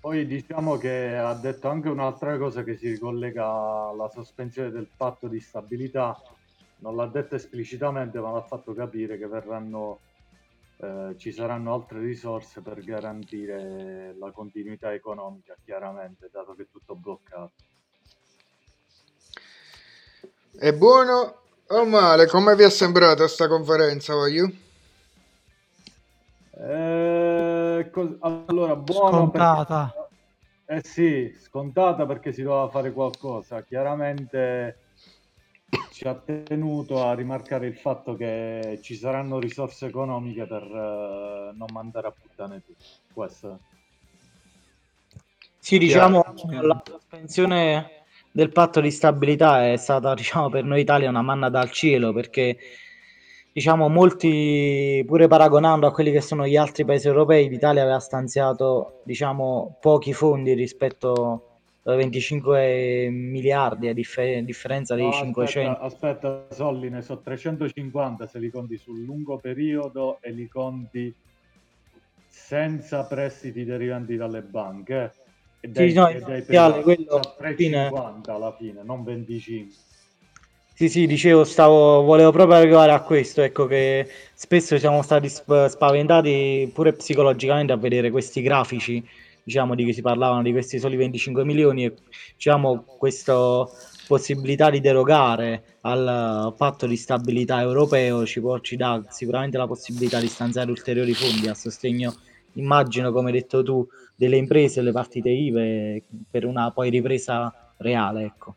[0.00, 5.28] Poi diciamo che ha detto anche un'altra cosa che si ricollega alla sospensione del patto
[5.28, 6.20] di stabilità,
[6.78, 10.00] non l'ha detto esplicitamente ma l'ha fatto capire che verranno,
[10.78, 16.96] eh, ci saranno altre risorse per garantire la continuità economica chiaramente, dato che è tutto
[16.96, 17.52] bloccato.
[20.58, 22.26] È buono o male?
[22.26, 24.50] Come vi è sembrata sta conferenza, voglio?
[26.54, 29.92] Eh, cos- allora, buono Scontata.
[29.94, 30.10] perché-
[30.66, 33.62] eh sì, scontata perché si doveva fare qualcosa.
[33.62, 34.76] Chiaramente
[35.90, 41.66] ci ha tenuto a rimarcare il fatto che ci saranno risorse economiche per eh, non
[41.72, 42.84] mandare a puttane tutto.
[43.12, 43.58] Questo.
[45.58, 46.22] Sì, diciamo,
[46.60, 48.01] la sospensione
[48.32, 52.56] del patto di stabilità è stata, diciamo, per noi Italia una manna dal cielo perché,
[53.52, 59.02] diciamo, molti, pure paragonando a quelli che sono gli altri paesi europei, l'Italia aveva stanziato,
[59.04, 61.46] diciamo, pochi fondi rispetto
[61.84, 65.70] a 25 miliardi, a differ- differenza di No, 500.
[65.70, 71.12] aspetta, aspetta, Solli, ne so 350 se li conti sul lungo periodo e li conti
[72.28, 75.12] senza prestiti derivanti dalle banche.
[75.64, 76.56] E Sì, no, e privati.
[76.56, 77.22] Ale, quello, alla
[77.54, 79.76] fine- 350 alla fine, non 25.
[80.74, 85.66] Sì, sì, dicevo, stavo, volevo proprio arrivare a questo, ecco che spesso siamo stati sp-
[85.66, 89.04] spaventati pure psicologicamente a vedere questi grafici,
[89.44, 91.94] diciamo, di cui si parlavano, di questi soli 25 milioni e,
[92.34, 93.68] diciamo, questa
[94.06, 100.18] possibilità di derogare al patto di stabilità europeo ci, può, ci dà sicuramente la possibilità
[100.20, 102.16] di stanziare ulteriori fondi a sostegno,
[102.54, 108.24] immagino, come hai detto tu, delle imprese, delle partite IVA per una poi ripresa reale,
[108.24, 108.54] ecco.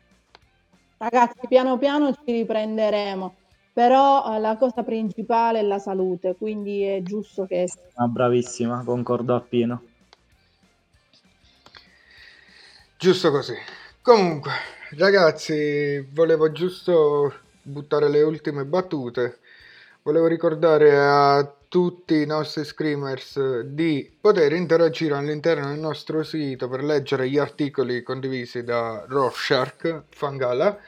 [0.98, 3.34] Ragazzi, piano piano ci riprenderemo,
[3.72, 7.66] però eh, la cosa principale è la salute, quindi è giusto che
[7.98, 9.82] Ah, bravissima, concordo appieno.
[12.98, 13.54] Giusto così.
[14.02, 14.50] Comunque,
[14.96, 19.40] ragazzi, volevo giusto buttare le ultime battute.
[20.06, 26.84] Volevo ricordare a tutti i nostri screamers di poter interagire all'interno del nostro sito per
[26.84, 30.78] leggere gli articoli condivisi da Rorschach Fangala,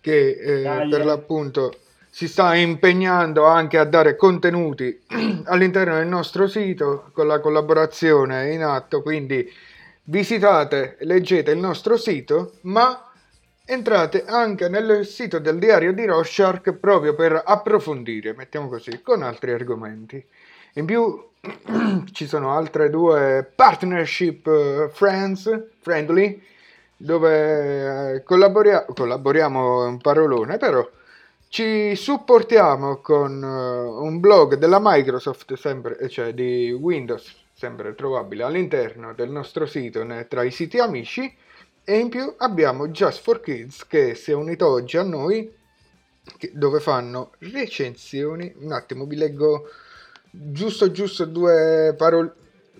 [0.00, 5.02] che eh, per l'appunto si sta impegnando anche a dare contenuti
[5.44, 9.52] all'interno del nostro sito con la collaborazione in atto, quindi
[10.04, 13.05] visitate, leggete il nostro sito, ma
[13.66, 19.52] entrate anche nel sito del diario di Rorschach proprio per approfondire, mettiamo così, con altri
[19.52, 20.24] argomenti.
[20.74, 21.30] In più
[22.12, 26.40] ci sono altre due partnership eh, friends, friendly,
[26.96, 30.88] dove eh, collaboria- collaboriamo è un parolone, però
[31.48, 39.12] ci supportiamo con eh, un blog della Microsoft, sempre, cioè di Windows, sempre trovabile all'interno
[39.12, 41.34] del nostro sito tra i siti amici.
[41.88, 45.54] E in più abbiamo Just for Kids che si è unito oggi a noi,
[46.36, 48.52] che- dove fanno recensioni.
[48.56, 49.70] Un attimo, vi leggo
[50.28, 52.34] giusto giusto due parol-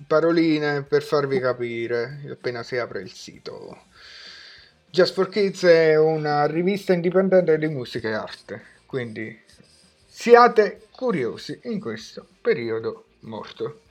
[0.09, 3.85] paroline per farvi capire appena si apre il sito.
[4.91, 9.41] Just for Kids è una rivista indipendente di musica e arte, quindi
[10.05, 13.83] siate curiosi in questo periodo morto.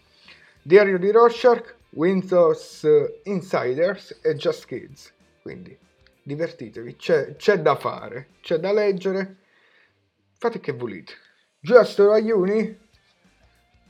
[0.62, 5.78] Diario di Rorschach, Windows eh, Insiders e Just Kids, quindi
[6.24, 9.38] divertitevi, c'è, c'è da fare, c'è da leggere,
[10.38, 11.14] fate che volete.
[11.60, 12.78] Giusto, Aiuni?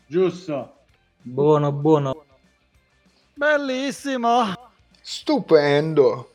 [0.08, 0.78] Giusto.
[1.22, 2.26] Buono, buono.
[3.34, 4.54] Bellissimo.
[5.02, 6.32] Stupendo.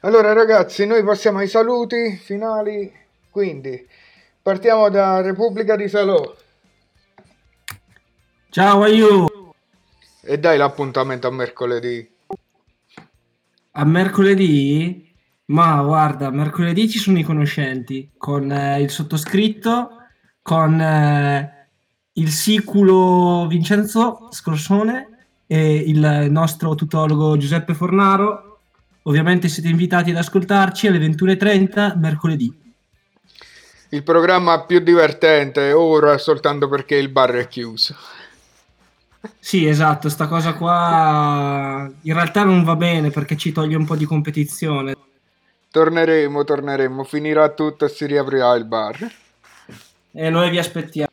[0.00, 2.92] Allora ragazzi, noi passiamo ai saluti finali,
[3.30, 3.86] quindi
[4.42, 6.34] partiamo da Repubblica di Salò
[8.50, 9.26] Ciao Aiu,
[10.22, 12.08] e dai l'appuntamento a mercoledì.
[13.72, 15.10] a mercoledì?
[15.46, 19.90] Ma guarda, mercoledì ci sono i conoscenti con eh, il sottoscritto,
[20.40, 21.68] con eh,
[22.14, 25.08] il siculo Vincenzo Scorsone
[25.46, 28.60] e il nostro tutologo Giuseppe Fornaro.
[29.02, 32.60] Ovviamente siete invitati ad ascoltarci alle 21.30 mercoledì.
[33.88, 37.94] Il programma più divertente ora soltanto perché il bar è chiuso.
[39.38, 43.96] Sì, esatto, sta cosa qua in realtà non va bene perché ci toglie un po'
[43.96, 44.96] di competizione.
[45.70, 49.12] Torneremo, torneremo, finirà tutto e si riaprirà il bar.
[50.12, 51.10] E noi vi aspettiamo.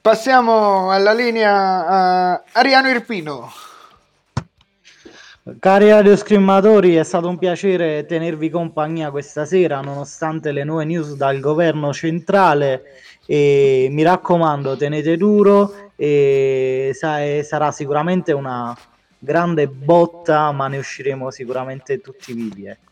[0.00, 3.52] Passiamo alla linea a Ariano Irpino.
[5.58, 11.40] Cari radioscrimatori, è stato un piacere tenervi compagnia questa sera, nonostante le nuove news dal
[11.40, 12.84] governo centrale.
[13.26, 18.76] E mi raccomando, tenete duro e sa- sarà sicuramente una
[19.18, 22.66] grande botta, ma ne usciremo sicuramente tutti vivi.
[22.66, 22.90] ecco.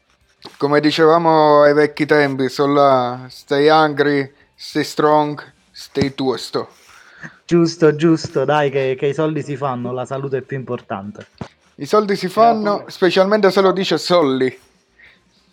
[0.57, 5.41] Come dicevamo ai vecchi tempi, sono là, stay hungry, stay strong,
[5.71, 6.69] stay tosto.
[7.45, 11.27] Giusto, giusto, dai, che, che i soldi si fanno, la salute è più importante.
[11.81, 14.55] I soldi si fanno, specialmente se lo dice Solli.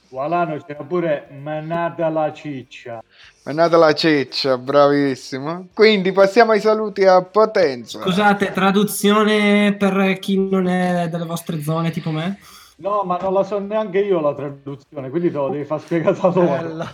[0.10, 3.02] Walano c'era pure menata la ciccia.
[3.42, 5.70] È nata la ceccia, bravissimo.
[5.74, 8.02] Quindi passiamo ai saluti a Potenza.
[8.02, 12.38] Scusate, traduzione per chi non è delle vostre zone, tipo me?
[12.78, 16.18] No, ma non la so neanche io la traduzione, quindi te lo devi far spiegare
[16.20, 16.88] da loro.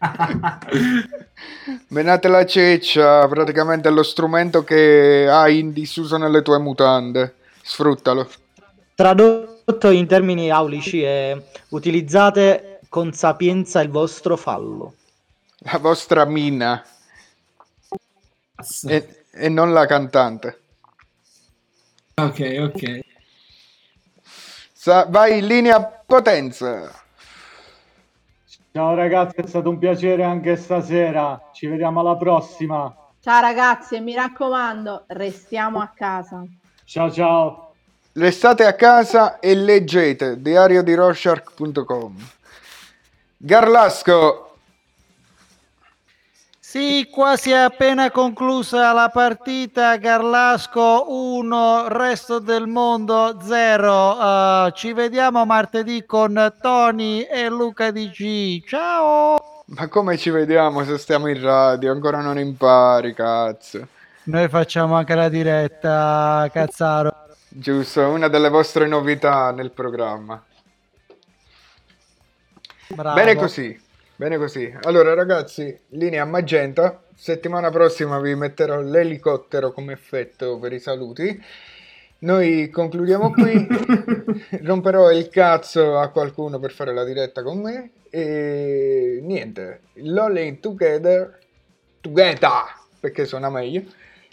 [1.88, 7.34] Menate la ceccia, praticamente è lo strumento che hai in disuso nelle tue mutande.
[7.62, 8.26] Sfruttalo.
[8.94, 11.36] Tradotto in termini aulici è
[11.70, 14.94] utilizzate con sapienza il vostro fallo.
[15.58, 16.84] La vostra mina.
[18.86, 20.60] E, e non la cantante.
[22.14, 23.00] Ok, ok.
[24.72, 27.02] Sa- vai in linea Potenza.
[28.70, 31.50] Ciao ragazzi, è stato un piacere anche stasera.
[31.52, 32.94] Ci vediamo alla prossima.
[33.20, 36.44] Ciao ragazzi e mi raccomando, restiamo a casa.
[36.84, 37.63] Ciao ciao.
[38.14, 42.14] Restate a casa e leggete diariodiRorschach.com.
[43.36, 44.56] Garlasco,
[46.60, 49.96] Sì, quasi è appena conclusa la partita.
[49.96, 54.70] Garlasco 1, resto del mondo 0.
[54.72, 58.64] ci vediamo martedì con Tony e Luca DC.
[58.66, 59.54] Ciao!
[59.66, 61.90] ma come ci vediamo se stiamo in radio?
[61.92, 63.86] Ancora non impari, cazzo.
[64.24, 67.23] Noi facciamo anche la diretta, cazzaro.
[67.56, 70.44] Giusto, una delle vostre novità nel programma.
[72.88, 73.14] Bravo.
[73.14, 73.80] Bene così,
[74.16, 74.76] bene così.
[74.82, 77.00] Allora ragazzi, linea magenta.
[77.14, 81.40] Settimana prossima vi metterò l'elicottero come effetto per i saluti.
[82.18, 83.68] Noi concludiamo qui.
[84.60, 87.90] Romperò il cazzo a qualcuno per fare la diretta con me.
[88.10, 91.38] E niente, Lolling Together,
[92.00, 92.64] Together,
[92.98, 93.84] perché suona meglio.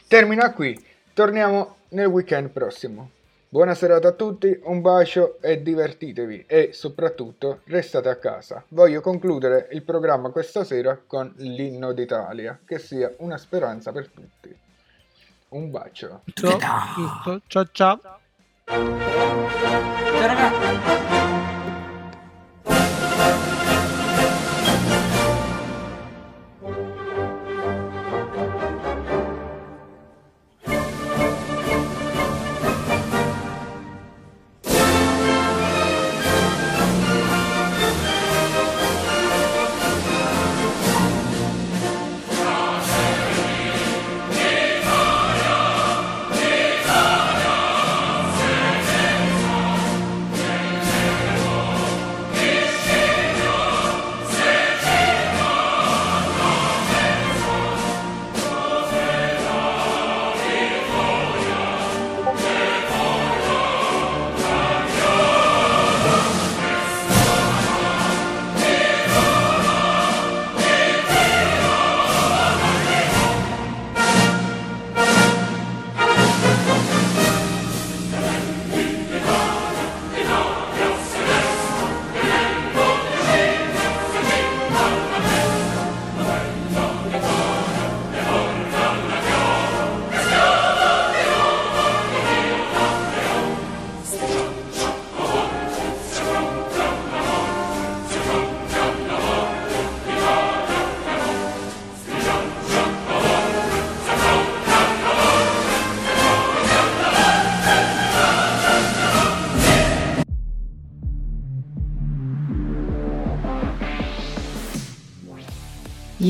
[0.08, 0.90] Termina qui.
[1.14, 3.12] Torniamo nel weekend prossimo.
[3.50, 8.64] Buona serata a tutti, un bacio e divertitevi e soprattutto restate a casa.
[8.70, 14.58] Voglio concludere il programma questa sera con l'inno d'Italia, che sia una speranza per tutti.
[15.50, 16.22] Un bacio.
[16.24, 16.58] Giusto,
[16.96, 17.42] giusto.
[17.48, 18.00] Ciao ciao.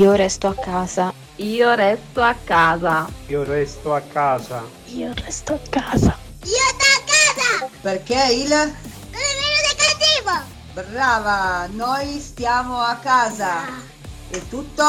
[0.02, 1.14] Io resto a casa.
[1.36, 3.08] Io resto a casa.
[3.28, 4.64] Io resto a casa.
[4.86, 6.18] Io resto a casa.
[7.82, 8.52] Perché il...
[8.52, 10.42] È cattivo!
[10.74, 13.66] Brava, noi stiamo a casa.
[14.28, 14.84] È tutto?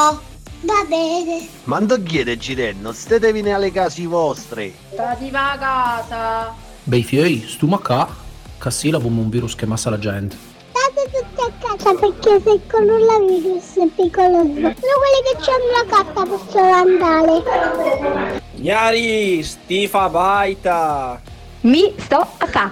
[0.61, 1.47] Va bene.
[1.65, 4.73] Ma non chiede Girenno, stetevene alle case vostre.
[4.93, 6.55] Stati a casa.
[6.85, 8.09] Bei fiei, stiamo qua,
[8.57, 10.35] che sì la un virus che massa la gente.
[10.71, 14.53] State tutti a casa perché se il coronavirus è pericoloso.
[14.53, 18.41] Solo quelli che hanno la carta possono andare.
[18.55, 21.21] Gnari, stifa baita.
[21.61, 22.71] Mi sto a casa.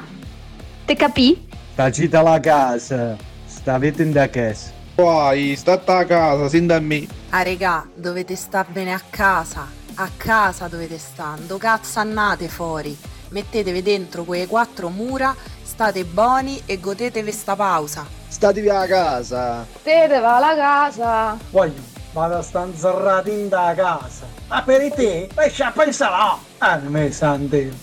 [0.85, 1.47] Te capì?
[1.75, 3.15] Tacita la casa,
[3.45, 4.71] stavete in da casa.
[4.93, 7.07] Poi, state a casa, sin da me.
[7.29, 9.67] Ah regà, dovete star bene a casa.
[9.95, 11.45] A casa dovete stare.
[11.45, 12.95] Do cazzo annate fuori.
[13.29, 15.33] Mettetevi dentro quelle quattro mura,
[15.81, 18.05] state buoni e godetevi sta pausa.
[18.27, 19.65] Statevi a casa.
[19.81, 21.37] Te te va alla casa.
[21.49, 21.81] Voglio,
[22.13, 24.27] vado a sta inzarrata in da casa.
[24.47, 26.37] Ma per te, lascia a pensare.
[26.59, 27.73] Ah, me sante.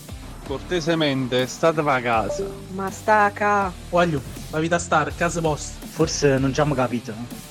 [0.47, 2.45] Cortesemente, state a casa.
[2.69, 3.69] Ma sta a ca.
[3.89, 4.21] Voglio,
[4.51, 5.85] ma vita stare a casa vostra.
[5.85, 7.48] Forse non ci abbiamo capito.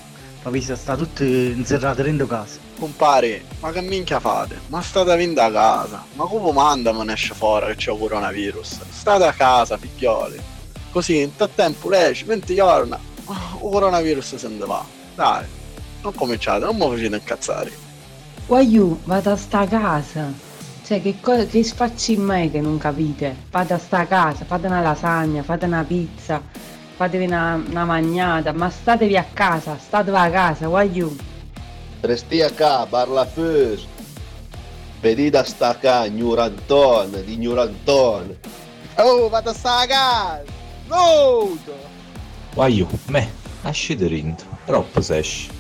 [0.49, 2.59] Ma vi sta tutti inserrati dentro casa.
[2.79, 4.59] Compare, ma che minchia fate?
[4.69, 6.07] Ma state avendo a casa.
[6.15, 8.79] Ma come manda me ne esce fuori che c'è coronavirus?
[8.89, 10.41] State a casa, figlioli.
[10.91, 14.83] Così in tot tempo esce, 20 giorni, ah, il coronavirus se ne va.
[15.15, 15.45] Dai,
[16.01, 17.73] non cominciate, non mi facete incazzare.
[18.47, 20.33] Voglio, vado a sta casa.
[20.83, 23.37] Cioè, che, co- che sfacci in me che non capite?
[23.51, 26.41] Fate a sta casa, fate una lasagna, fate una pizza,
[26.99, 31.15] fatevi una, una magnata, ma statevi a casa, statevi a casa, voglio.
[32.01, 33.87] Resti a casa, parla fus.
[35.01, 38.37] Vedi da sta qua, ignoranton, di ignoranton.
[38.97, 40.43] Oh, vado a sta a casa!
[40.89, 41.57] No!
[42.55, 43.31] Voglio, me,
[43.63, 45.51] esci dentro, troppo se esci.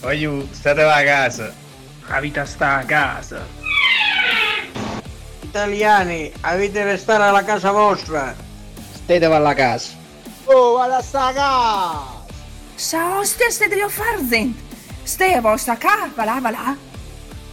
[0.00, 1.52] Voglio, state a casa.
[2.08, 3.44] La vita sta a casa.
[5.42, 8.34] Italiani, avete restare alla casa vostra.
[8.94, 10.04] State alla casa.
[10.48, 12.24] Oh, vado a sta a casa!
[12.76, 14.54] Sa ostia ste devo far zent.
[15.02, 16.76] Ste a vostra ca, va là, va là.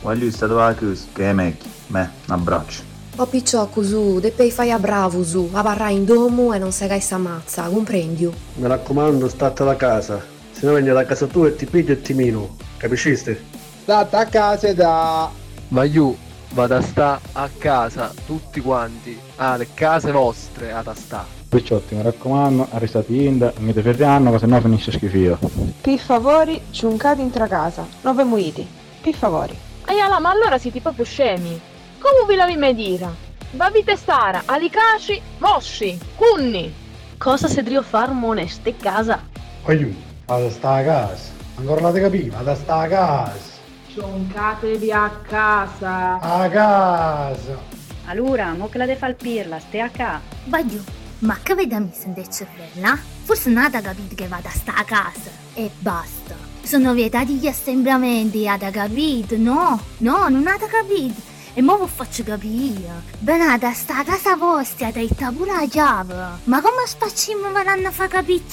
[0.02, 0.76] Voglio casa,
[1.14, 1.64] che è meglio.
[1.88, 2.84] Me, un abbraccio.
[3.16, 6.72] O picciò cosù, de pei fai a bravo su, a barra in domo e non
[6.72, 8.32] segai sa mazza, comprendi?
[8.56, 10.24] Mi raccomando, state alla casa.
[10.52, 12.58] Se no vengo da casa tua e ti piglio e ti mino.
[12.78, 13.44] Capisciste?
[13.82, 15.32] State a casa da...
[15.70, 16.16] Voglio,
[16.50, 21.42] vado a sta a casa, tutti quanti, alle case vostre, ad a sta.
[21.54, 25.38] Picciotti, mi raccomando, arrestati in, non mi ferreranno, se no finisce schifio.
[25.82, 28.68] Per favore, ciuncate in casa, non ve muiti.
[29.00, 29.56] Per favore.
[29.86, 31.62] Aiala, ma allora siete proprio scemi.
[32.00, 33.08] Come vi lavi me dire?
[33.52, 36.74] Bavite stara, alicaci, mosci, cunni.
[37.20, 39.22] Cosa se devo far moneste casa?
[39.64, 39.94] Voglio,
[40.26, 41.32] vado a sta a casa.
[41.58, 43.52] Ancora non te capì, vado a sta a casa.
[43.94, 46.20] Cioncatevi a casa.
[46.20, 47.58] A casa.
[48.06, 50.20] Allora, mo che la de fal pirla, ste a ca.
[50.46, 50.82] Voglio,
[51.24, 52.98] ma che veda mi sente cervella?
[53.24, 55.32] Forse ha capito che vado a sta a casa.
[55.54, 56.36] E basta.
[56.62, 59.38] Sono vietati gli assembramenti, ha capito?
[59.38, 61.32] No, no, non ha capito.
[61.54, 63.04] E mo vi faccio capire.
[63.20, 66.40] Benata, sta a casa vostra, detta pure la chiave.
[66.46, 68.44] Ma come spacciamo verranno a far capire?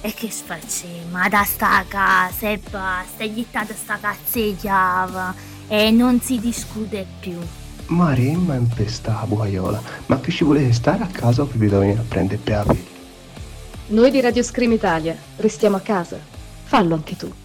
[0.00, 1.28] E che sfacciamo?
[1.28, 5.52] Da sta a casa e basta, gli date sta cazzo chiave.
[5.68, 7.38] E non si discute più.
[7.86, 9.80] Maremma impesta la buaiola.
[10.06, 12.76] Ma più ci volete stare a casa o vi venire a prendere per?
[13.88, 16.18] Noi di Radio Scream Italia restiamo a casa.
[16.64, 17.43] Fallo anche tu.